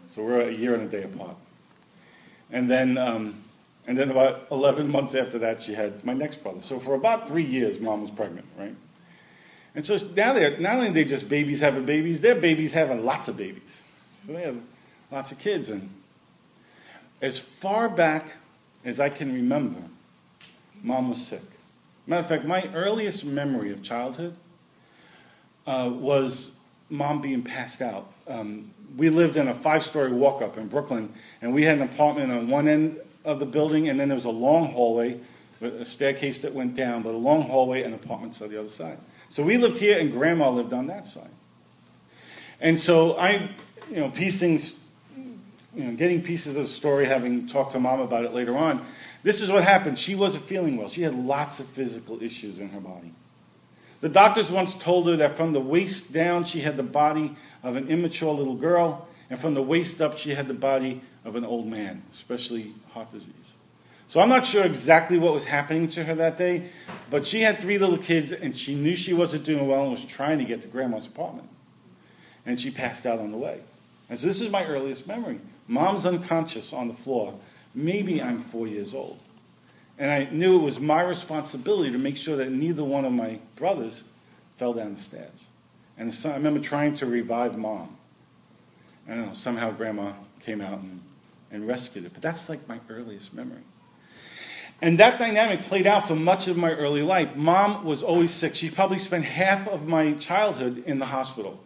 So 0.07 0.23
we're 0.23 0.49
a 0.49 0.53
year 0.53 0.73
and 0.75 0.85
a 0.85 0.87
day 0.87 1.03
apart. 1.03 1.37
And 2.51 2.71
then 2.71 2.97
um, 2.97 3.35
and 3.89 3.99
then 3.99 4.11
about 4.11 4.47
11 4.51 4.89
months 4.89 5.15
after 5.15 5.39
that, 5.39 5.63
she 5.63 5.73
had 5.73 6.05
my 6.05 6.13
next 6.13 6.43
brother. 6.43 6.61
So 6.61 6.79
for 6.79 6.95
about 6.95 7.27
three 7.27 7.45
years, 7.45 7.81
mom 7.81 8.03
was 8.03 8.11
pregnant, 8.11 8.47
right? 8.59 8.75
And 9.79 9.87
so 9.87 9.97
now 10.17 10.33
they're 10.33 10.59
not 10.59 10.75
only 10.75 10.89
are 10.89 10.93
they 10.93 11.05
just 11.05 11.29
babies 11.29 11.61
having 11.61 11.85
babies, 11.85 12.21
they're 12.21 12.35
babies 12.35 12.73
having 12.73 13.05
lots 13.05 13.29
of 13.29 13.37
babies. 13.37 13.81
So 14.27 14.33
they 14.33 14.43
have 14.43 14.57
lots 15.13 15.31
of 15.31 15.39
kids. 15.39 15.71
And 15.71 15.89
as 17.23 17.39
far 17.39 17.89
back 17.89 18.25
as 18.85 18.99
I 18.99 19.09
can 19.09 19.33
remember, 19.33 19.81
mom 20.83 21.11
was 21.11 21.25
sick. 21.25 21.45
Matter 22.09 22.23
of 22.23 22.29
fact, 22.29 22.45
my 22.45 22.69
earliest 22.75 23.25
memory 23.25 23.71
of 23.71 23.85
childhood 23.85 24.35
uh, 25.65 25.93
was 25.95 26.59
mom 26.91 27.21
being 27.21 27.45
passed 27.45 27.81
out. 27.81 28.13
Um, 28.27 28.73
we 28.97 29.11
lived 29.11 29.37
in 29.37 29.47
a 29.47 29.55
five 29.55 29.85
story 29.85 30.11
walk 30.11 30.43
up 30.43 30.59
in 30.59 30.67
Brooklyn, 30.67 31.13
and 31.41 31.55
we 31.55 31.63
had 31.63 31.79
an 31.79 31.85
apartment 31.85 32.33
on 32.33 32.49
one 32.49 32.67
end 32.67 32.99
of 33.25 33.39
the 33.39 33.47
building, 33.47 33.89
and 33.89 34.01
then 34.01 34.09
there 34.09 34.17
was 34.17 34.25
a 34.25 34.31
long 34.31 34.73
hallway 34.73 35.21
with 35.61 35.81
a 35.81 35.85
staircase 35.85 36.41
that 36.41 36.53
went 36.53 36.75
down, 36.75 37.03
but 37.03 37.15
a 37.15 37.17
long 37.17 37.43
hallway 37.43 37.85
and 37.85 37.95
apartments 37.95 38.43
on 38.43 38.49
the 38.49 38.59
other 38.59 38.69
side. 38.69 38.99
So 39.31 39.43
we 39.43 39.57
lived 39.57 39.79
here, 39.79 39.99
and 39.99 40.11
Grandma 40.13 40.51
lived 40.51 40.73
on 40.73 40.87
that 40.87 41.07
side. 41.07 41.31
And 42.61 42.79
so 42.79 43.17
I, 43.17 43.51
you 43.91 43.97
know, 43.97 44.11
piecing, 44.11 44.61
you 45.75 45.85
know, 45.85 45.93
getting 45.95 46.23
pieces 46.23 46.57
of 46.57 46.63
the 46.63 46.69
story, 46.69 47.05
having 47.05 47.47
talked 47.47 47.73
to 47.73 47.81
Mom 47.81 48.01
about 48.01 48.25
it 48.25 48.33
later 48.33 48.57
on. 48.57 48.85
This 49.23 49.41
is 49.41 49.51
what 49.51 49.65
happened. 49.65 49.99
She 49.99 50.15
wasn't 50.15 50.45
feeling 50.45 50.77
well. 50.77 50.89
She 50.89 51.03
had 51.03 51.15
lots 51.15 51.61
of 51.61 51.67
physical 51.67 52.23
issues 52.23 52.61
in 52.61 52.71
her 52.71 52.81
body. 52.81 53.13
The 54.01 54.09
doctors 54.09 54.51
once 54.51 54.79
told 54.79 55.09
her 55.09 55.17
that 55.17 55.33
from 55.33 55.53
the 55.53 55.61
waist 55.61 56.13
down, 56.13 56.45
she 56.45 56.61
had 56.61 56.77
the 56.77 56.85
body 56.85 57.37
of 57.63 57.77
an 57.77 57.89
immature 57.89 58.33
little 58.33 58.55
girl, 58.55 59.09
and 59.29 59.39
from 59.39 59.55
the 59.55 59.63
waist 59.63 60.01
up, 60.01 60.17
she 60.17 60.31
had 60.31 60.47
the 60.47 60.55
body 60.55 61.03
of 61.25 61.37
an 61.37 61.45
old 61.45 61.67
man, 61.67 62.03
especially 62.13 62.73
heart 62.93 63.11
disease. 63.11 63.55
So 64.09 64.21
I'm 64.21 64.31
not 64.31 64.47
sure 64.47 64.65
exactly 64.65 65.19
what 65.19 65.35
was 65.35 65.45
happening 65.45 65.87
to 65.89 66.03
her 66.03 66.15
that 66.15 66.39
day, 66.39 66.71
but 67.11 67.27
she 67.27 67.43
had 67.43 67.59
three 67.59 67.79
little 67.79 67.99
kids 67.99 68.33
and 68.33 68.57
she 68.57 68.75
knew 68.75 68.97
she 68.97 69.13
wasn't 69.13 69.45
doing 69.45 69.69
well 69.69 69.83
and 69.83 69.91
was 69.91 70.05
trying 70.05 70.39
to 70.39 70.45
get 70.45 70.63
to 70.63 70.69
grandma's 70.69 71.07
apartment. 71.07 71.49
And 72.47 72.59
she 72.59 72.71
passed 72.71 73.05
out 73.05 73.19
on 73.19 73.31
the 73.31 73.37
way. 73.37 73.61
And 74.09 74.19
so 74.19 74.27
this 74.27 74.41
is 74.41 74.51
my 74.51 74.65
earliest 74.65 75.07
memory. 75.07 75.39
Mom's 75.67 76.07
unconscious 76.07 76.73
on 76.73 76.89
the 76.89 76.95
floor. 76.95 77.39
Maybe 77.75 78.23
I'm 78.23 78.39
four 78.39 78.67
years 78.67 78.95
old. 78.95 79.19
And 79.99 80.11
I 80.11 80.29
knew 80.33 80.59
it 80.59 80.63
was 80.63 80.81
my 80.81 81.03
responsibility 81.03 81.93
to 81.93 81.99
make 81.99 82.17
sure 82.17 82.37
that 82.37 82.51
neither 82.51 82.85
one 82.85 83.05
of 83.05 83.13
my 83.13 83.39
brothers 83.57 84.05
fell 84.57 84.73
down 84.73 84.95
the 84.95 85.01
stairs. 85.01 85.49
And 85.99 86.17
I 86.25 86.35
remember 86.35 86.61
trying 86.61 86.95
to 86.97 87.07
revive 87.07 87.59
mom. 87.59 87.97
Don't 89.07 89.27
know, 89.27 89.33
somehow 89.33 89.71
grandma 89.73 90.13
came 90.41 90.61
out 90.61 90.79
and 90.79 91.03
and 91.51 91.67
rescued 91.67 92.05
it. 92.05 92.13
But 92.13 92.23
that's 92.23 92.49
like 92.49 92.67
my 92.69 92.79
earliest 92.89 93.35
memory. 93.35 93.63
And 94.81 94.99
that 94.99 95.19
dynamic 95.19 95.63
played 95.63 95.87
out 95.87 96.07
for 96.07 96.15
much 96.15 96.47
of 96.47 96.57
my 96.57 96.73
early 96.73 97.03
life. 97.03 97.35
Mom 97.35 97.85
was 97.85 98.03
always 98.03 98.31
sick. 98.31 98.55
She 98.55 98.71
probably 98.71 99.01
spent 99.01 99.25
half 99.25 99.67
of 99.67 99.89
my 99.89 100.13
childhood 100.15 100.85
in 100.87 101.01
the 101.01 101.07
hospital. 101.07 101.61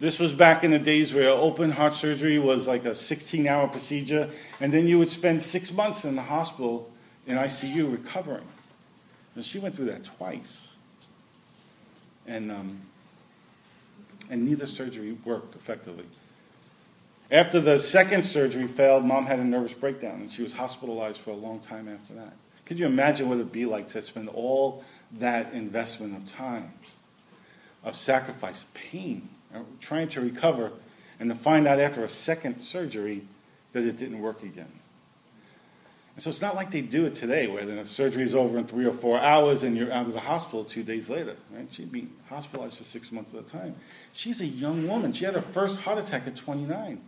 This 0.00 0.18
was 0.18 0.32
back 0.32 0.64
in 0.64 0.70
the 0.70 0.78
days 0.78 1.14
where 1.14 1.30
open 1.30 1.70
heart 1.70 1.94
surgery 1.94 2.38
was 2.38 2.66
like 2.66 2.84
a 2.84 2.94
16 2.94 3.46
hour 3.46 3.68
procedure, 3.68 4.30
and 4.60 4.72
then 4.72 4.86
you 4.86 4.98
would 4.98 5.08
spend 5.08 5.42
six 5.42 5.72
months 5.72 6.04
in 6.04 6.16
the 6.16 6.22
hospital 6.22 6.90
in 7.26 7.36
ICU 7.36 7.92
recovering. 7.92 8.46
And 9.34 9.44
she 9.44 9.58
went 9.58 9.76
through 9.76 9.86
that 9.86 10.04
twice. 10.04 10.74
And, 12.26 12.50
um, 12.50 12.80
and 14.30 14.44
neither 14.44 14.66
surgery 14.66 15.16
worked 15.24 15.54
effectively. 15.54 16.04
After 17.30 17.60
the 17.60 17.78
second 17.78 18.24
surgery 18.24 18.66
failed, 18.66 19.04
mom 19.04 19.26
had 19.26 19.38
a 19.38 19.44
nervous 19.44 19.74
breakdown 19.74 20.22
and 20.22 20.30
she 20.30 20.42
was 20.42 20.54
hospitalized 20.54 21.20
for 21.20 21.30
a 21.30 21.36
long 21.36 21.60
time 21.60 21.88
after 21.88 22.14
that. 22.14 22.32
Could 22.68 22.78
you 22.78 22.84
imagine 22.84 23.30
what 23.30 23.36
it 23.36 23.38
would 23.38 23.52
be 23.52 23.64
like 23.64 23.88
to 23.88 24.02
spend 24.02 24.28
all 24.28 24.84
that 25.12 25.54
investment 25.54 26.14
of 26.14 26.30
time, 26.30 26.70
of 27.82 27.96
sacrifice, 27.96 28.70
pain, 28.74 29.26
trying 29.80 30.08
to 30.08 30.20
recover, 30.20 30.72
and 31.18 31.30
to 31.30 31.34
find 31.34 31.66
out 31.66 31.80
after 31.80 32.04
a 32.04 32.08
second 32.10 32.60
surgery 32.60 33.22
that 33.72 33.84
it 33.84 33.96
didn't 33.96 34.20
work 34.20 34.42
again? 34.42 34.70
And 36.14 36.22
so 36.22 36.28
it's 36.28 36.42
not 36.42 36.56
like 36.56 36.70
they 36.70 36.82
do 36.82 37.06
it 37.06 37.14
today, 37.14 37.46
where 37.46 37.64
the 37.64 37.86
surgery 37.86 38.24
is 38.24 38.34
over 38.34 38.58
in 38.58 38.66
three 38.66 38.84
or 38.84 38.92
four 38.92 39.18
hours 39.18 39.62
and 39.62 39.74
you're 39.74 39.90
out 39.90 40.06
of 40.06 40.12
the 40.12 40.20
hospital 40.20 40.62
two 40.62 40.82
days 40.82 41.08
later. 41.08 41.36
Right? 41.50 41.72
She'd 41.72 41.90
be 41.90 42.08
hospitalized 42.28 42.76
for 42.76 42.84
six 42.84 43.10
months 43.10 43.32
at 43.32 43.40
a 43.40 43.42
time. 43.44 43.76
She's 44.12 44.42
a 44.42 44.46
young 44.46 44.86
woman. 44.86 45.14
She 45.14 45.24
had 45.24 45.34
her 45.34 45.40
first 45.40 45.80
heart 45.80 45.96
attack 45.96 46.26
at 46.26 46.36
29. 46.36 47.00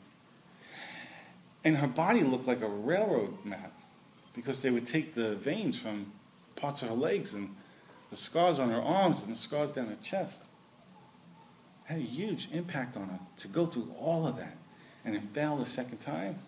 And 1.65 1.77
her 1.77 1.89
body 1.89 2.23
looked 2.23 2.47
like 2.47 2.63
a 2.63 2.69
railroad 2.69 3.45
map 3.45 3.73
because 4.35 4.61
they 4.61 4.71
would 4.71 4.87
take 4.87 5.15
the 5.15 5.37
veins 5.37 5.79
from 5.79 6.13
parts 6.57 6.83
of 6.83 6.89
her 6.89 6.95
legs 6.95 7.35
and 7.35 7.55
the 8.11 8.17
scars 8.17 8.59
on 8.59 8.71
her 8.71 8.81
arms 8.81 9.23
and 9.23 9.33
the 9.33 9.39
scars 9.39 9.71
down 9.73 9.87
her 9.87 9.97
chest. 10.03 10.43
Had 11.85 11.99
a 11.99 12.03
huge 12.03 12.49
impact 12.53 12.97
on 12.97 13.09
her 13.09 13.19
to 13.39 13.49
go 13.49 13.67
through 13.67 13.93
all 13.99 14.27
of 14.27 14.37
that. 14.37 14.57
And 15.05 15.17
it 15.17 15.23
failed 15.33 15.61
the 15.61 15.67
second 15.67 15.99
time. 15.99 16.39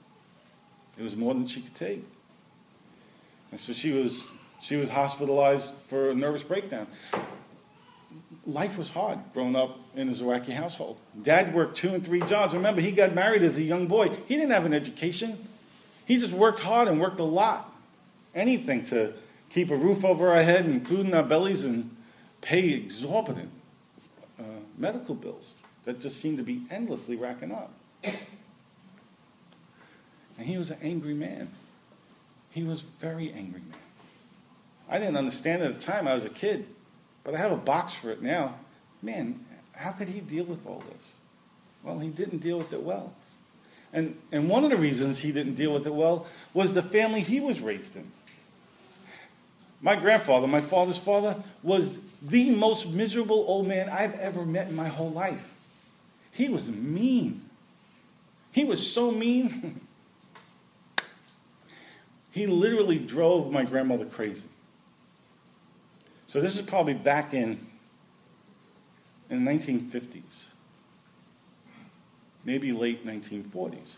It 0.99 1.03
was 1.03 1.17
more 1.17 1.35
than 1.35 1.47
she 1.47 1.61
could 1.61 1.75
take. 1.75 2.05
And 3.51 3.59
so 3.59 3.73
she 3.73 3.93
was 3.93 4.25
she 4.61 4.77
was 4.77 4.91
hospitalized 4.91 5.73
for 5.89 6.11
a 6.11 6.15
nervous 6.15 6.45
breakdown 6.45 6.87
life 8.47 8.77
was 8.77 8.91
hard 8.91 9.19
growing 9.33 9.55
up 9.55 9.79
in 9.95 10.09
a 10.09 10.13
Zawacki 10.13 10.53
household. 10.53 10.99
Dad 11.23 11.55
worked 11.55 11.77
two 11.77 11.91
and 11.91 12.05
three 12.05 12.21
jobs. 12.21 12.55
Remember, 12.55 12.81
he 12.81 12.93
got 12.93 13.15
married 13.15 13.43
as 13.43 13.57
a 13.57 13.63
young 13.63 13.87
boy. 13.87 14.09
He 14.27 14.37
didn't 14.37 14.51
have 14.51 14.65
an 14.65 14.75
education. 14.75 15.37
He 16.07 16.19
just 16.19 16.33
worked 16.33 16.61
hard 16.61 16.89
and 16.89 17.01
worked 17.01 17.21
a 17.21 17.25
lot. 17.25 17.72
Anything 18.35 18.85
to 18.87 19.15
keep 19.51 19.71
a 19.71 19.77
roof 19.77 20.05
over 20.05 20.31
our 20.31 20.43
head 20.43 20.65
and 20.65 20.87
food 20.87 21.07
in 21.07 21.15
our 21.15 21.23
bellies 21.23 21.65
and 21.65 21.95
pay 22.41 22.71
exorbitant 22.71 23.51
uh, 24.39 24.43
medical 24.79 25.15
bills 25.15 25.55
that 25.85 26.01
just 26.01 26.21
seemed 26.21 26.39
to 26.39 26.43
be 26.43 26.63
endlessly 26.71 27.17
racking 27.17 27.53
up. 27.53 27.73
And 30.39 30.47
he 30.47 30.57
was 30.57 30.71
an 30.71 30.79
angry 30.83 31.15
man. 31.15 31.51
He 32.51 32.63
was 32.63 32.81
very 32.81 33.33
angry 33.33 33.61
man. 33.61 33.79
I 34.89 34.99
didn't 34.99 35.17
understand 35.17 35.63
at 35.63 35.75
the 35.75 35.81
time. 35.81 36.09
I 36.09 36.15
was 36.15 36.25
a 36.25 36.31
kid. 36.31 36.67
But 37.25 37.35
I 37.35 37.39
have 37.39 37.53
a 37.53 37.57
box 37.57 37.95
for 37.95 38.11
it 38.11 38.23
now. 38.23 38.57
Man, 39.03 39.45
how 39.75 39.93
could 39.93 40.09
he 40.09 40.21
deal 40.21 40.45
with 40.45 40.67
all 40.67 40.83
this? 40.93 41.15
Well, 41.83 41.99
he 41.99 42.09
didn't 42.09 42.39
deal 42.39 42.59
with 42.59 42.73
it 42.73 42.83
well. 42.83 43.15
And, 43.93 44.17
and 44.31 44.49
one 44.49 44.65
of 44.65 44.71
the 44.71 44.77
reasons 44.77 45.19
he 45.19 45.33
didn't 45.33 45.55
deal 45.55 45.73
with 45.73 45.87
it 45.87 45.95
well 45.95 46.27
was 46.55 46.75
the 46.75 46.83
family 46.83 47.21
he 47.21 47.41
was 47.41 47.61
raised 47.61 47.97
in. 47.97 48.11
My 49.83 49.97
grandfather, 49.97 50.47
my 50.47 50.61
father's 50.61 50.99
father, 50.99 51.37
was 51.63 52.01
the 52.23 52.53
most 52.53 52.93
miserable 52.93 53.45
old 53.49 53.67
man 53.67 53.89
I've 53.89 54.15
ever 54.15 54.47
met 54.47 54.69
in 54.69 54.77
my 54.77 54.87
whole 54.87 55.11
life. 55.11 55.53
He 56.31 56.49
was 56.49 56.71
mean. 56.71 57.43
He 58.53 58.65
was 58.65 58.93
so 58.93 59.11
mean. 59.11 59.81
He 62.31 62.47
literally 62.47 62.99
drove 62.99 63.53
my 63.53 63.63
grandmother 63.63 64.07
crazy. 64.07 64.49
So 66.27 66.41
this 66.41 66.59
is 66.59 66.63
probably 66.65 66.95
back 66.95 67.35
in 67.35 67.61
in 69.29 69.45
the 69.45 69.51
1950s, 69.51 70.53
maybe 72.43 72.73
late 72.73 73.07
1940s. 73.07 73.97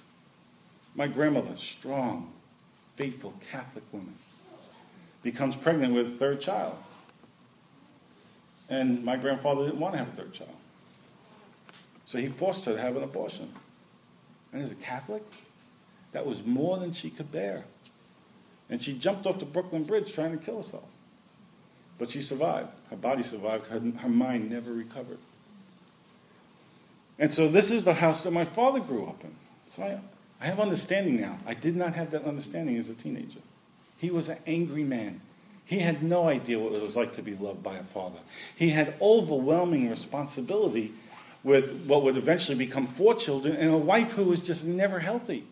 My 0.97 1.07
grandmother, 1.07 1.55
strong, 1.55 2.33
faithful 2.97 3.35
Catholic 3.53 3.85
woman, 3.93 4.17
becomes 5.25 5.57
pregnant 5.57 5.95
with 5.95 6.19
third 6.19 6.41
child. 6.41 6.77
And 8.69 9.05
my 9.05 9.17
grandfather 9.17 9.65
didn't 9.65 9.81
want 9.81 9.95
to 9.95 9.99
have 9.99 10.09
a 10.09 10.13
third 10.13 10.33
child. 10.33 10.55
So 12.05 12.19
he 12.19 12.29
forced 12.29 12.67
her 12.67 12.75
to 12.75 12.81
have 12.81 12.97
an 12.97 13.03
abortion. 13.03 13.51
And 14.53 14.63
as 14.63 14.71
a 14.71 14.77
Catholic, 14.77 15.23
that 16.13 16.25
was 16.25 16.45
more 16.45 16.77
than 16.79 16.93
she 16.93 17.11
could 17.11 17.33
bear. 17.33 17.65
And 18.71 18.81
she 18.81 18.97
jumped 18.97 19.27
off 19.27 19.41
the 19.41 19.47
Brooklyn 19.47 19.83
Bridge 19.85 20.13
trying 20.13 20.39
to 20.39 20.45
kill 20.45 20.59
herself. 20.59 20.85
But 21.99 22.11
she 22.11 22.23
survived. 22.23 22.69
Her 22.91 22.97
body 22.97 23.23
survived. 23.23 23.67
Her, 23.67 23.81
her 23.81 24.09
mind 24.09 24.51
never 24.51 24.73
recovered. 24.73 25.19
And 27.19 27.33
so 27.33 27.49
this 27.49 27.71
is 27.71 27.85
the 27.85 27.95
house 27.95 28.23
that 28.23 28.31
my 28.31 28.45
father 28.45 28.81
grew 28.81 29.07
up 29.07 29.23
in. 29.25 29.35
So 29.69 29.83
I, 29.83 30.01
I 30.41 30.47
have 30.47 30.61
understanding 30.61 31.21
now. 31.21 31.39
I 31.47 31.55
did 31.55 31.77
not 31.77 31.95
have 31.95 32.11
that 32.11 32.25
understanding 32.25 32.77
as 32.77 32.91
a 32.91 32.95
teenager. 32.95 33.41
He 33.99 34.11
was 34.11 34.29
an 34.29 34.39
angry 34.47 34.85
man. 34.85 35.21
He 35.67 35.79
had 35.79 36.03
no 36.03 36.29
idea 36.29 36.59
what 36.59 36.75
it 36.75 36.83
was 36.83 36.97
like 36.97 37.15
to 37.15 37.23
be 37.23 37.35
loved 37.35 37.63
by 37.63 37.77
a 37.77 37.83
father. 37.83 38.19
He 38.55 38.71
had 38.71 38.95
overwhelming 39.01 39.89
responsibility 39.89 40.93
with 41.43 41.87
what 41.87 42.03
would 42.03 42.17
eventually 42.17 42.59
become 42.59 42.87
four 42.87 43.15
children 43.15 43.57
and 43.57 43.73
a 43.73 43.79
wife 43.79 44.13
who 44.13 44.25
was 44.25 44.41
just 44.41 44.67
never 44.67 44.99
healthy. 44.99 45.45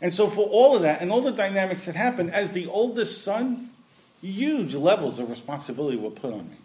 And 0.00 0.12
so, 0.12 0.28
for 0.28 0.46
all 0.46 0.76
of 0.76 0.82
that 0.82 1.00
and 1.00 1.10
all 1.10 1.20
the 1.20 1.32
dynamics 1.32 1.86
that 1.86 1.96
happened, 1.96 2.30
as 2.30 2.52
the 2.52 2.66
oldest 2.66 3.24
son, 3.24 3.70
huge 4.20 4.74
levels 4.74 5.18
of 5.18 5.28
responsibility 5.28 5.96
were 5.96 6.10
put 6.10 6.32
on 6.32 6.48
me. 6.48 6.56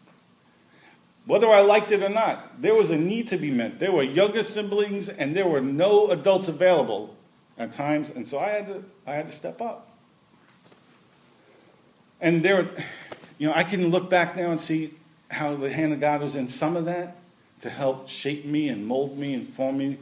Whether 1.25 1.49
I 1.49 1.61
liked 1.61 1.91
it 1.91 2.03
or 2.03 2.09
not, 2.09 2.61
there 2.61 2.75
was 2.75 2.91
a 2.91 2.97
need 2.97 3.29
to 3.29 3.37
be 3.37 3.49
met. 3.49 3.79
There 3.79 3.91
were 3.91 4.03
younger 4.03 4.43
siblings, 4.43 5.07
and 5.09 5.35
there 5.35 5.47
were 5.47 5.61
no 5.61 6.09
adults 6.09 6.47
available 6.47 7.15
at 7.57 7.71
times, 7.71 8.09
and 8.09 8.27
so 8.27 8.39
I 8.39 8.49
had 8.49 8.67
to, 8.67 8.83
I 9.07 9.13
had 9.13 9.27
to 9.27 9.31
step 9.31 9.61
up. 9.61 9.92
And 12.23 12.41
there, 12.41 12.69
you 13.37 13.49
know, 13.49 13.53
I 13.53 13.63
can 13.63 13.89
look 13.89 14.09
back 14.09 14.37
now 14.37 14.49
and 14.49 14.59
see 14.59 14.93
how 15.29 15.55
the 15.55 15.69
hand 15.69 15.91
of 15.91 15.99
God 15.99 16.21
was 16.21 16.37
in 16.37 16.47
some 16.47 16.77
of 16.77 16.85
that 16.85 17.17
to 17.59 17.69
help 17.69 18.07
shape 18.07 18.45
me 18.45 18.69
and 18.69 18.87
mold 18.87 19.17
me 19.17 19.33
and 19.33 19.45
form 19.45 19.77
me, 19.77 19.97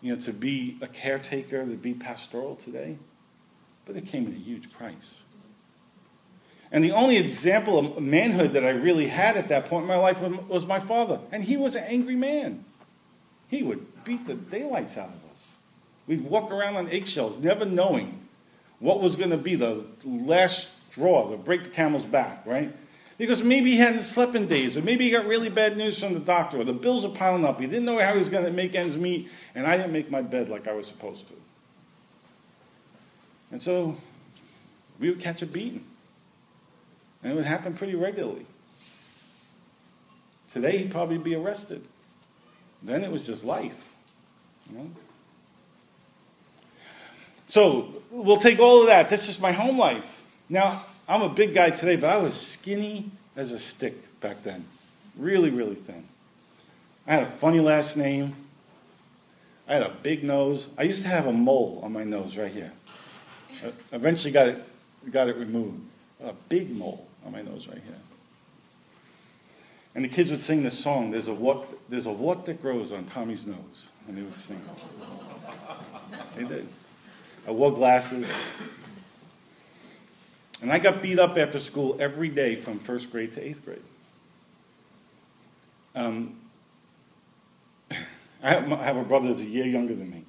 you 0.00 0.14
know, 0.14 0.20
to 0.20 0.32
be 0.32 0.78
a 0.80 0.86
caretaker, 0.86 1.64
to 1.64 1.76
be 1.76 1.92
pastoral 1.92 2.54
today. 2.54 2.98
But 3.84 3.96
it 3.96 4.06
came 4.06 4.28
at 4.28 4.32
a 4.32 4.38
huge 4.38 4.72
price. 4.72 5.22
And 6.70 6.84
the 6.84 6.92
only 6.92 7.16
example 7.16 7.78
of 7.80 8.00
manhood 8.00 8.52
that 8.52 8.64
I 8.64 8.70
really 8.70 9.08
had 9.08 9.36
at 9.36 9.48
that 9.48 9.66
point 9.66 9.82
in 9.82 9.88
my 9.88 9.98
life 9.98 10.20
was 10.48 10.66
my 10.66 10.78
father. 10.78 11.18
And 11.32 11.42
he 11.42 11.56
was 11.56 11.74
an 11.74 11.84
angry 11.88 12.16
man. 12.16 12.64
He 13.48 13.64
would 13.64 14.04
beat 14.04 14.24
the 14.26 14.34
daylights 14.34 14.96
out 14.96 15.08
of 15.08 15.32
us. 15.32 15.50
We'd 16.06 16.22
walk 16.22 16.52
around 16.52 16.76
on 16.76 16.88
eggshells, 16.90 17.40
never 17.40 17.64
knowing 17.64 18.20
what 18.78 19.00
was 19.00 19.16
going 19.16 19.30
to 19.30 19.36
be 19.36 19.56
the 19.56 19.84
last 20.04 20.70
straw 20.96 21.30
to 21.30 21.36
break 21.36 21.64
the 21.64 21.68
camel's 21.68 22.06
back, 22.06 22.46
right? 22.46 22.72
Because 23.18 23.42
maybe 23.42 23.72
he 23.72 23.76
hadn't 23.76 24.00
slept 24.00 24.34
in 24.34 24.48
days, 24.48 24.76
or 24.76 24.82
maybe 24.82 25.04
he 25.04 25.10
got 25.10 25.26
really 25.26 25.50
bad 25.50 25.76
news 25.76 26.00
from 26.00 26.14
the 26.14 26.20
doctor, 26.20 26.60
or 26.60 26.64
the 26.64 26.72
bills 26.72 27.04
are 27.04 27.10
piling 27.10 27.44
up. 27.44 27.60
He 27.60 27.66
didn't 27.66 27.84
know 27.84 27.98
how 27.98 28.12
he 28.12 28.18
was 28.18 28.30
going 28.30 28.44
to 28.44 28.50
make 28.50 28.74
ends 28.74 28.96
meet, 28.96 29.30
and 29.54 29.66
I 29.66 29.76
didn't 29.76 29.92
make 29.92 30.10
my 30.10 30.22
bed 30.22 30.48
like 30.48 30.66
I 30.66 30.72
was 30.72 30.86
supposed 30.86 31.28
to. 31.28 31.34
And 33.52 33.60
so 33.60 33.96
we 34.98 35.10
would 35.10 35.20
catch 35.20 35.42
a 35.42 35.46
beating. 35.46 35.84
And 37.22 37.32
it 37.32 37.34
would 37.34 37.44
happen 37.44 37.74
pretty 37.74 37.94
regularly. 37.94 38.46
Today 40.50 40.78
he'd 40.78 40.90
probably 40.90 41.18
be 41.18 41.34
arrested. 41.34 41.82
Then 42.82 43.04
it 43.04 43.10
was 43.10 43.26
just 43.26 43.44
life. 43.44 43.92
You 44.70 44.78
know? 44.78 44.90
So 47.48 47.92
we'll 48.10 48.38
take 48.38 48.58
all 48.58 48.80
of 48.80 48.86
that. 48.86 49.08
This 49.08 49.28
is 49.28 49.40
my 49.40 49.52
home 49.52 49.78
life. 49.78 50.15
Now, 50.48 50.82
I'm 51.08 51.22
a 51.22 51.28
big 51.28 51.54
guy 51.54 51.70
today, 51.70 51.96
but 51.96 52.10
I 52.10 52.18
was 52.18 52.40
skinny 52.40 53.10
as 53.36 53.52
a 53.52 53.58
stick 53.58 54.20
back 54.20 54.42
then. 54.42 54.64
Really, 55.16 55.50
really 55.50 55.74
thin. 55.74 56.04
I 57.06 57.14
had 57.14 57.22
a 57.24 57.30
funny 57.30 57.60
last 57.60 57.96
name. 57.96 58.34
I 59.68 59.74
had 59.74 59.82
a 59.82 59.92
big 60.02 60.22
nose. 60.22 60.68
I 60.78 60.84
used 60.84 61.02
to 61.02 61.08
have 61.08 61.26
a 61.26 61.32
mole 61.32 61.80
on 61.82 61.92
my 61.92 62.04
nose 62.04 62.36
right 62.36 62.52
here. 62.52 62.72
I 63.64 63.72
eventually 63.92 64.32
got 64.32 64.48
it, 64.48 64.64
got 65.10 65.28
it 65.28 65.36
removed. 65.36 65.80
A 66.22 66.32
big 66.48 66.70
mole 66.70 67.06
on 67.24 67.32
my 67.32 67.42
nose 67.42 67.68
right 67.68 67.82
here. 67.84 67.98
And 69.94 70.04
the 70.04 70.08
kids 70.08 70.30
would 70.30 70.40
sing 70.40 70.62
this 70.62 70.78
song, 70.78 71.10
There's 71.10 71.28
a 71.28 71.34
what, 71.34 71.66
there's 71.88 72.06
a 72.06 72.12
what 72.12 72.46
that 72.46 72.60
grows 72.60 72.92
on 72.92 73.04
Tommy's 73.04 73.46
nose. 73.46 73.88
And 74.06 74.16
they 74.16 74.22
would 74.22 74.38
sing. 74.38 74.60
they 76.36 76.44
did. 76.44 76.68
I 77.46 77.50
wore 77.50 77.72
glasses. 77.72 78.30
And 80.62 80.72
I 80.72 80.78
got 80.78 81.02
beat 81.02 81.18
up 81.18 81.36
after 81.36 81.58
school 81.58 81.96
every 82.00 82.28
day 82.28 82.56
from 82.56 82.78
first 82.78 83.10
grade 83.12 83.32
to 83.32 83.46
eighth 83.46 83.64
grade. 83.64 83.82
Um, 85.94 86.36
I 88.42 88.52
have 88.52 88.96
a 88.96 89.04
brother 89.04 89.28
that's 89.28 89.40
a 89.40 89.44
year 89.44 89.66
younger 89.66 89.94
than 89.94 90.10
me. 90.10 90.24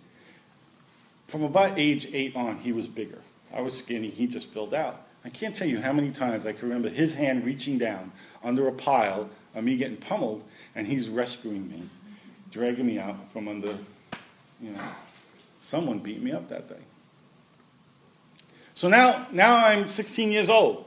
From 1.27 1.43
about 1.43 1.77
age 1.77 2.07
eight 2.13 2.35
on, 2.35 2.57
he 2.57 2.71
was 2.71 2.87
bigger. 2.87 3.19
I 3.53 3.61
was 3.61 3.77
skinny, 3.77 4.09
he 4.09 4.27
just 4.27 4.49
filled 4.49 4.73
out. 4.73 5.01
I 5.25 5.29
can't 5.29 5.55
tell 5.55 5.67
you 5.67 5.81
how 5.81 5.91
many 5.91 6.11
times 6.11 6.45
I 6.45 6.53
can 6.53 6.69
remember 6.69 6.89
his 6.89 7.15
hand 7.15 7.43
reaching 7.43 7.77
down 7.77 8.11
under 8.43 8.67
a 8.67 8.71
pile 8.71 9.29
of 9.55 9.63
me 9.63 9.75
getting 9.75 9.97
pummeled, 9.97 10.43
and 10.75 10.87
he's 10.87 11.09
rescuing 11.09 11.69
me, 11.69 11.83
dragging 12.51 12.85
me 12.85 12.97
out 12.97 13.29
from 13.31 13.47
under, 13.47 13.77
you 14.61 14.71
know, 14.71 14.81
someone 15.59 15.99
beat 15.99 16.21
me 16.21 16.31
up 16.31 16.47
that 16.49 16.69
day. 16.69 16.79
So 18.77 18.89
now, 18.89 19.25
now 19.31 19.55
I'm 19.55 19.87
16 19.87 20.31
years 20.31 20.51
old. 20.51 20.85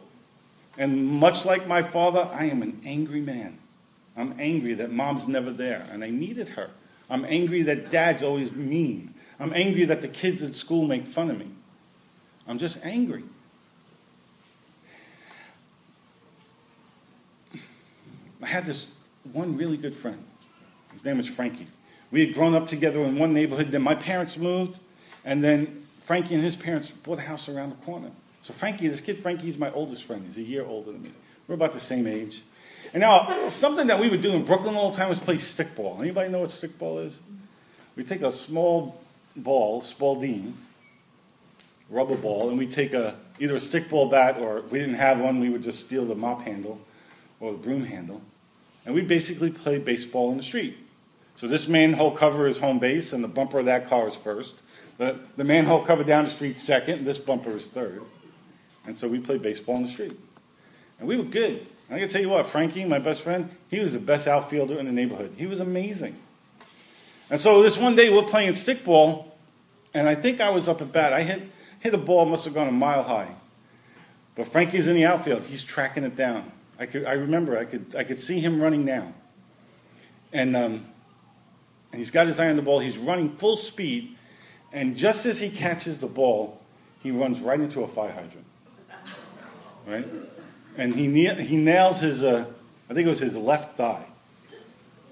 And 0.78 1.04
much 1.04 1.44
like 1.44 1.66
my 1.66 1.82
father, 1.82 2.30
I 2.32 2.44
am 2.44 2.62
an 2.62 2.80
angry 2.84 3.20
man. 3.20 3.58
I'm 4.16 4.36
angry 4.38 4.74
that 4.74 4.92
mom's 4.92 5.26
never 5.26 5.50
there 5.50 5.84
and 5.90 6.04
I 6.04 6.10
needed 6.10 6.50
her. 6.50 6.70
I'm 7.10 7.24
angry 7.24 7.62
that 7.62 7.90
dad's 7.90 8.22
always 8.22 8.52
mean. 8.52 9.12
I'm 9.40 9.52
angry 9.52 9.86
that 9.86 10.02
the 10.02 10.06
kids 10.06 10.44
at 10.44 10.54
school 10.54 10.86
make 10.86 11.04
fun 11.04 11.32
of 11.32 11.38
me. 11.40 11.48
I'm 12.46 12.58
just 12.58 12.86
angry. 12.86 13.24
I 18.40 18.46
had 18.46 18.66
this 18.66 18.86
one 19.32 19.56
really 19.56 19.76
good 19.76 19.96
friend. 19.96 20.22
His 20.92 21.04
name 21.04 21.16
was 21.16 21.26
Frankie. 21.26 21.66
We 22.12 22.24
had 22.24 22.36
grown 22.36 22.54
up 22.54 22.68
together 22.68 23.00
in 23.00 23.18
one 23.18 23.34
neighborhood. 23.34 23.72
Then 23.72 23.82
my 23.82 23.96
parents 23.96 24.36
moved, 24.38 24.78
and 25.24 25.42
then 25.42 25.88
Frankie 26.10 26.34
and 26.34 26.42
his 26.42 26.56
parents 26.56 26.90
bought 26.90 27.18
a 27.18 27.22
house 27.22 27.48
around 27.48 27.70
the 27.70 27.76
corner. 27.86 28.10
So 28.42 28.52
Frankie, 28.52 28.88
this 28.88 29.00
kid 29.00 29.16
Frankie, 29.16 29.48
is 29.48 29.56
my 29.56 29.70
oldest 29.70 30.02
friend. 30.02 30.24
He's 30.24 30.38
a 30.38 30.42
year 30.42 30.64
older 30.64 30.90
than 30.90 31.04
me. 31.04 31.10
We're 31.46 31.54
about 31.54 31.72
the 31.72 31.78
same 31.78 32.04
age. 32.08 32.42
And 32.92 33.00
now, 33.02 33.48
something 33.48 33.86
that 33.86 34.00
we 34.00 34.08
would 34.08 34.20
do 34.20 34.32
in 34.32 34.44
Brooklyn 34.44 34.74
all 34.74 34.90
the 34.90 34.96
time 34.96 35.08
was 35.08 35.20
play 35.20 35.36
stickball. 35.36 36.00
Anybody 36.00 36.28
know 36.28 36.40
what 36.40 36.48
stickball 36.48 37.06
is? 37.06 37.20
We 37.94 38.02
take 38.02 38.22
a 38.22 38.32
small 38.32 39.00
ball, 39.36 39.82
Spalding, 39.82 40.54
rubber 41.88 42.16
ball, 42.16 42.48
and 42.48 42.58
we 42.58 42.66
take 42.66 42.92
a 42.92 43.14
either 43.38 43.54
a 43.54 43.58
stickball 43.58 44.10
bat 44.10 44.36
or 44.38 44.58
if 44.58 44.72
we 44.72 44.80
didn't 44.80 44.96
have 44.96 45.20
one, 45.20 45.38
we 45.38 45.48
would 45.48 45.62
just 45.62 45.86
steal 45.86 46.04
the 46.04 46.16
mop 46.16 46.42
handle 46.42 46.80
or 47.38 47.52
the 47.52 47.58
broom 47.58 47.84
handle, 47.84 48.20
and 48.84 48.96
we 48.96 49.02
basically 49.02 49.52
play 49.52 49.78
baseball 49.78 50.32
in 50.32 50.38
the 50.38 50.42
street. 50.42 50.76
So 51.36 51.46
this 51.46 51.68
manhole 51.68 52.10
cover 52.10 52.48
is 52.48 52.58
home 52.58 52.80
base, 52.80 53.12
and 53.12 53.22
the 53.22 53.28
bumper 53.28 53.60
of 53.60 53.66
that 53.66 53.88
car 53.88 54.08
is 54.08 54.16
first. 54.16 54.56
The, 55.00 55.18
the 55.38 55.44
manhole 55.44 55.80
cover 55.80 56.04
down 56.04 56.24
the 56.24 56.30
street 56.30 56.58
second, 56.58 57.06
this 57.06 57.16
bumper 57.16 57.52
is 57.52 57.66
third. 57.66 58.02
And 58.86 58.98
so 58.98 59.08
we 59.08 59.18
played 59.18 59.40
baseball 59.40 59.76
in 59.76 59.84
the 59.84 59.88
street. 59.88 60.12
And 60.98 61.08
we 61.08 61.16
were 61.16 61.22
good. 61.24 61.66
And 61.88 61.96
I 61.96 62.00
can 62.00 62.10
tell 62.10 62.20
you 62.20 62.28
what, 62.28 62.46
Frankie, 62.46 62.84
my 62.84 62.98
best 62.98 63.22
friend, 63.22 63.48
he 63.70 63.80
was 63.80 63.94
the 63.94 63.98
best 63.98 64.28
outfielder 64.28 64.78
in 64.78 64.84
the 64.84 64.92
neighborhood. 64.92 65.32
He 65.38 65.46
was 65.46 65.58
amazing. 65.58 66.16
And 67.30 67.40
so 67.40 67.62
this 67.62 67.78
one 67.78 67.94
day 67.94 68.12
we're 68.12 68.24
playing 68.24 68.52
stickball, 68.52 69.28
and 69.94 70.06
I 70.06 70.14
think 70.14 70.42
I 70.42 70.50
was 70.50 70.68
up 70.68 70.82
at 70.82 70.92
bat. 70.92 71.14
I 71.14 71.22
hit, 71.22 71.44
hit 71.78 71.94
a 71.94 71.98
ball, 71.98 72.26
must 72.26 72.44
have 72.44 72.52
gone 72.52 72.68
a 72.68 72.72
mile 72.72 73.02
high. 73.02 73.28
But 74.34 74.48
Frankie's 74.48 74.86
in 74.86 74.96
the 74.96 75.06
outfield. 75.06 75.44
He's 75.44 75.64
tracking 75.64 76.04
it 76.04 76.14
down. 76.14 76.52
I, 76.78 76.84
could, 76.84 77.06
I 77.06 77.12
remember 77.12 77.56
I 77.56 77.64
could, 77.64 77.96
I 77.96 78.04
could 78.04 78.20
see 78.20 78.38
him 78.38 78.62
running 78.62 78.84
down. 78.84 79.14
And, 80.30 80.54
um, 80.54 80.84
and 81.90 82.00
he's 82.00 82.10
got 82.10 82.26
his 82.26 82.38
eye 82.38 82.50
on 82.50 82.56
the 82.56 82.62
ball. 82.62 82.80
He's 82.80 82.98
running 82.98 83.30
full 83.30 83.56
speed. 83.56 84.18
And 84.72 84.96
just 84.96 85.26
as 85.26 85.40
he 85.40 85.50
catches 85.50 85.98
the 85.98 86.06
ball, 86.06 86.60
he 87.02 87.10
runs 87.10 87.40
right 87.40 87.60
into 87.60 87.82
a 87.82 87.88
fire 87.88 88.12
hydrant. 88.12 88.46
Right? 89.86 90.06
And 90.76 90.94
he, 90.94 91.26
he 91.26 91.56
nails 91.56 92.00
his, 92.00 92.22
uh, 92.22 92.46
I 92.88 92.94
think 92.94 93.06
it 93.06 93.08
was 93.08 93.20
his 93.20 93.36
left 93.36 93.76
thigh. 93.76 94.04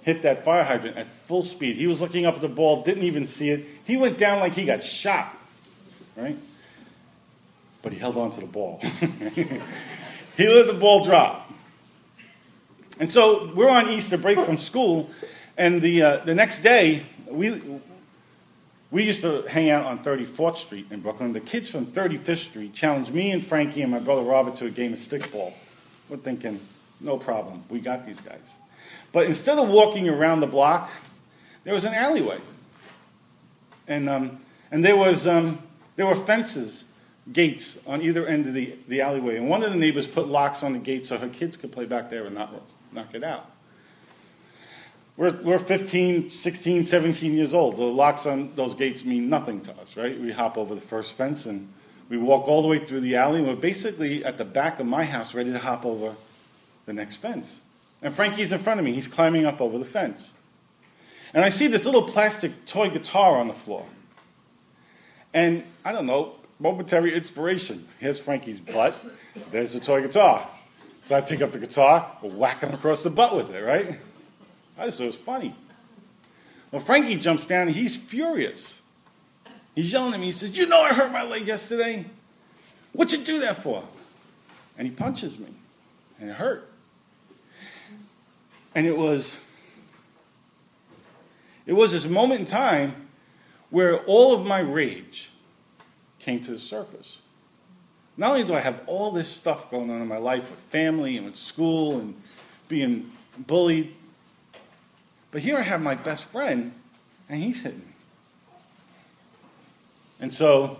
Hit 0.03 0.23
that 0.23 0.45
fire 0.45 0.63
hydrant 0.63 0.97
at 0.97 1.07
full 1.27 1.45
speed. 1.45 1.77
He 1.77 1.87
was 1.87 2.01
looking 2.01 2.25
up 2.25 2.37
at 2.37 2.41
the 2.41 2.49
ball, 2.49 2.83
didn't 2.85 3.03
even 3.05 3.27
see 3.27 3.51
it. 3.51 3.67
He 3.85 3.97
went 3.97 4.19
down 4.19 4.41
like 4.41 4.53
he 4.53 4.65
got 4.65 4.83
shot. 4.83 5.35
Right? 6.17 6.37
but 7.83 7.93
he 7.93 7.99
held 7.99 8.17
on 8.17 8.31
to 8.33 8.41
the 8.41 8.47
ball. 8.47 8.81
he 10.37 10.49
let 10.49 10.67
the 10.67 10.77
ball 10.79 11.05
drop. 11.05 11.51
And 13.01 13.11
so 13.11 13.53
we're 13.55 13.71
on 13.71 13.89
Easter 13.89 14.19
break 14.19 14.45
from 14.45 14.59
school, 14.59 15.09
and 15.57 15.81
the, 15.81 16.03
uh, 16.03 16.17
the 16.25 16.35
next 16.35 16.63
day, 16.63 17.03
we, 17.31 17.63
we 18.91 19.03
used 19.03 19.21
to 19.23 19.43
hang 19.43 19.71
out 19.71 19.85
on 19.85 20.03
34th 20.03 20.57
Street 20.57 20.87
in 20.91 21.01
Brooklyn. 21.01 21.33
The 21.33 21.41
kids 21.41 21.71
from 21.71 21.87
35th 21.87 22.37
Street 22.39 22.75
challenged 22.75 23.13
me 23.13 23.33
and 23.33 23.45
Frankie 23.45 23.83
and 23.83 23.93
my 23.93 23.99
brother 23.99 24.23
Robert 24.23 24.57
to 24.57 24.67
a 24.67 24.71
game 24.71 24.93
of 24.95 24.99
stickball. 24.99 25.53
We're 26.09 26.17
thinking, 26.17 26.59
no 27.01 27.19
problem, 27.19 27.65
we 27.69 27.81
got 27.81 28.07
these 28.07 28.21
guys. 28.21 28.55
But 29.13 29.27
instead 29.27 29.59
of 29.59 29.69
walking 29.69 30.09
around 30.09 30.41
the 30.41 30.47
block, 30.47 30.91
there 31.65 31.75
was 31.75 31.85
an 31.85 31.95
alleyway. 31.95 32.39
And, 33.87 34.09
um, 34.09 34.41
and 34.71 34.85
there, 34.85 34.97
was, 34.97 35.27
um, 35.27 35.63
there 35.97 36.07
were 36.07 36.15
fences, 36.15 36.91
gates 37.33 37.87
on 37.87 38.01
either 38.01 38.27
end 38.27 38.47
of 38.47 38.55
the, 38.55 38.75
the 38.89 39.03
alleyway. 39.03 39.37
And 39.37 39.51
one 39.51 39.63
of 39.63 39.71
the 39.71 39.79
neighbors 39.79 40.07
put 40.07 40.29
locks 40.29 40.63
on 40.63 40.73
the 40.73 40.79
gate 40.79 41.05
so 41.05 41.19
her 41.19 41.29
kids 41.29 41.57
could 41.57 41.73
play 41.73 41.85
back 41.85 42.09
there 42.09 42.25
and 42.25 42.35
not 42.35 42.55
knock 42.93 43.15
it 43.15 43.23
out. 43.23 43.51
We're, 45.19 45.33
we're 45.43 45.59
15, 45.59 46.31
16, 46.31 46.85
17 46.85 47.35
years 47.35 47.53
old. 47.53 47.77
The 47.77 47.83
locks 47.83 48.25
on 48.25 48.55
those 48.55 48.77
gates 48.77 49.05
mean 49.05 49.29
nothing 49.29 49.61
to 49.63 49.73
us, 49.73 49.97
right? 49.97 50.19
We 50.19 50.31
hop 50.31 50.57
over 50.57 50.77
the 50.77 50.81
first 50.81 51.15
fence 51.15 51.45
and 51.45 51.69
we 52.09 52.17
walk 52.17 52.47
all 52.47 52.63
the 52.63 52.69
way 52.69 52.79
through 52.79 53.01
the 53.01 53.17
alley. 53.17 53.41
And 53.41 53.49
we're 53.49 53.57
basically 53.57 54.25
at 54.25 54.39
the 54.39 54.45
back 54.45 54.79
of 54.79 54.87
my 54.87 55.03
house, 55.03 55.35
ready 55.35 55.51
to 55.51 55.59
hop 55.59 55.85
over 55.85 56.15
the 56.87 56.93
next 56.93 57.17
fence. 57.17 57.61
And 58.01 58.15
Frankie's 58.15 58.53
in 58.53 58.61
front 58.61 58.79
of 58.79 58.87
me. 58.87 58.93
He's 58.93 59.09
climbing 59.09 59.45
up 59.45 59.61
over 59.61 59.77
the 59.77 59.85
fence. 59.85 60.35
And 61.35 61.45
I 61.45 61.49
see 61.49 61.67
this 61.67 61.85
little 61.85 62.05
plastic 62.05 62.65
toy 62.67 62.89
guitar 62.89 63.39
on 63.39 63.49
the 63.49 63.55
floor. 63.55 63.85
And 65.35 65.65
I 65.85 65.91
don't 65.91 66.07
know, 66.07 66.37
momentary 66.61 67.13
inspiration. 67.13 67.89
Here's 67.99 68.21
Frankie's 68.21 68.61
butt. 68.61 68.95
There's 69.51 69.73
the 69.73 69.81
toy 69.81 70.01
guitar. 70.01 70.49
So 71.03 71.17
I 71.17 71.23
pick 71.23 71.43
up 71.43 71.51
the 71.51 71.59
guitar, 71.59 72.19
whack 72.23 72.61
him 72.61 72.73
across 72.73 73.03
the 73.03 73.11
butt 73.11 73.35
with 73.35 73.53
it, 73.53 73.65
right? 73.65 73.99
I 74.79 74.85
just 74.85 74.99
thought 74.99 75.05
it 75.05 75.09
was 75.09 75.17
funny. 75.17 75.55
Well, 76.71 76.81
Frankie 76.81 77.17
jumps 77.17 77.47
down 77.47 77.69
and 77.69 77.77
he's 77.77 77.97
furious. 77.97 78.83
He's 79.75 79.93
yelling 79.93 80.15
at 80.15 80.21
me. 80.21 80.27
He 80.27 80.33
says, 80.33 80.57
You 80.57 80.67
know 80.67 80.81
I 80.81 80.93
hurt 80.93 81.13
my 81.13 81.25
leg 81.25 81.47
yesterday. 81.47 82.05
What'd 82.93 83.19
you 83.19 83.25
do 83.25 83.41
that 83.41 83.63
for? 83.63 83.83
And 84.77 84.87
he 84.87 84.95
punches 84.95 85.39
me. 85.39 85.49
And 86.21 86.31
it 86.31 86.35
hurt. 86.35 86.69
And 88.75 88.87
it 88.87 88.97
was 88.97 89.37
it 91.67 91.75
was 91.75 91.93
this 91.93 92.09
moment 92.09 92.41
in 92.41 92.47
time 92.47 93.09
where 93.71 93.99
all 94.05 94.35
of 94.35 94.47
my 94.47 94.61
rage 94.61 95.31
came 96.19 96.41
to 96.41 96.51
the 96.51 96.59
surface. 96.59 97.21
Not 98.17 98.31
only 98.31 98.45
do 98.45 98.55
I 98.55 98.61
have 98.61 98.83
all 98.87 99.11
this 99.11 99.29
stuff 99.29 99.71
going 99.71 99.91
on 99.91 100.01
in 100.01 100.09
my 100.09 100.17
life 100.17 100.51
with 100.51 100.59
family 100.59 101.17
and 101.17 101.27
with 101.27 101.37
school 101.37 102.01
and 102.01 102.21
being 102.69 103.11
bullied, 103.39 103.95
but 105.31 105.43
here 105.43 105.57
I 105.57 105.63
have 105.63 105.83
my 105.83 105.95
best 105.95 106.25
friend, 106.25 106.73
and 107.29 107.43
he's 107.43 107.63
hitting 107.63 107.81
me. 107.81 107.85
And 110.21 110.33
so, 110.33 110.79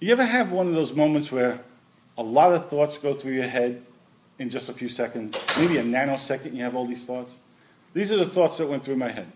you 0.00 0.12
ever 0.12 0.24
have 0.24 0.52
one 0.52 0.68
of 0.68 0.74
those 0.74 0.94
moments 0.94 1.30
where 1.30 1.60
a 2.16 2.22
lot 2.22 2.52
of 2.52 2.68
thoughts 2.68 2.98
go 2.98 3.14
through 3.14 3.32
your 3.32 3.46
head 3.46 3.82
in 4.38 4.50
just 4.50 4.68
a 4.68 4.72
few 4.72 4.88
seconds? 4.88 5.36
Maybe 5.56 5.76
a 5.76 5.82
nanosecond, 5.82 6.54
you 6.54 6.62
have 6.62 6.74
all 6.74 6.86
these 6.86 7.04
thoughts? 7.04 7.34
These 7.94 8.12
are 8.12 8.16
the 8.16 8.26
thoughts 8.26 8.58
that 8.58 8.68
went 8.68 8.84
through 8.84 8.96
my 8.96 9.08
head. 9.08 9.30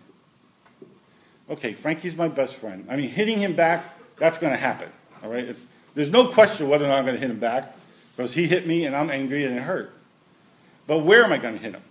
Okay, 1.49 1.73
Frankie's 1.73 2.15
my 2.15 2.27
best 2.27 2.55
friend. 2.55 2.87
I 2.89 2.95
mean, 2.95 3.09
hitting 3.09 3.39
him 3.39 3.55
back, 3.55 3.85
that's 4.17 4.37
going 4.37 4.53
to 4.53 4.59
happen. 4.59 4.89
All 5.23 5.29
right? 5.29 5.43
It's, 5.43 5.67
there's 5.95 6.11
no 6.11 6.27
question 6.27 6.69
whether 6.69 6.85
or 6.85 6.89
not 6.89 6.99
I'm 6.99 7.05
going 7.05 7.15
to 7.15 7.21
hit 7.21 7.29
him 7.29 7.39
back 7.39 7.73
because 8.15 8.33
he 8.33 8.47
hit 8.47 8.65
me 8.65 8.85
and 8.85 8.95
I'm 8.95 9.09
angry 9.09 9.45
and 9.45 9.55
it 9.55 9.61
hurt. 9.61 9.93
But 10.87 10.99
where 10.99 11.23
am 11.23 11.31
I 11.31 11.37
going 11.37 11.55
to 11.55 11.61
hit 11.61 11.73
him? 11.73 11.83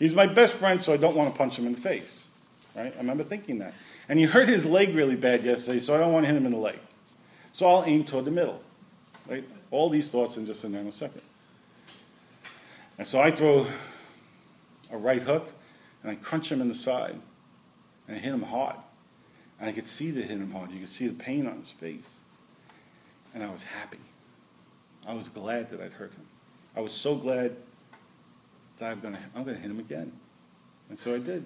He's 0.00 0.14
my 0.14 0.26
best 0.26 0.56
friend, 0.56 0.82
so 0.82 0.92
I 0.92 0.96
don't 0.96 1.14
want 1.14 1.32
to 1.32 1.38
punch 1.38 1.58
him 1.58 1.66
in 1.66 1.74
the 1.74 1.80
face. 1.80 2.26
Right? 2.74 2.92
I 2.92 2.98
remember 2.98 3.22
thinking 3.22 3.58
that. 3.58 3.74
And 4.08 4.18
he 4.18 4.24
hurt 4.24 4.48
his 4.48 4.64
leg 4.66 4.94
really 4.94 5.14
bad 5.14 5.44
yesterday, 5.44 5.78
so 5.78 5.94
I 5.94 5.98
don't 5.98 6.12
want 6.12 6.24
to 6.24 6.32
hit 6.32 6.36
him 6.36 6.46
in 6.46 6.52
the 6.52 6.58
leg. 6.58 6.78
So 7.52 7.66
I'll 7.66 7.84
aim 7.84 8.04
toward 8.04 8.24
the 8.24 8.30
middle. 8.30 8.62
Right? 9.28 9.44
All 9.70 9.90
these 9.90 10.10
thoughts 10.10 10.38
in 10.38 10.46
just 10.46 10.64
a 10.64 10.68
nanosecond. 10.68 11.20
And 12.98 13.06
so 13.06 13.20
I 13.20 13.30
throw 13.30 13.66
a 14.90 14.96
right 14.96 15.22
hook, 15.22 15.52
and 16.02 16.10
I 16.10 16.14
crunch 16.14 16.50
him 16.50 16.62
in 16.62 16.68
the 16.68 16.74
side, 16.74 17.20
and 18.08 18.16
I 18.16 18.18
hit 18.18 18.32
him 18.32 18.42
hard. 18.42 18.76
And 19.60 19.68
I 19.68 19.72
could 19.72 19.86
see 19.86 20.10
that 20.12 20.24
hit 20.24 20.38
him 20.38 20.50
hard. 20.50 20.70
You 20.70 20.80
could 20.80 20.88
see 20.88 21.08
the 21.08 21.22
pain 21.22 21.46
on 21.46 21.58
his 21.58 21.70
face. 21.70 22.14
And 23.34 23.44
I 23.44 23.52
was 23.52 23.64
happy. 23.64 23.98
I 25.06 25.12
was 25.12 25.28
glad 25.28 25.70
that 25.70 25.80
I'd 25.80 25.92
hurt 25.92 26.12
him. 26.12 26.26
I 26.74 26.80
was 26.80 26.92
so 26.92 27.16
glad 27.16 27.54
I'm 28.82 29.00
going 29.00 29.14
to 29.14 29.20
I'm 29.34 29.44
going 29.44 29.56
to 29.56 29.62
hit 29.62 29.70
him 29.70 29.78
again. 29.78 30.12
And 30.88 30.98
so 30.98 31.14
I 31.14 31.18
did. 31.18 31.44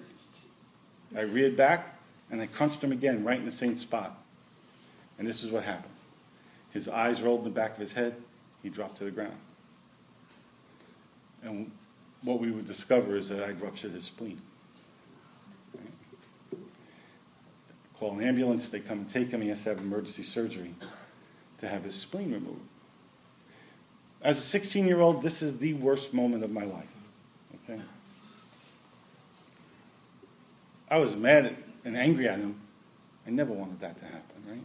I 1.15 1.21
reared 1.21 1.55
back 1.55 1.97
and 2.31 2.41
I 2.41 2.47
crunched 2.47 2.83
him 2.83 2.91
again 2.91 3.23
right 3.23 3.37
in 3.39 3.45
the 3.45 3.51
same 3.51 3.77
spot. 3.77 4.17
And 5.17 5.27
this 5.27 5.43
is 5.43 5.51
what 5.51 5.63
happened. 5.63 5.93
His 6.71 6.89
eyes 6.89 7.21
rolled 7.21 7.39
in 7.39 7.45
the 7.45 7.51
back 7.51 7.73
of 7.73 7.77
his 7.77 7.93
head. 7.93 8.15
He 8.63 8.69
dropped 8.69 8.97
to 8.97 9.05
the 9.05 9.11
ground. 9.11 9.37
And 11.43 11.71
what 12.23 12.39
we 12.39 12.51
would 12.51 12.65
discover 12.65 13.15
is 13.15 13.29
that 13.29 13.43
I'd 13.43 13.61
ruptured 13.61 13.91
his 13.91 14.05
spleen. 14.05 14.41
Call 17.99 18.19
an 18.19 18.23
ambulance. 18.23 18.69
They 18.69 18.79
come 18.79 18.99
and 18.99 19.09
take 19.09 19.29
him. 19.29 19.41
He 19.41 19.49
has 19.49 19.63
to 19.63 19.69
have 19.69 19.79
emergency 19.79 20.23
surgery 20.23 20.73
to 21.59 21.67
have 21.67 21.83
his 21.83 21.95
spleen 21.95 22.33
removed. 22.33 22.61
As 24.21 24.37
a 24.37 24.41
16 24.41 24.87
year 24.87 24.99
old, 24.99 25.21
this 25.21 25.41
is 25.41 25.59
the 25.59 25.73
worst 25.75 26.13
moment 26.13 26.43
of 26.43 26.51
my 26.51 26.63
life. 26.63 26.83
Okay? 27.69 27.79
I 30.89 30.97
was 30.97 31.15
mad 31.15 31.55
and 31.83 31.97
angry 31.97 32.27
at 32.27 32.39
him. 32.39 32.59
I 33.27 33.31
never 33.31 33.51
wanted 33.51 33.79
that 33.79 33.97
to 33.99 34.05
happen, 34.05 34.43
right? 34.47 34.61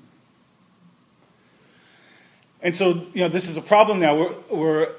And 2.63 2.77
so, 2.77 3.07
you 3.15 3.23
know, 3.23 3.29
this 3.29 3.49
is 3.49 3.57
a 3.57 3.63
problem 3.63 4.01
now. 4.01 4.17
We're, 4.17 4.35
we're 4.51 4.93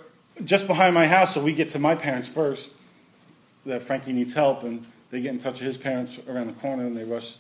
just 0.44 0.66
behind 0.68 0.96
my 0.96 1.08
house, 1.08 1.34
so 1.34 1.42
we 1.42 1.54
get 1.54 1.70
to 1.72 1.80
my 1.80 1.96
parents 1.96 2.28
first. 2.28 2.72
That 3.66 3.84
Frankie 3.84 4.14
needs 4.14 4.34
help, 4.34 4.64
and 4.64 4.86
they 5.12 5.22
get 5.22 5.30
in 5.30 5.38
touch 5.38 5.60
with 5.60 5.68
his 5.68 5.78
parents 5.78 6.20
around 6.28 6.48
the 6.48 6.54
corner, 6.54 6.86
and 6.86 6.98
they 6.98 7.04
rush 7.04 7.38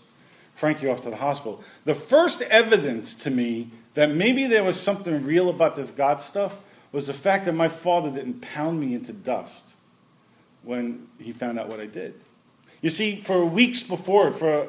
Frankie 0.54 0.88
off 0.88 1.02
to 1.02 1.10
the 1.10 1.16
hospital. 1.16 1.64
The 1.86 1.96
first 1.96 2.44
evidence 2.44 3.16
to 3.24 3.32
me 3.32 3.72
that 3.96 4.12
maybe 4.12 4.46
there 4.46 4.64
was 4.64 4.80
something 4.80 5.26
real 5.26 5.50
about 5.50 5.76
this 5.76 5.90
God 5.90 6.22
stuff 6.22 6.56
was 6.92 7.08
the 7.08 7.14
fact 7.14 7.46
that 7.46 7.54
my 7.54 7.68
father 7.68 8.12
didn't 8.12 8.42
pound 8.42 8.80
me 8.80 8.94
into 8.94 9.14
dust 9.14 9.66
when 10.64 11.08
he 11.18 11.32
found 11.32 11.58
out 11.58 11.68
what 11.68 11.80
I 11.80 11.88
did. 11.88 12.14
You 12.82 12.90
see, 12.90 13.18
for 13.18 13.46
weeks 13.46 13.84
before, 13.84 14.32
for, 14.32 14.68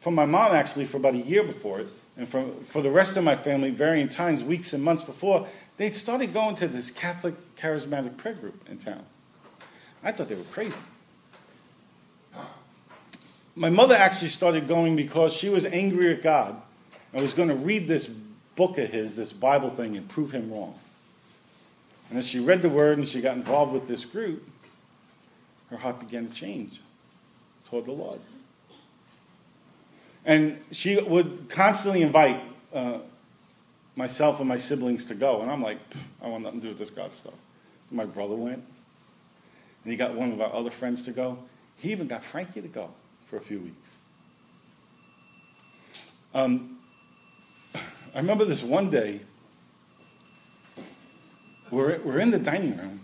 for 0.00 0.10
my 0.10 0.24
mom 0.24 0.52
actually, 0.52 0.86
for 0.86 0.96
about 0.96 1.14
a 1.14 1.18
year 1.18 1.42
before 1.42 1.80
it, 1.80 1.88
and 2.16 2.28
for, 2.28 2.44
for 2.44 2.82
the 2.82 2.90
rest 2.90 3.16
of 3.16 3.24
my 3.24 3.36
family, 3.36 3.70
varying 3.70 4.08
times, 4.08 4.42
weeks 4.42 4.72
and 4.72 4.82
months 4.82 5.04
before, 5.04 5.46
they'd 5.76 5.96
started 5.96 6.32
going 6.32 6.56
to 6.56 6.68
this 6.68 6.90
Catholic 6.90 7.34
charismatic 7.56 8.16
prayer 8.16 8.34
group 8.34 8.68
in 8.68 8.78
town. 8.78 9.04
I 10.02 10.12
thought 10.12 10.28
they 10.28 10.34
were 10.34 10.42
crazy. 10.44 10.82
My 13.54 13.68
mother 13.68 13.94
actually 13.94 14.28
started 14.28 14.68
going 14.68 14.96
because 14.96 15.34
she 15.34 15.50
was 15.50 15.66
angry 15.66 16.12
at 16.12 16.22
God 16.22 16.60
and 17.12 17.20
was 17.20 17.34
going 17.34 17.48
to 17.48 17.54
read 17.54 17.88
this 17.88 18.06
book 18.06 18.78
of 18.78 18.90
his, 18.90 19.16
this 19.16 19.32
Bible 19.32 19.70
thing, 19.70 19.96
and 19.96 20.08
prove 20.08 20.30
him 20.30 20.50
wrong. 20.50 20.78
And 22.08 22.18
as 22.18 22.26
she 22.26 22.40
read 22.40 22.62
the 22.62 22.68
word 22.68 22.98
and 22.98 23.06
she 23.06 23.20
got 23.20 23.36
involved 23.36 23.72
with 23.72 23.88
this 23.88 24.04
group, 24.04 24.48
her 25.68 25.76
heart 25.76 26.00
began 26.00 26.28
to 26.28 26.34
change 26.34 26.80
toward 27.70 27.86
the 27.86 27.92
Lord. 27.92 28.20
And 30.24 30.62
she 30.70 31.00
would 31.00 31.48
constantly 31.48 32.02
invite 32.02 32.40
uh, 32.74 32.98
myself 33.96 34.40
and 34.40 34.48
my 34.48 34.58
siblings 34.58 35.06
to 35.06 35.14
go. 35.14 35.40
And 35.40 35.50
I'm 35.50 35.62
like, 35.62 35.78
I 36.20 36.28
want 36.28 36.42
nothing 36.44 36.60
to 36.60 36.66
do 36.66 36.70
with 36.70 36.78
this 36.78 36.90
God 36.90 37.14
stuff. 37.14 37.34
My 37.90 38.04
brother 38.04 38.34
went. 38.34 38.62
And 39.84 39.90
he 39.90 39.96
got 39.96 40.14
one 40.14 40.32
of 40.32 40.40
our 40.40 40.52
other 40.52 40.70
friends 40.70 41.04
to 41.04 41.12
go. 41.12 41.38
He 41.78 41.90
even 41.92 42.06
got 42.06 42.22
Frankie 42.22 42.60
to 42.60 42.68
go 42.68 42.90
for 43.26 43.36
a 43.36 43.40
few 43.40 43.60
weeks. 43.60 43.96
Um, 46.34 46.78
I 48.14 48.18
remember 48.18 48.44
this 48.44 48.62
one 48.62 48.90
day. 48.90 49.20
We're, 51.70 52.00
we're 52.00 52.18
in 52.18 52.32
the 52.32 52.38
dining 52.38 52.76
room, 52.76 53.00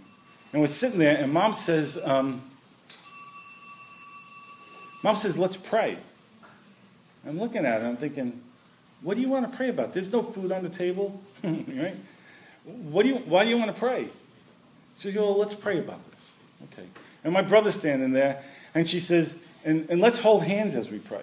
and 0.52 0.60
we're 0.60 0.66
sitting 0.66 0.98
there, 0.98 1.16
and 1.18 1.32
mom 1.32 1.52
says, 1.54 2.04
um, 2.04 2.42
Mom 5.06 5.14
says, 5.14 5.38
let's 5.38 5.56
pray. 5.56 5.96
I'm 7.24 7.38
looking 7.38 7.64
at 7.64 7.80
her, 7.80 7.86
I'm 7.86 7.96
thinking, 7.96 8.42
what 9.02 9.14
do 9.14 9.20
you 9.20 9.28
want 9.28 9.48
to 9.48 9.56
pray 9.56 9.68
about? 9.68 9.94
There's 9.94 10.12
no 10.12 10.20
food 10.20 10.50
on 10.50 10.64
the 10.64 10.68
table, 10.68 11.22
right? 11.44 11.94
What 12.64 13.04
do 13.04 13.10
you, 13.10 13.14
why 13.18 13.44
do 13.44 13.50
you 13.50 13.56
want 13.56 13.72
to 13.72 13.78
pray? 13.78 14.08
She 14.96 15.02
says, 15.12 15.14
well, 15.14 15.38
let's 15.38 15.54
pray 15.54 15.78
about 15.78 16.00
this. 16.10 16.32
Okay. 16.72 16.88
And 17.22 17.32
my 17.32 17.42
brother's 17.42 17.76
standing 17.76 18.10
there, 18.10 18.42
and 18.74 18.88
she 18.88 18.98
says, 18.98 19.48
and, 19.64 19.88
and 19.90 20.00
let's 20.00 20.18
hold 20.18 20.42
hands 20.42 20.74
as 20.74 20.90
we 20.90 20.98
pray. 20.98 21.22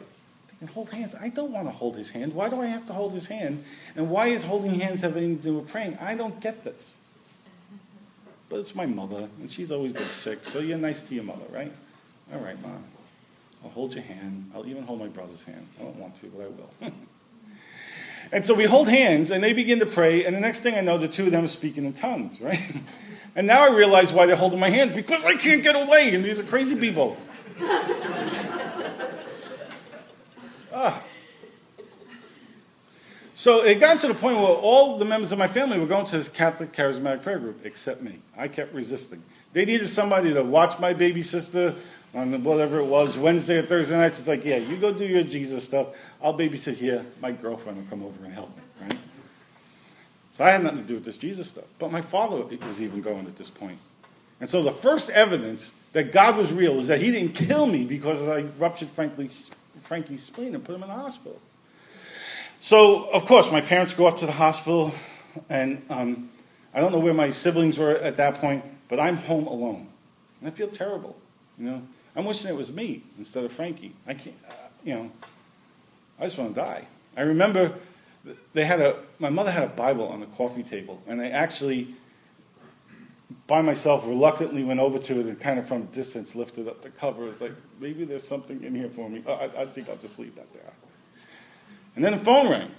and 0.62 0.70
hold 0.70 0.90
hands. 0.90 1.14
I 1.22 1.28
don't 1.28 1.52
want 1.52 1.68
to 1.68 1.74
hold 1.74 1.98
his 1.98 2.10
hand. 2.10 2.34
Why 2.34 2.48
do 2.48 2.62
I 2.62 2.68
have 2.68 2.88
to 2.88 2.94
hold 2.94 3.12
his 3.12 3.28
hand? 3.28 3.66
And 3.98 4.10
why 4.10 4.28
is 4.28 4.46
holding 4.46 4.76
hands 4.76 5.02
have 5.02 5.18
anything 5.18 5.40
to 5.40 5.44
do 5.44 5.58
with 5.58 5.68
praying? 5.68 5.98
I 6.00 6.16
don't 6.16 6.40
get 6.40 6.64
this. 6.64 6.94
But 8.48 8.62
it's 8.62 8.76
my 8.76 8.86
mother, 8.86 9.28
and 9.42 9.52
she's 9.52 9.74
always 9.74 9.92
been 9.92 10.04
sick, 10.04 10.46
so 10.46 10.60
you're 10.60 10.78
nice 10.78 11.04
to 11.04 11.16
your 11.16 11.26
mother, 11.26 11.44
right? 11.52 11.74
All 12.34 12.40
right, 12.40 12.62
Mom. 12.62 12.82
I'll 13.64 13.70
hold 13.70 13.94
your 13.94 14.04
hand. 14.04 14.52
I'll 14.54 14.68
even 14.68 14.84
hold 14.84 15.00
my 15.00 15.08
brother's 15.08 15.44
hand. 15.44 15.68
I 15.80 15.84
don't 15.84 15.96
want 15.96 16.20
to, 16.22 16.28
but 16.28 16.44
I 16.44 16.48
will. 16.48 16.94
and 18.32 18.46
so 18.46 18.54
we 18.54 18.66
hold 18.66 18.90
hands, 18.90 19.32
and 19.32 19.44
they 19.44 19.54
begin 19.54 19.80
to 19.80 19.86
pray, 19.86 20.26
and 20.26 20.36
the 20.36 20.40
next 20.40 20.60
thing 20.60 20.76
I 20.76 20.82
know, 20.82 20.98
the 20.98 21.08
two 21.08 21.26
of 21.26 21.32
them 21.32 21.46
are 21.46 21.48
speaking 21.48 21.86
in 21.86 21.94
tongues, 21.94 22.42
right? 22.42 22.62
And 23.36 23.48
now 23.48 23.64
I 23.64 23.76
realize 23.76 24.14
why 24.14 24.28
they're 24.28 24.36
holding 24.36 24.60
my 24.60 24.70
hand 24.70 24.94
because 24.94 25.26
I 25.26 25.34
can't 25.34 25.64
get 25.64 25.76
away, 25.76 26.14
and 26.14 26.24
these 26.24 26.40
are 26.40 26.44
crazy 26.44 26.80
people. 26.80 27.18
ah. 30.72 31.02
So 33.34 33.64
it 33.64 33.80
got 33.80 34.00
to 34.02 34.08
the 34.08 34.14
point 34.14 34.38
where 34.38 34.46
all 34.46 35.00
the 35.00 35.06
members 35.06 35.32
of 35.32 35.40
my 35.40 35.48
family 35.48 35.80
were 35.80 35.88
going 35.88 36.06
to 36.06 36.18
this 36.18 36.30
Catholic 36.30 36.74
charismatic 36.74 37.24
prayer 37.24 37.40
group 37.40 37.66
except 37.66 38.04
me. 38.04 38.20
I 38.38 38.48
kept 38.48 38.72
resisting. 38.72 39.24
They 39.54 39.66
needed 39.66 39.88
somebody 39.88 40.32
to 40.34 40.44
watch 40.44 40.80
my 40.80 40.94
baby 40.94 41.24
sister 41.24 41.74
on 42.14 42.44
whatever 42.44 42.80
it 42.80 42.86
was, 42.86 43.18
Wednesday 43.18 43.58
or 43.58 43.64
Thursday 43.64 43.98
nights. 43.98 44.20
It's 44.20 44.28
like, 44.28 44.46
yeah, 44.46 44.58
you 44.58 44.78
go 44.78 44.94
do 44.94 45.06
your 45.06 45.24
Jesus 45.24 45.64
stuff. 45.64 45.88
I'll 46.22 46.38
babysit 46.38 46.76
here. 46.76 47.06
My 47.22 47.32
girlfriend 47.32 47.78
will 47.78 47.90
come 47.90 48.04
over 48.04 48.24
and 48.24 48.34
help 48.34 48.56
me, 48.56 48.64
right? 48.82 48.98
So 50.34 50.44
I 50.44 50.52
had 50.52 50.64
nothing 50.64 50.80
to 50.80 50.86
do 50.86 50.96
with 50.96 51.06
this 51.06 51.18
Jesus 51.18 51.50
stuff. 51.50 51.66
But 51.80 51.92
my 51.92 52.02
father 52.02 52.44
was 52.44 52.82
even 52.82 53.02
going 53.02 53.26
at 53.26 53.38
this 53.38 53.50
point. 53.50 53.78
And 54.40 54.50
so 54.50 54.62
the 54.62 54.72
first 54.72 55.10
evidence 55.12 55.80
that 55.94 56.12
God 56.12 56.38
was 56.38 56.52
real 56.52 56.80
is 56.80 56.88
that 56.88 57.00
he 57.00 57.12
didn't 57.12 57.34
kill 57.34 57.66
me 57.66 57.86
because 57.86 58.22
I 58.28 58.42
ruptured 58.58 58.90
Frankie's, 58.90 59.52
Frankie's 59.82 60.24
spleen 60.24 60.56
and 60.56 60.64
put 60.64 60.76
him 60.76 60.84
in 60.84 60.90
the 60.90 60.96
hospital. 60.96 61.40
So, 62.60 63.10
of 63.12 63.26
course, 63.26 63.52
my 63.52 63.62
parents 63.62 63.94
go 63.94 64.08
up 64.08 64.18
to 64.18 64.26
the 64.26 64.32
hospital, 64.32 64.94
and 65.50 65.82
um, 65.90 66.30
I 66.74 66.80
don't 66.80 66.92
know 66.92 67.00
where 67.00 67.14
my 67.14 67.32
siblings 67.32 67.78
were 67.78 67.92
at 67.98 68.18
that 68.18 68.36
point, 68.36 68.64
but 68.88 69.00
I'm 69.00 69.18
home 69.18 69.48
alone. 69.48 69.88
And 70.40 70.50
I 70.50 70.52
feel 70.52 70.68
terrible. 70.68 71.16
You 71.60 71.66
know, 71.66 71.82
I'm 72.16 72.26
wishing 72.26 72.50
it 72.50 72.56
was 72.56 72.72
me 72.72 73.04
instead 73.18 73.44
of 73.44 73.52
Frankie. 73.52 73.94
I 74.08 74.14
can't, 74.14 74.36
uh, 74.48 74.54
you 74.84 74.94
know, 74.94 75.12
I 76.20 76.26
just 76.26 76.38
want 76.38 76.54
to 76.54 76.62
die. 76.62 76.88
I 77.18 77.22
remember 77.22 77.74
they 78.54 78.66
had 78.66 78.80
a 78.80 78.98
my 79.20 79.30
mother 79.30 79.52
had 79.52 79.64
a 79.64 79.68
Bible 79.76 80.08
on 80.08 80.20
the 80.20 80.26
coffee 80.28 80.64
table, 80.64 81.02
and 81.08 81.22
I 81.22 81.30
actually 81.30 81.96
by 83.48 83.62
myself 83.62 84.08
reluctantly 84.08 84.64
went 84.64 84.80
over 84.80 84.98
to 84.98 85.20
it 85.20 85.26
and 85.26 85.40
kind 85.40 85.60
of 85.60 85.68
from 85.68 85.86
distance 85.88 86.36
lifted 86.36 86.68
up 86.68 86.82
the 86.82 86.90
cover. 86.90 87.28
It's 87.28 87.42
like 87.42 87.54
maybe 87.80 88.06
there's 88.06 88.26
something 88.26 88.64
in 88.64 88.76
here 88.76 88.90
for 88.90 89.10
me. 89.10 89.24
I, 89.28 89.50
I, 89.58 89.66
think 89.66 89.90
I'll 89.90 89.98
just 89.98 90.20
leave 90.20 90.36
that 90.36 90.52
there. 90.54 90.72
And 91.96 92.06
then 92.06 92.14
the 92.14 92.20
phone 92.20 92.50
rang, 92.50 92.72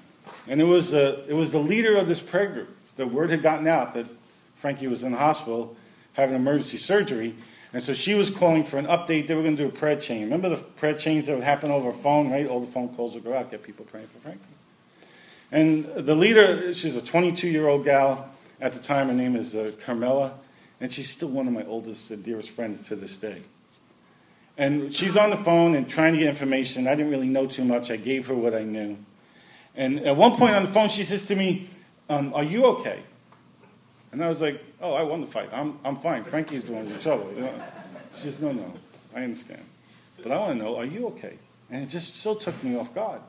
and 0.49 0.61
it 0.61 0.65
was 0.65 0.95
uh, 0.95 1.25
it 1.29 1.35
was 1.35 1.53
the 1.53 1.59
leader 1.59 1.97
of 1.97 2.07
this 2.07 2.21
prayer 2.21 2.51
group. 2.51 2.77
The 2.97 3.07
word 3.07 3.31
had 3.31 3.43
gotten 3.43 3.67
out 3.67 3.95
that 3.95 4.07
Frankie 4.57 4.87
was 4.87 5.03
in 5.03 5.13
the 5.13 5.19
hospital 5.19 5.77
having 6.15 6.37
emergency 6.37 6.79
surgery. 6.79 7.35
And 7.75 7.83
so 7.83 7.93
she 7.93 8.15
was 8.15 8.31
calling 8.31 8.63
for 8.63 8.79
an 8.79 8.87
update. 8.87 9.27
They 9.27 9.35
were 9.35 9.43
going 9.43 9.57
to 9.57 9.65
do 9.65 9.69
a 9.69 9.73
prayer 9.73 9.97
chain. 9.97 10.23
Remember 10.23 10.49
the 10.49 10.57
prayer 10.57 10.95
chains 10.95 11.27
that 11.27 11.35
would 11.35 11.43
happen 11.43 11.73
over 11.73 11.93
phone, 11.93 12.31
right? 12.31 12.47
All 12.47 12.61
the 12.61 12.71
phone 12.71 12.95
calls 12.95 13.15
would 13.15 13.25
go 13.25 13.35
out, 13.35 13.51
get 13.51 13.65
people 13.65 13.85
praying 13.85 14.07
for 14.07 14.21
Frankie. 14.21 14.41
And 15.51 15.85
the 15.87 16.15
leader, 16.15 16.73
she's 16.73 16.95
a 16.95 17.03
22 17.03 17.49
year 17.49 17.67
old 17.67 17.85
gal 17.85 18.31
at 18.61 18.75
the 18.75 18.79
time. 18.81 19.09
Her 19.09 19.13
name 19.13 19.35
is 19.35 19.57
uh, 19.57 19.73
Carmela, 19.85 20.35
and 20.81 20.93
she's 20.93 21.11
still 21.11 21.31
one 21.31 21.49
of 21.49 21.53
my 21.53 21.65
oldest 21.65 22.13
and 22.13 22.23
dearest 22.25 22.51
friends 22.51 22.87
to 22.89 22.97
this 22.97 23.19
day. 23.19 23.43
And 24.57 24.95
she's 24.95 25.17
on 25.17 25.31
the 25.31 25.37
phone 25.37 25.75
and 25.75 25.91
trying 25.91 26.13
to 26.13 26.21
get 26.21 26.29
information. 26.29 26.87
I 26.87 26.95
didn't 26.95 27.11
really 27.11 27.29
know 27.29 27.49
too 27.49 27.65
much. 27.65 27.91
I 27.91 27.97
gave 27.97 28.29
her 28.29 28.35
what 28.37 28.55
I 28.55 28.63
knew. 28.63 28.97
And 29.75 29.99
at 29.99 30.17
one 30.17 30.37
point 30.37 30.55
on 30.55 30.63
the 30.63 30.71
phone, 30.71 30.89
she 30.89 31.03
says 31.03 31.27
to 31.27 31.35
me, 31.35 31.69
um, 32.09 32.33
Are 32.35 32.45
you 32.45 32.67
okay? 32.67 33.01
And 34.13 34.23
I 34.23 34.29
was 34.29 34.41
like, 34.41 34.63
Oh, 34.85 34.93
I 34.93 35.03
won 35.03 35.23
the 35.23 35.27
fight. 35.27 35.49
I'm, 35.51 35.79
I'm 35.83 35.97
fine. 35.97 36.25
Frankie's 36.25 36.63
doing 36.63 36.87
the 36.87 36.99
trouble. 36.99 37.33
You 37.33 37.41
know? 37.41 37.63
She 38.13 38.21
says, 38.21 38.41
No, 38.43 38.53
no, 38.53 38.71
I 39.15 39.23
understand. 39.23 39.65
But 40.23 40.31
I 40.31 40.39
want 40.39 40.59
to 40.59 40.63
know, 40.63 40.77
Are 40.77 40.85
you 40.85 41.07
okay? 41.07 41.39
And 41.71 41.83
it 41.83 41.87
just 41.87 42.17
so 42.17 42.35
took 42.35 42.63
me 42.63 42.77
off 42.79 42.95
guard. 42.95 43.23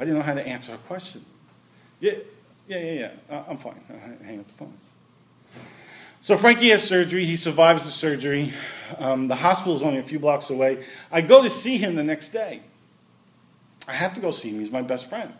I 0.00 0.04
didn't 0.04 0.16
know 0.16 0.24
how 0.24 0.32
to 0.32 0.44
answer 0.44 0.72
her 0.72 0.78
question. 0.78 1.22
Yeah, 2.00 2.14
yeah, 2.66 2.78
yeah, 2.78 3.10
yeah. 3.28 3.44
I'm 3.46 3.58
fine. 3.58 3.78
I 3.90 4.24
hang 4.24 4.40
up 4.40 4.46
the 4.46 4.54
phone. 4.54 4.72
So 6.22 6.38
Frankie 6.38 6.70
has 6.70 6.82
surgery. 6.82 7.26
He 7.26 7.36
survives 7.36 7.84
the 7.84 7.90
surgery. 7.90 8.50
Um, 8.96 9.28
the 9.28 9.34
hospital 9.34 9.76
is 9.76 9.82
only 9.82 9.98
a 9.98 10.02
few 10.02 10.18
blocks 10.18 10.48
away. 10.48 10.82
I 11.10 11.20
go 11.20 11.42
to 11.42 11.50
see 11.50 11.76
him 11.76 11.94
the 11.94 12.02
next 12.02 12.30
day. 12.30 12.62
I 13.86 13.92
have 13.92 14.14
to 14.14 14.20
go 14.20 14.30
see 14.30 14.48
him. 14.48 14.60
He's 14.60 14.70
my 14.70 14.82
best 14.82 15.10
friend. 15.10 15.34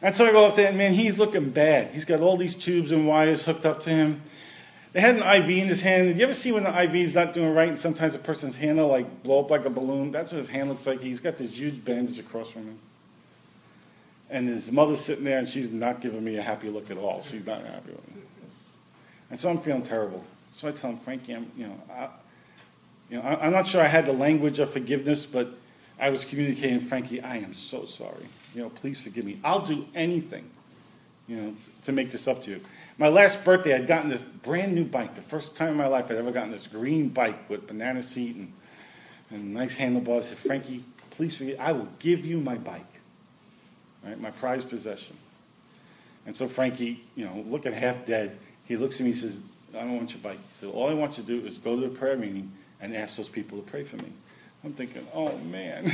And 0.00 0.16
so 0.16 0.24
I 0.26 0.32
go 0.32 0.46
up 0.46 0.56
there, 0.56 0.68
and 0.68 0.78
man, 0.78 0.94
he's 0.94 1.18
looking 1.18 1.50
bad. 1.50 1.90
He's 1.92 2.06
got 2.06 2.20
all 2.20 2.38
these 2.38 2.54
tubes 2.54 2.92
and 2.92 3.06
wires 3.06 3.44
hooked 3.44 3.66
up 3.66 3.80
to 3.80 3.90
him. 3.90 4.22
They 4.92 5.00
had 5.00 5.16
an 5.16 5.22
IV 5.22 5.48
in 5.50 5.68
his 5.68 5.82
hand. 5.82 6.16
You 6.18 6.24
ever 6.24 6.34
see 6.34 6.50
when 6.50 6.64
the 6.64 6.82
IV 6.82 6.94
is 6.96 7.14
not 7.14 7.32
doing 7.32 7.54
right, 7.54 7.68
and 7.68 7.78
sometimes 7.78 8.14
a 8.14 8.18
person's 8.18 8.56
hand 8.56 8.78
will 8.78 8.88
like 8.88 9.22
blow 9.22 9.40
up 9.40 9.50
like 9.50 9.64
a 9.64 9.70
balloon? 9.70 10.10
That's 10.10 10.32
what 10.32 10.38
his 10.38 10.48
hand 10.48 10.68
looks 10.68 10.86
like. 10.86 11.00
He's 11.00 11.20
got 11.20 11.36
this 11.36 11.58
huge 11.58 11.84
bandage 11.84 12.18
across 12.18 12.50
from 12.50 12.62
him. 12.62 12.78
And 14.30 14.48
his 14.48 14.70
mother's 14.70 15.00
sitting 15.00 15.24
there, 15.24 15.38
and 15.38 15.48
she's 15.48 15.72
not 15.72 16.00
giving 16.00 16.24
me 16.24 16.36
a 16.36 16.42
happy 16.42 16.70
look 16.70 16.90
at 16.90 16.98
all. 16.98 17.22
She's 17.22 17.46
not 17.46 17.64
happy 17.64 17.90
with 17.90 18.16
me. 18.16 18.22
And 19.30 19.38
so 19.38 19.48
I'm 19.48 19.58
feeling 19.58 19.82
terrible. 19.82 20.24
So 20.52 20.68
I 20.68 20.72
tell 20.72 20.90
him, 20.90 20.96
Frankie, 20.96 21.34
I'm, 21.34 21.50
you 21.56 21.68
know, 21.68 21.80
I, 21.92 22.08
you 23.10 23.16
know, 23.16 23.22
I'm 23.22 23.52
not 23.52 23.66
sure 23.66 23.80
I 23.80 23.86
had 23.86 24.06
the 24.06 24.12
language 24.12 24.58
of 24.58 24.72
forgiveness, 24.72 25.26
but 25.26 25.50
I 26.00 26.10
was 26.10 26.24
communicating, 26.24 26.80
Frankie, 26.80 27.20
I 27.20 27.36
am 27.36 27.54
so 27.54 27.84
sorry. 27.84 28.26
You 28.54 28.62
know, 28.62 28.70
please 28.70 29.00
forgive 29.00 29.24
me. 29.24 29.38
I'll 29.44 29.64
do 29.64 29.86
anything, 29.94 30.48
you 31.28 31.36
know, 31.36 31.56
to 31.82 31.92
make 31.92 32.10
this 32.10 32.26
up 32.26 32.42
to 32.44 32.50
you. 32.50 32.60
My 33.00 33.08
last 33.08 33.44
birthday, 33.44 33.74
I'd 33.74 33.88
gotten 33.88 34.10
this 34.10 34.22
brand 34.22 34.74
new 34.74 34.84
bike. 34.84 35.16
The 35.16 35.22
first 35.22 35.56
time 35.56 35.70
in 35.70 35.76
my 35.76 35.88
life 35.88 36.06
I'd 36.10 36.16
ever 36.16 36.30
gotten 36.30 36.52
this 36.52 36.68
green 36.68 37.08
bike 37.08 37.50
with 37.50 37.66
banana 37.66 38.02
seat 38.02 38.36
and, 38.36 38.52
and 39.32 39.52
nice 39.52 39.74
handlebars. 39.74 40.26
I 40.26 40.34
said, 40.34 40.38
Frankie, 40.38 40.84
please 41.10 41.36
forgive. 41.36 41.58
I 41.58 41.72
will 41.72 41.88
give 41.98 42.24
you 42.24 42.38
my 42.38 42.54
bike 42.54 42.84
right? 44.04 44.20
My 44.20 44.30
prized 44.30 44.68
possession. 44.68 45.16
And 46.26 46.34
so 46.36 46.46
Frankie, 46.46 47.02
you 47.16 47.24
know, 47.24 47.44
looking 47.46 47.72
half 47.72 48.04
dead, 48.06 48.36
he 48.66 48.76
looks 48.76 48.96
at 48.96 49.02
me 49.02 49.10
and 49.10 49.18
says, 49.18 49.42
I 49.74 49.80
don't 49.80 49.96
want 49.96 50.10
your 50.10 50.20
bike. 50.20 50.38
He 50.38 50.54
said, 50.54 50.70
All 50.70 50.88
I 50.88 50.94
want 50.94 51.16
you 51.16 51.24
to 51.24 51.40
do 51.40 51.46
is 51.46 51.58
go 51.58 51.78
to 51.78 51.86
a 51.86 51.88
prayer 51.88 52.16
meeting 52.16 52.52
and 52.80 52.96
ask 52.96 53.16
those 53.16 53.28
people 53.28 53.58
to 53.58 53.64
pray 53.70 53.84
for 53.84 53.96
me. 53.96 54.12
I'm 54.64 54.72
thinking, 54.72 55.06
oh 55.14 55.36
man, 55.38 55.90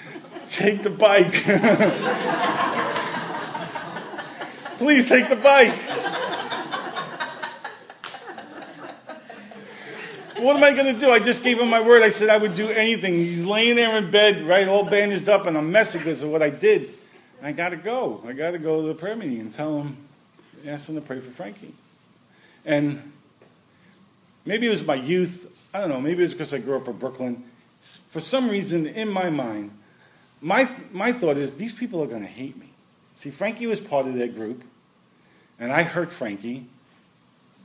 take 0.48 0.82
the 0.82 0.90
bike. 0.90 1.32
Please 4.78 5.06
take 5.06 5.28
the 5.28 5.36
bike. 5.36 5.74
What 10.38 10.56
am 10.56 10.64
I 10.64 10.72
going 10.72 10.94
to 10.94 11.00
do? 11.00 11.10
I 11.10 11.18
just 11.18 11.42
gave 11.42 11.58
him 11.58 11.68
my 11.68 11.80
word. 11.80 12.02
I 12.02 12.10
said 12.10 12.28
I 12.28 12.36
would 12.36 12.54
do 12.54 12.68
anything. 12.68 13.14
He's 13.14 13.44
laying 13.44 13.76
there 13.76 13.96
in 13.96 14.10
bed, 14.10 14.46
right, 14.46 14.68
all 14.68 14.84
bandaged 14.84 15.28
up, 15.28 15.46
and 15.46 15.56
I'm 15.56 15.72
messing 15.72 16.00
because 16.00 16.22
of 16.22 16.30
what 16.30 16.42
I 16.42 16.50
did. 16.50 16.90
I 17.42 17.52
got 17.52 17.70
to 17.70 17.76
go. 17.76 18.22
I 18.26 18.32
got 18.32 18.52
to 18.52 18.58
go 18.58 18.82
to 18.82 18.88
the 18.88 18.94
prayer 18.94 19.16
meeting 19.16 19.40
and 19.40 19.52
tell 19.52 19.78
them, 19.78 19.96
ask 20.66 20.86
them 20.86 20.96
to 20.96 21.00
pray 21.00 21.20
for 21.20 21.30
Frankie. 21.30 21.74
And 22.64 23.12
maybe 24.44 24.66
it 24.66 24.70
was 24.70 24.84
my 24.84 24.94
youth. 24.94 25.52
I 25.72 25.80
don't 25.80 25.90
know. 25.90 26.00
Maybe 26.00 26.24
it's 26.24 26.34
because 26.34 26.52
I 26.52 26.58
grew 26.58 26.76
up 26.76 26.88
in 26.88 26.96
Brooklyn. 26.96 27.44
For 27.80 28.20
some 28.20 28.48
reason, 28.48 28.86
in 28.86 29.08
my 29.08 29.30
mind, 29.30 29.70
my, 30.40 30.68
my 30.92 31.12
thought 31.12 31.36
is 31.36 31.56
these 31.56 31.72
people 31.72 32.02
are 32.02 32.06
going 32.06 32.22
to 32.22 32.26
hate 32.26 32.56
me. 32.58 32.70
See, 33.14 33.30
Frankie 33.30 33.66
was 33.66 33.80
part 33.80 34.06
of 34.06 34.14
that 34.14 34.34
group, 34.34 34.62
and 35.58 35.72
I 35.72 35.82
hurt 35.82 36.10
Frankie, 36.10 36.66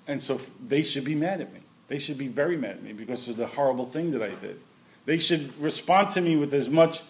and 0.07 0.21
so 0.21 0.39
they 0.63 0.83
should 0.83 1.03
be 1.03 1.15
mad 1.15 1.41
at 1.41 1.51
me. 1.53 1.60
They 1.91 1.99
should 1.99 2.17
be 2.17 2.29
very 2.29 2.55
mad 2.55 2.77
at 2.77 2.83
me 2.83 2.93
because 2.93 3.27
of 3.27 3.35
the 3.35 3.45
horrible 3.45 3.85
thing 3.85 4.11
that 4.11 4.23
I 4.23 4.29
did. 4.29 4.57
They 5.03 5.19
should 5.19 5.59
respond 5.59 6.11
to 6.11 6.21
me 6.21 6.37
with 6.37 6.53
as 6.53 6.69
much 6.69 7.01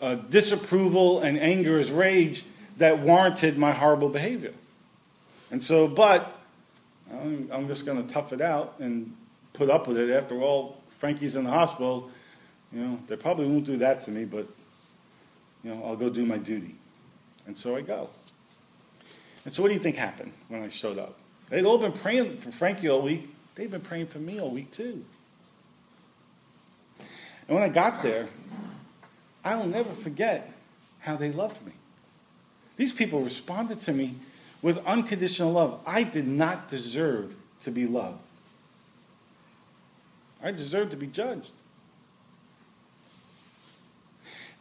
uh, 0.00 0.16
disapproval 0.16 1.20
and 1.20 1.38
anger 1.38 1.78
as 1.78 1.92
rage 1.92 2.44
that 2.78 2.98
warranted 2.98 3.56
my 3.56 3.70
horrible 3.70 4.08
behavior. 4.08 4.52
And 5.52 5.62
so, 5.62 5.86
but 5.86 6.36
I'm, 7.12 7.48
I'm 7.52 7.68
just 7.68 7.86
going 7.86 8.04
to 8.04 8.12
tough 8.12 8.32
it 8.32 8.40
out 8.40 8.74
and 8.80 9.16
put 9.52 9.70
up 9.70 9.86
with 9.86 9.98
it. 9.98 10.10
After 10.10 10.40
all, 10.40 10.82
Frankie's 10.98 11.36
in 11.36 11.44
the 11.44 11.52
hospital. 11.52 12.10
You 12.72 12.80
know, 12.80 12.98
they 13.06 13.14
probably 13.14 13.46
won't 13.46 13.66
do 13.66 13.76
that 13.76 14.04
to 14.06 14.10
me, 14.10 14.24
but, 14.24 14.48
you 15.62 15.72
know, 15.72 15.84
I'll 15.84 15.94
go 15.94 16.10
do 16.10 16.26
my 16.26 16.38
duty. 16.38 16.74
And 17.46 17.56
so 17.56 17.76
I 17.76 17.82
go. 17.82 18.10
And 19.44 19.54
so, 19.54 19.62
what 19.62 19.68
do 19.68 19.74
you 19.74 19.80
think 19.80 19.94
happened 19.94 20.32
when 20.48 20.60
I 20.60 20.70
showed 20.70 20.98
up? 20.98 21.20
They'd 21.50 21.64
all 21.64 21.78
been 21.78 21.92
praying 21.92 22.38
for 22.38 22.50
Frankie 22.50 22.88
all 22.88 23.00
week. 23.02 23.30
They've 23.54 23.70
been 23.70 23.80
praying 23.80 24.06
for 24.06 24.18
me 24.18 24.40
all 24.40 24.50
week, 24.50 24.70
too. 24.72 25.04
And 27.46 27.54
when 27.54 27.62
I 27.62 27.68
got 27.68 28.02
there, 28.02 28.28
I 29.44 29.56
will 29.56 29.66
never 29.66 29.90
forget 29.90 30.52
how 31.00 31.16
they 31.16 31.30
loved 31.30 31.64
me. 31.64 31.72
These 32.76 32.92
people 32.92 33.20
responded 33.20 33.80
to 33.82 33.92
me 33.92 34.14
with 34.62 34.84
unconditional 34.86 35.52
love. 35.52 35.80
I 35.86 36.02
did 36.02 36.26
not 36.26 36.70
deserve 36.70 37.34
to 37.62 37.70
be 37.70 37.86
loved. 37.86 38.18
I 40.42 40.50
deserved 40.50 40.90
to 40.90 40.96
be 40.96 41.06
judged. 41.06 41.52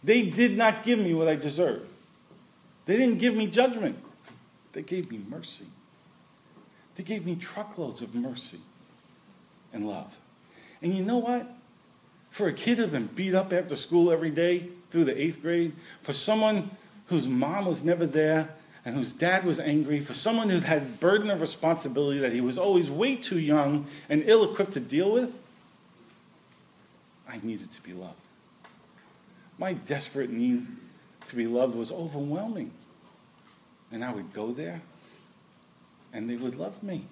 They 0.04 0.30
did 0.30 0.58
not 0.58 0.84
give 0.84 1.00
me 1.00 1.14
what 1.14 1.28
I 1.28 1.36
deserved. 1.36 1.90
They 2.86 2.98
didn't 2.98 3.20
give 3.20 3.34
me 3.34 3.48
judgment. 3.48 3.98
They 4.74 4.82
gave 4.82 5.10
me 5.10 5.22
mercy. 5.30 5.66
They 6.96 7.04
gave 7.04 7.26
me 7.26 7.36
truckloads 7.36 8.02
of 8.02 8.14
mercy 8.14 8.60
and 9.74 9.88
love. 9.88 10.16
And 10.82 10.94
you 10.94 11.04
know 11.04 11.18
what? 11.18 11.48
For 12.30 12.48
a 12.48 12.54
kid 12.54 12.78
who'd 12.78 12.92
been 12.92 13.08
beat 13.08 13.36
up 13.36 13.52
after 13.52 13.76
school 13.76 14.12
every 14.12 14.32
day 14.32 14.68
through 14.90 15.06
the 15.06 15.20
eighth 15.20 15.42
grade, 15.42 15.74
for 16.02 16.14
someone 16.14 16.70
whose 17.08 17.28
mom 17.28 17.66
was 17.66 17.84
never 17.84 18.06
there 18.06 18.50
and 18.86 18.96
whose 18.96 19.14
dad 19.14 19.46
was 19.46 19.60
angry, 19.60 20.00
for 20.00 20.14
someone 20.14 20.50
who 20.50 20.60
had 20.60 21.00
burden 21.00 21.30
of 21.30 21.42
responsibility 21.42 22.20
that 22.20 22.34
he 22.34 22.42
was 22.42 22.58
always 22.58 22.90
way 22.92 23.16
too 23.16 23.40
young 23.40 23.86
and 24.10 24.24
ill 24.26 24.52
equipped 24.52 24.74
to 24.74 24.80
deal 24.80 25.12
with, 25.12 25.40
I 27.28 27.40
needed 27.42 27.72
to 27.72 27.82
be 27.82 27.94
loved. 27.94 28.16
My 29.58 29.74
desperate 29.74 30.30
need 30.30 30.68
to 31.28 31.36
be 31.36 31.48
loved 31.48 31.76
was 31.76 31.92
overwhelming. 31.92 32.72
And 33.92 34.04
I 34.04 34.12
would 34.12 34.34
go 34.34 34.52
there 34.52 34.82
and 36.12 36.30
they 36.30 36.36
would 36.36 36.56
love 36.56 36.82
me. 36.84 37.06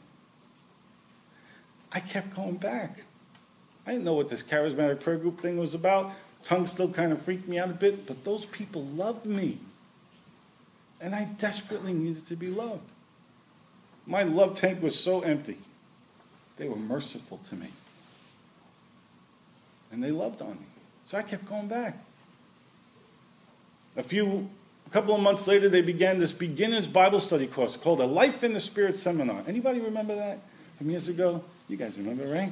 I 1.91 1.99
kept 1.99 2.35
going 2.35 2.57
back. 2.57 3.01
I 3.85 3.91
didn't 3.91 4.05
know 4.05 4.13
what 4.13 4.29
this 4.29 4.43
charismatic 4.43 5.01
prayer 5.01 5.17
group 5.17 5.41
thing 5.41 5.57
was 5.57 5.73
about. 5.73 6.11
Tongue 6.43 6.67
still 6.67 6.91
kind 6.91 7.11
of 7.11 7.21
freaked 7.21 7.47
me 7.47 7.59
out 7.59 7.69
a 7.69 7.73
bit, 7.73 8.07
but 8.07 8.23
those 8.23 8.45
people 8.45 8.83
loved 8.83 9.25
me. 9.25 9.59
And 10.99 11.15
I 11.15 11.25
desperately 11.39 11.93
needed 11.93 12.25
to 12.27 12.35
be 12.35 12.47
loved. 12.47 12.87
My 14.05 14.23
love 14.23 14.55
tank 14.55 14.81
was 14.81 14.97
so 14.99 15.21
empty. 15.21 15.57
They 16.57 16.67
were 16.67 16.75
merciful 16.75 17.37
to 17.49 17.55
me. 17.55 17.67
And 19.91 20.03
they 20.03 20.11
loved 20.11 20.41
on 20.41 20.51
me. 20.51 20.65
So 21.05 21.17
I 21.17 21.23
kept 21.23 21.45
going 21.45 21.67
back. 21.67 21.97
A 23.97 24.03
few 24.03 24.49
a 24.87 24.89
couple 24.89 25.15
of 25.15 25.21
months 25.21 25.47
later 25.47 25.69
they 25.69 25.81
began 25.81 26.19
this 26.19 26.31
beginner's 26.31 26.87
Bible 26.87 27.19
study 27.19 27.47
course 27.47 27.77
called 27.77 28.01
a 28.01 28.05
Life 28.05 28.43
in 28.43 28.53
the 28.53 28.59
Spirit 28.59 28.95
seminar. 28.95 29.43
Anybody 29.47 29.79
remember 29.79 30.15
that 30.15 30.39
from 30.77 30.89
years 30.89 31.07
ago? 31.07 31.43
You 31.71 31.77
guys 31.77 31.97
remember, 31.97 32.27
right? 32.27 32.51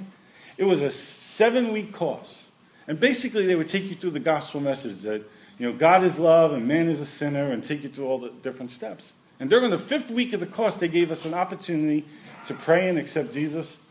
It 0.58 0.64
was 0.64 0.82
a 0.82 0.90
seven 0.90 1.74
week 1.74 1.92
course. 1.92 2.48
And 2.88 2.98
basically, 2.98 3.46
they 3.46 3.56
would 3.56 3.68
take 3.68 3.84
you 3.84 3.96
through 3.96 4.12
the 4.12 4.20
gospel 4.22 4.62
message 4.62 5.02
that, 5.02 5.22
you 5.58 5.70
know, 5.70 5.78
God 5.78 6.06
is 6.06 6.18
love 6.18 6.54
and 6.54 6.66
man 6.66 6.88
is 6.88 7.02
a 7.02 7.06
sinner 7.06 7.52
and 7.52 7.62
take 7.62 7.84
you 7.84 7.90
through 7.90 8.08
all 8.08 8.18
the 8.18 8.30
different 8.30 8.72
steps. 8.72 9.12
And 9.42 9.50
during 9.50 9.72
the 9.72 9.78
fifth 9.78 10.10
week 10.10 10.32
of 10.32 10.40
the 10.40 10.46
course, 10.46 10.78
they 10.78 10.88
gave 10.88 11.12
us 11.12 11.26
an 11.26 11.34
opportunity 11.34 12.06
to 12.48 12.54
pray 12.54 12.88
and 12.88 12.98
accept 12.98 13.34
Jesus 13.34 13.84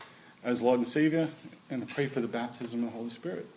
as 0.43 0.63
Lord 0.63 0.79
and 0.79 0.87
Savior 0.87 1.27
and 1.69 1.87
to 1.87 1.93
pray 1.93 2.07
for 2.07 2.21
the 2.21 2.27
baptism 2.27 2.83
of 2.83 2.91
the 2.91 2.97
Holy 2.97 3.11
Spirit. 3.11 3.47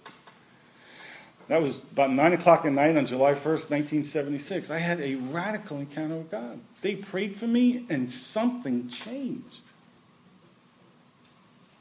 That 1.48 1.62
was 1.62 1.78
about 1.78 2.12
9 2.12 2.34
o'clock 2.34 2.66
at 2.66 2.72
night 2.72 2.98
on 2.98 3.06
July 3.06 3.32
1st, 3.32 3.70
1976. 3.70 4.70
I 4.70 4.76
had 4.76 5.00
a 5.00 5.14
radical 5.14 5.78
encounter 5.78 6.16
with 6.16 6.30
God. 6.30 6.60
They 6.82 6.96
prayed 6.96 7.34
for 7.34 7.46
me, 7.46 7.86
and 7.88 8.12
something 8.12 8.88
changed. 8.90 9.61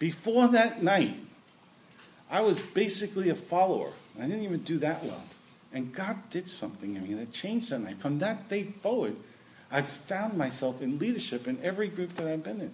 Before 0.02 0.48
that 0.48 0.82
night, 0.82 1.16
I 2.28 2.42
was 2.42 2.60
basically 2.60 3.30
a 3.30 3.36
follower. 3.36 3.92
I 4.20 4.26
didn't 4.26 4.42
even 4.42 4.62
do 4.62 4.80
that 4.80 5.04
well. 5.04 5.22
And 5.72 5.94
God 5.94 6.18
did 6.32 6.50
something 6.50 6.96
in 6.96 7.08
me 7.08 7.14
that 7.14 7.32
changed 7.32 7.70
that 7.70 7.82
night. 7.82 8.00
From 8.00 8.18
that 8.18 8.50
day 8.50 8.64
forward, 8.64 9.16
I've 9.72 9.86
found 9.86 10.40
myself 10.40 10.82
in 10.82 10.98
leadership 10.98 11.48
in 11.48 11.60
every 11.62 11.88
group 11.88 12.16
that 12.16 12.26
I've 12.26 12.44
been 12.44 12.62
in. 12.62 12.74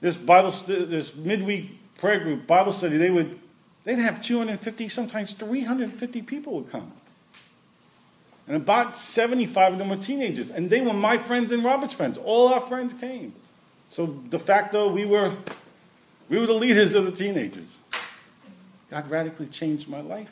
This 0.00 0.16
Bible, 0.16 0.50
this 0.50 1.14
midweek 1.14 1.98
prayer 1.98 2.18
group 2.18 2.48
Bible 2.48 2.72
study, 2.72 2.96
they 2.96 3.12
would 3.12 3.38
they'd 3.84 4.00
have 4.00 4.20
250, 4.24 4.88
sometimes 4.88 5.34
350 5.34 6.22
people 6.22 6.54
would 6.54 6.72
come. 6.72 6.90
And 8.48 8.56
about 8.56 8.96
75 8.96 9.74
of 9.74 9.78
them 9.78 9.90
were 9.90 9.98
teenagers. 9.98 10.50
And 10.50 10.68
they 10.68 10.80
were 10.80 10.92
my 10.92 11.16
friends 11.16 11.52
and 11.52 11.62
Robert's 11.62 11.94
friends. 11.94 12.18
All 12.18 12.48
our 12.48 12.60
friends 12.60 12.92
came. 12.94 13.34
So 13.90 14.06
de 14.06 14.38
facto, 14.38 14.88
we 14.88 15.04
were, 15.04 15.32
we 16.28 16.38
were 16.38 16.46
the 16.46 16.52
leaders 16.52 16.94
of 16.94 17.04
the 17.06 17.12
teenagers. 17.12 17.78
God 18.90 19.08
radically 19.10 19.46
changed 19.46 19.88
my 19.88 20.00
life 20.00 20.30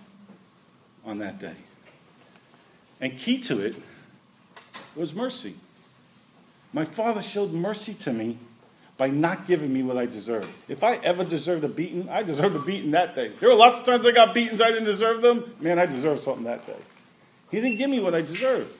on 1.05 1.19
that 1.19 1.39
day. 1.39 1.57
And 3.01 3.19
key 3.19 3.39
to 3.41 3.61
it 3.61 3.75
was 4.95 5.15
mercy. 5.15 5.55
My 6.73 6.85
father 6.85 7.23
showed 7.23 7.53
mercy 7.53 7.95
to 7.95 8.13
me 8.13 8.39
by 8.97 9.09
not 9.09 9.47
giving 9.47 9.73
me 9.73 9.83
what 9.83 9.97
I 9.97 10.07
deserved. 10.07 10.49
If 10.69 10.85
I 10.85 10.97
ever 10.97 11.25
deserved 11.25 11.65
a 11.65 11.69
beating, 11.69 12.09
I 12.09 12.23
deserved 12.23 12.57
a 12.57 12.61
beating 12.61 12.93
that 12.93 13.15
day. 13.15 13.33
There 13.41 13.49
were 13.49 13.55
lots 13.55 13.81
of 13.81 13.85
times 13.85 14.07
I 14.07 14.13
got 14.13 14.35
beatings, 14.35 14.61
I 14.61 14.69
didn't 14.69 14.85
deserve 14.85 15.23
them. 15.23 15.55
Man, 15.61 15.79
I 15.79 15.87
deserved 15.87 16.21
something 16.21 16.45
that 16.45 16.67
day. 16.67 16.77
He 17.51 17.61
didn't 17.61 17.79
give 17.79 17.91
me 17.91 18.01
what 18.01 18.15
I 18.15 18.21
deserved. 18.21 18.73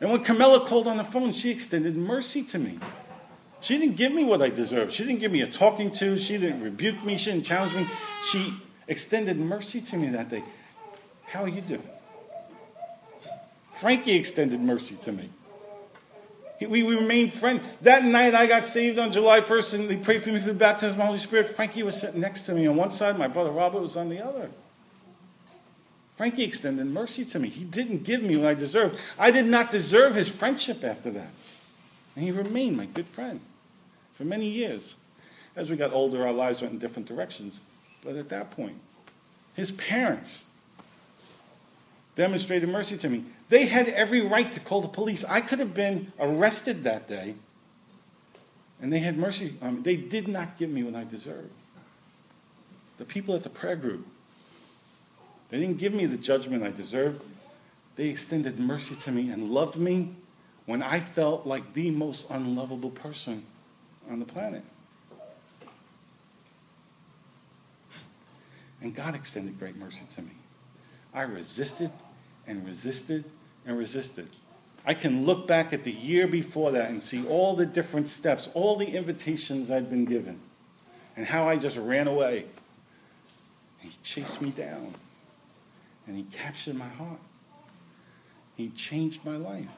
And 0.00 0.10
when 0.10 0.24
Carmela 0.24 0.60
called 0.60 0.86
on 0.86 0.96
the 0.96 1.04
phone, 1.04 1.32
she 1.32 1.50
extended 1.50 1.96
mercy 1.96 2.42
to 2.44 2.58
me. 2.58 2.78
She 3.60 3.78
didn't 3.78 3.96
give 3.96 4.12
me 4.12 4.24
what 4.24 4.40
I 4.40 4.48
deserved. 4.48 4.92
She 4.92 5.04
didn't 5.04 5.20
give 5.20 5.32
me 5.32 5.42
a 5.42 5.46
talking 5.46 5.90
to. 5.92 6.16
She 6.18 6.38
didn't 6.38 6.62
rebuke 6.62 7.04
me. 7.04 7.18
She 7.18 7.32
didn't 7.32 7.44
challenge 7.44 7.74
me. 7.74 7.84
She 8.30 8.54
extended 8.88 9.38
mercy 9.38 9.80
to 9.82 9.96
me 9.96 10.08
that 10.08 10.30
day. 10.30 10.42
How 11.26 11.42
are 11.44 11.48
you 11.48 11.60
doing? 11.60 11.82
Frankie 13.72 14.16
extended 14.16 14.60
mercy 14.60 14.96
to 14.96 15.12
me. 15.12 15.30
We, 16.60 16.82
we 16.82 16.96
remained 16.96 17.32
friends. 17.32 17.62
That 17.82 18.04
night 18.04 18.34
I 18.34 18.46
got 18.46 18.66
saved 18.66 18.98
on 18.98 19.12
July 19.12 19.40
1st 19.40 19.74
and 19.74 19.88
they 19.88 19.96
prayed 19.96 20.22
for 20.22 20.30
me 20.30 20.40
for 20.40 20.48
the 20.48 20.54
baptism 20.54 20.92
of 20.92 20.98
the 20.98 21.06
Holy 21.06 21.18
Spirit. 21.18 21.48
Frankie 21.48 21.82
was 21.82 21.98
sitting 21.98 22.20
next 22.20 22.42
to 22.42 22.54
me 22.54 22.66
on 22.66 22.76
one 22.76 22.90
side, 22.90 23.18
my 23.18 23.28
brother 23.28 23.50
Robert 23.50 23.80
was 23.80 23.96
on 23.96 24.10
the 24.10 24.22
other. 24.22 24.50
Frankie 26.16 26.44
extended 26.44 26.86
mercy 26.86 27.24
to 27.24 27.38
me. 27.38 27.48
He 27.48 27.64
didn't 27.64 28.04
give 28.04 28.22
me 28.22 28.36
what 28.36 28.48
I 28.48 28.54
deserved. 28.54 28.98
I 29.18 29.30
did 29.30 29.46
not 29.46 29.70
deserve 29.70 30.14
his 30.14 30.28
friendship 30.28 30.84
after 30.84 31.10
that. 31.12 31.30
And 32.14 32.24
he 32.24 32.30
remained 32.30 32.76
my 32.76 32.84
good 32.84 33.06
friend 33.06 33.40
for 34.20 34.26
many 34.26 34.50
years. 34.50 34.96
As 35.56 35.70
we 35.70 35.78
got 35.78 35.94
older, 35.94 36.26
our 36.26 36.32
lives 36.32 36.60
went 36.60 36.74
in 36.74 36.78
different 36.78 37.08
directions. 37.08 37.62
But 38.04 38.16
at 38.16 38.28
that 38.28 38.50
point, 38.50 38.76
his 39.54 39.72
parents 39.72 40.50
demonstrated 42.16 42.68
mercy 42.68 42.98
to 42.98 43.08
me. 43.08 43.24
They 43.48 43.64
had 43.64 43.88
every 43.88 44.20
right 44.20 44.52
to 44.52 44.60
call 44.60 44.82
the 44.82 44.88
police. 44.88 45.24
I 45.24 45.40
could 45.40 45.58
have 45.58 45.72
been 45.72 46.12
arrested 46.20 46.84
that 46.84 47.08
day, 47.08 47.34
and 48.82 48.92
they 48.92 48.98
had 48.98 49.16
mercy 49.16 49.54
on 49.62 49.76
me. 49.76 49.80
They 49.80 49.96
did 49.96 50.28
not 50.28 50.58
give 50.58 50.68
me 50.68 50.82
what 50.82 50.94
I 50.94 51.04
deserved. 51.04 51.50
The 52.98 53.06
people 53.06 53.34
at 53.34 53.42
the 53.42 53.48
prayer 53.48 53.76
group, 53.76 54.06
they 55.48 55.58
didn't 55.58 55.78
give 55.78 55.94
me 55.94 56.04
the 56.04 56.18
judgment 56.18 56.62
I 56.62 56.72
deserved. 56.72 57.22
They 57.96 58.08
extended 58.08 58.60
mercy 58.60 58.96
to 58.96 59.12
me 59.12 59.30
and 59.30 59.50
loved 59.50 59.78
me 59.78 60.14
when 60.66 60.82
I 60.82 61.00
felt 61.00 61.46
like 61.46 61.72
the 61.72 61.90
most 61.90 62.30
unlovable 62.30 62.90
person 62.90 63.46
on 64.10 64.18
the 64.18 64.26
planet. 64.26 64.62
And 68.82 68.94
God 68.94 69.14
extended 69.14 69.58
great 69.58 69.76
mercy 69.76 70.02
to 70.14 70.22
me. 70.22 70.32
I 71.14 71.22
resisted 71.22 71.90
and 72.46 72.66
resisted 72.66 73.24
and 73.66 73.78
resisted. 73.78 74.28
I 74.86 74.94
can 74.94 75.26
look 75.26 75.46
back 75.46 75.72
at 75.72 75.84
the 75.84 75.92
year 75.92 76.26
before 76.26 76.72
that 76.72 76.90
and 76.90 77.02
see 77.02 77.26
all 77.26 77.54
the 77.54 77.66
different 77.66 78.08
steps, 78.08 78.48
all 78.54 78.76
the 78.76 78.86
invitations 78.86 79.70
I'd 79.70 79.90
been 79.90 80.06
given, 80.06 80.40
and 81.16 81.26
how 81.26 81.46
I 81.46 81.56
just 81.56 81.76
ran 81.76 82.08
away. 82.08 82.46
And 83.82 83.90
he 83.90 83.96
chased 84.02 84.40
me 84.40 84.50
down, 84.50 84.94
and 86.06 86.16
he 86.16 86.24
captured 86.32 86.76
my 86.76 86.88
heart. 86.88 87.20
He 88.56 88.70
changed 88.70 89.24
my 89.24 89.36
life. 89.36 89.68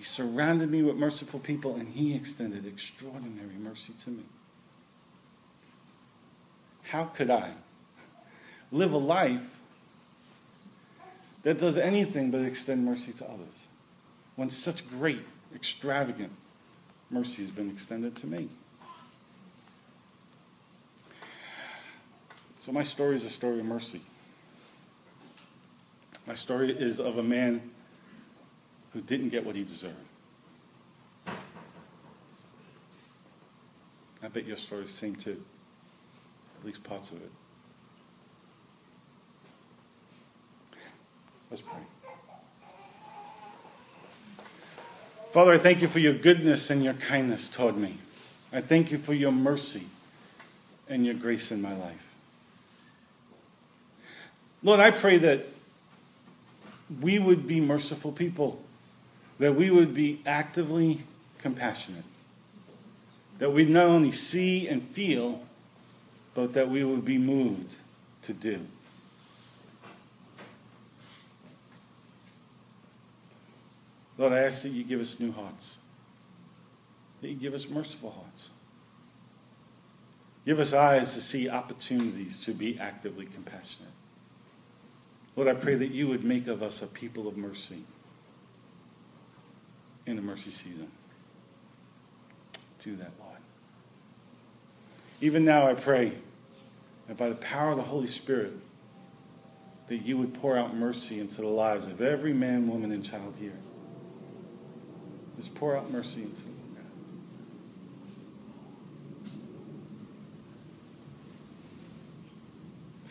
He 0.00 0.06
surrounded 0.06 0.70
me 0.70 0.82
with 0.82 0.96
merciful 0.96 1.40
people, 1.40 1.76
and 1.76 1.86
He 1.86 2.14
extended 2.14 2.64
extraordinary 2.64 3.56
mercy 3.58 3.92
to 4.04 4.08
me. 4.08 4.22
How 6.84 7.04
could 7.04 7.28
I 7.28 7.52
live 8.72 8.94
a 8.94 8.96
life 8.96 9.44
that 11.42 11.60
does 11.60 11.76
anything 11.76 12.30
but 12.30 12.40
extend 12.40 12.82
mercy 12.82 13.12
to 13.12 13.26
others 13.26 13.66
when 14.36 14.48
such 14.48 14.88
great, 14.88 15.20
extravagant 15.54 16.32
mercy 17.10 17.42
has 17.42 17.50
been 17.50 17.68
extended 17.68 18.16
to 18.16 18.26
me? 18.26 18.48
So, 22.60 22.72
my 22.72 22.84
story 22.84 23.16
is 23.16 23.26
a 23.26 23.30
story 23.30 23.58
of 23.58 23.66
mercy. 23.66 24.00
My 26.26 26.32
story 26.32 26.70
is 26.70 27.00
of 27.00 27.18
a 27.18 27.22
man 27.22 27.60
who 28.92 29.00
didn't 29.00 29.28
get 29.28 29.44
what 29.44 29.56
he 29.56 29.62
deserved. 29.62 29.94
I 34.22 34.28
bet 34.28 34.46
your 34.46 34.56
story 34.56 34.84
is 34.84 34.92
the 34.92 34.98
same 34.98 35.14
too, 35.16 35.42
at 36.60 36.66
least 36.66 36.84
parts 36.84 37.10
of 37.10 37.22
it. 37.22 37.30
Let's 41.50 41.62
pray. 41.62 41.80
Father, 45.32 45.52
I 45.52 45.58
thank 45.58 45.80
you 45.80 45.88
for 45.88 46.00
your 46.00 46.14
goodness 46.14 46.70
and 46.70 46.82
your 46.82 46.94
kindness 46.94 47.48
toward 47.48 47.76
me. 47.76 47.96
I 48.52 48.60
thank 48.60 48.90
you 48.90 48.98
for 48.98 49.14
your 49.14 49.32
mercy 49.32 49.86
and 50.88 51.06
your 51.06 51.14
grace 51.14 51.52
in 51.52 51.62
my 51.62 51.74
life. 51.74 52.04
Lord, 54.62 54.80
I 54.80 54.90
pray 54.90 55.18
that 55.18 55.46
we 57.00 57.18
would 57.18 57.46
be 57.46 57.60
merciful 57.60 58.12
people, 58.12 58.60
that 59.40 59.54
we 59.54 59.70
would 59.70 59.94
be 59.94 60.20
actively 60.26 61.00
compassionate, 61.38 62.04
that 63.38 63.50
we 63.50 63.64
not 63.64 63.86
only 63.86 64.12
see 64.12 64.68
and 64.68 64.82
feel, 64.82 65.42
but 66.34 66.52
that 66.52 66.68
we 66.68 66.84
would 66.84 67.06
be 67.06 67.16
moved 67.16 67.74
to 68.22 68.34
do. 68.34 68.60
Lord, 74.18 74.34
I 74.34 74.40
ask 74.40 74.62
that 74.62 74.68
you 74.68 74.84
give 74.84 75.00
us 75.00 75.18
new 75.18 75.32
hearts, 75.32 75.78
that 77.22 77.28
you 77.28 77.36
give 77.36 77.54
us 77.54 77.66
merciful 77.70 78.10
hearts. 78.10 78.50
Give 80.44 80.58
us 80.58 80.74
eyes 80.74 81.14
to 81.14 81.20
see 81.22 81.48
opportunities 81.48 82.38
to 82.40 82.52
be 82.52 82.78
actively 82.78 83.24
compassionate. 83.24 83.92
Lord, 85.34 85.48
I 85.48 85.54
pray 85.54 85.76
that 85.76 85.92
you 85.92 86.08
would 86.08 86.24
make 86.24 86.46
of 86.46 86.62
us 86.62 86.82
a 86.82 86.86
people 86.86 87.26
of 87.26 87.38
mercy 87.38 87.84
in 90.06 90.16
the 90.16 90.22
mercy 90.22 90.50
season. 90.50 90.90
Do 92.82 92.96
that, 92.96 93.10
Lord. 93.20 93.38
Even 95.20 95.44
now, 95.44 95.66
I 95.66 95.74
pray 95.74 96.12
that 97.08 97.16
by 97.16 97.28
the 97.28 97.34
power 97.34 97.70
of 97.70 97.76
the 97.76 97.82
Holy 97.82 98.06
Spirit, 98.06 98.52
that 99.88 99.98
you 99.98 100.16
would 100.18 100.34
pour 100.34 100.56
out 100.56 100.74
mercy 100.74 101.20
into 101.20 101.40
the 101.40 101.48
lives 101.48 101.86
of 101.86 102.00
every 102.00 102.32
man, 102.32 102.68
woman, 102.68 102.92
and 102.92 103.04
child 103.04 103.34
here. 103.38 103.58
Just 105.36 105.54
pour 105.54 105.76
out 105.76 105.90
mercy 105.90 106.22
into 106.22 106.40
them. 106.42 106.60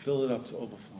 Fill 0.00 0.24
it 0.24 0.30
up 0.30 0.46
to 0.46 0.56
overflowing. 0.56 0.99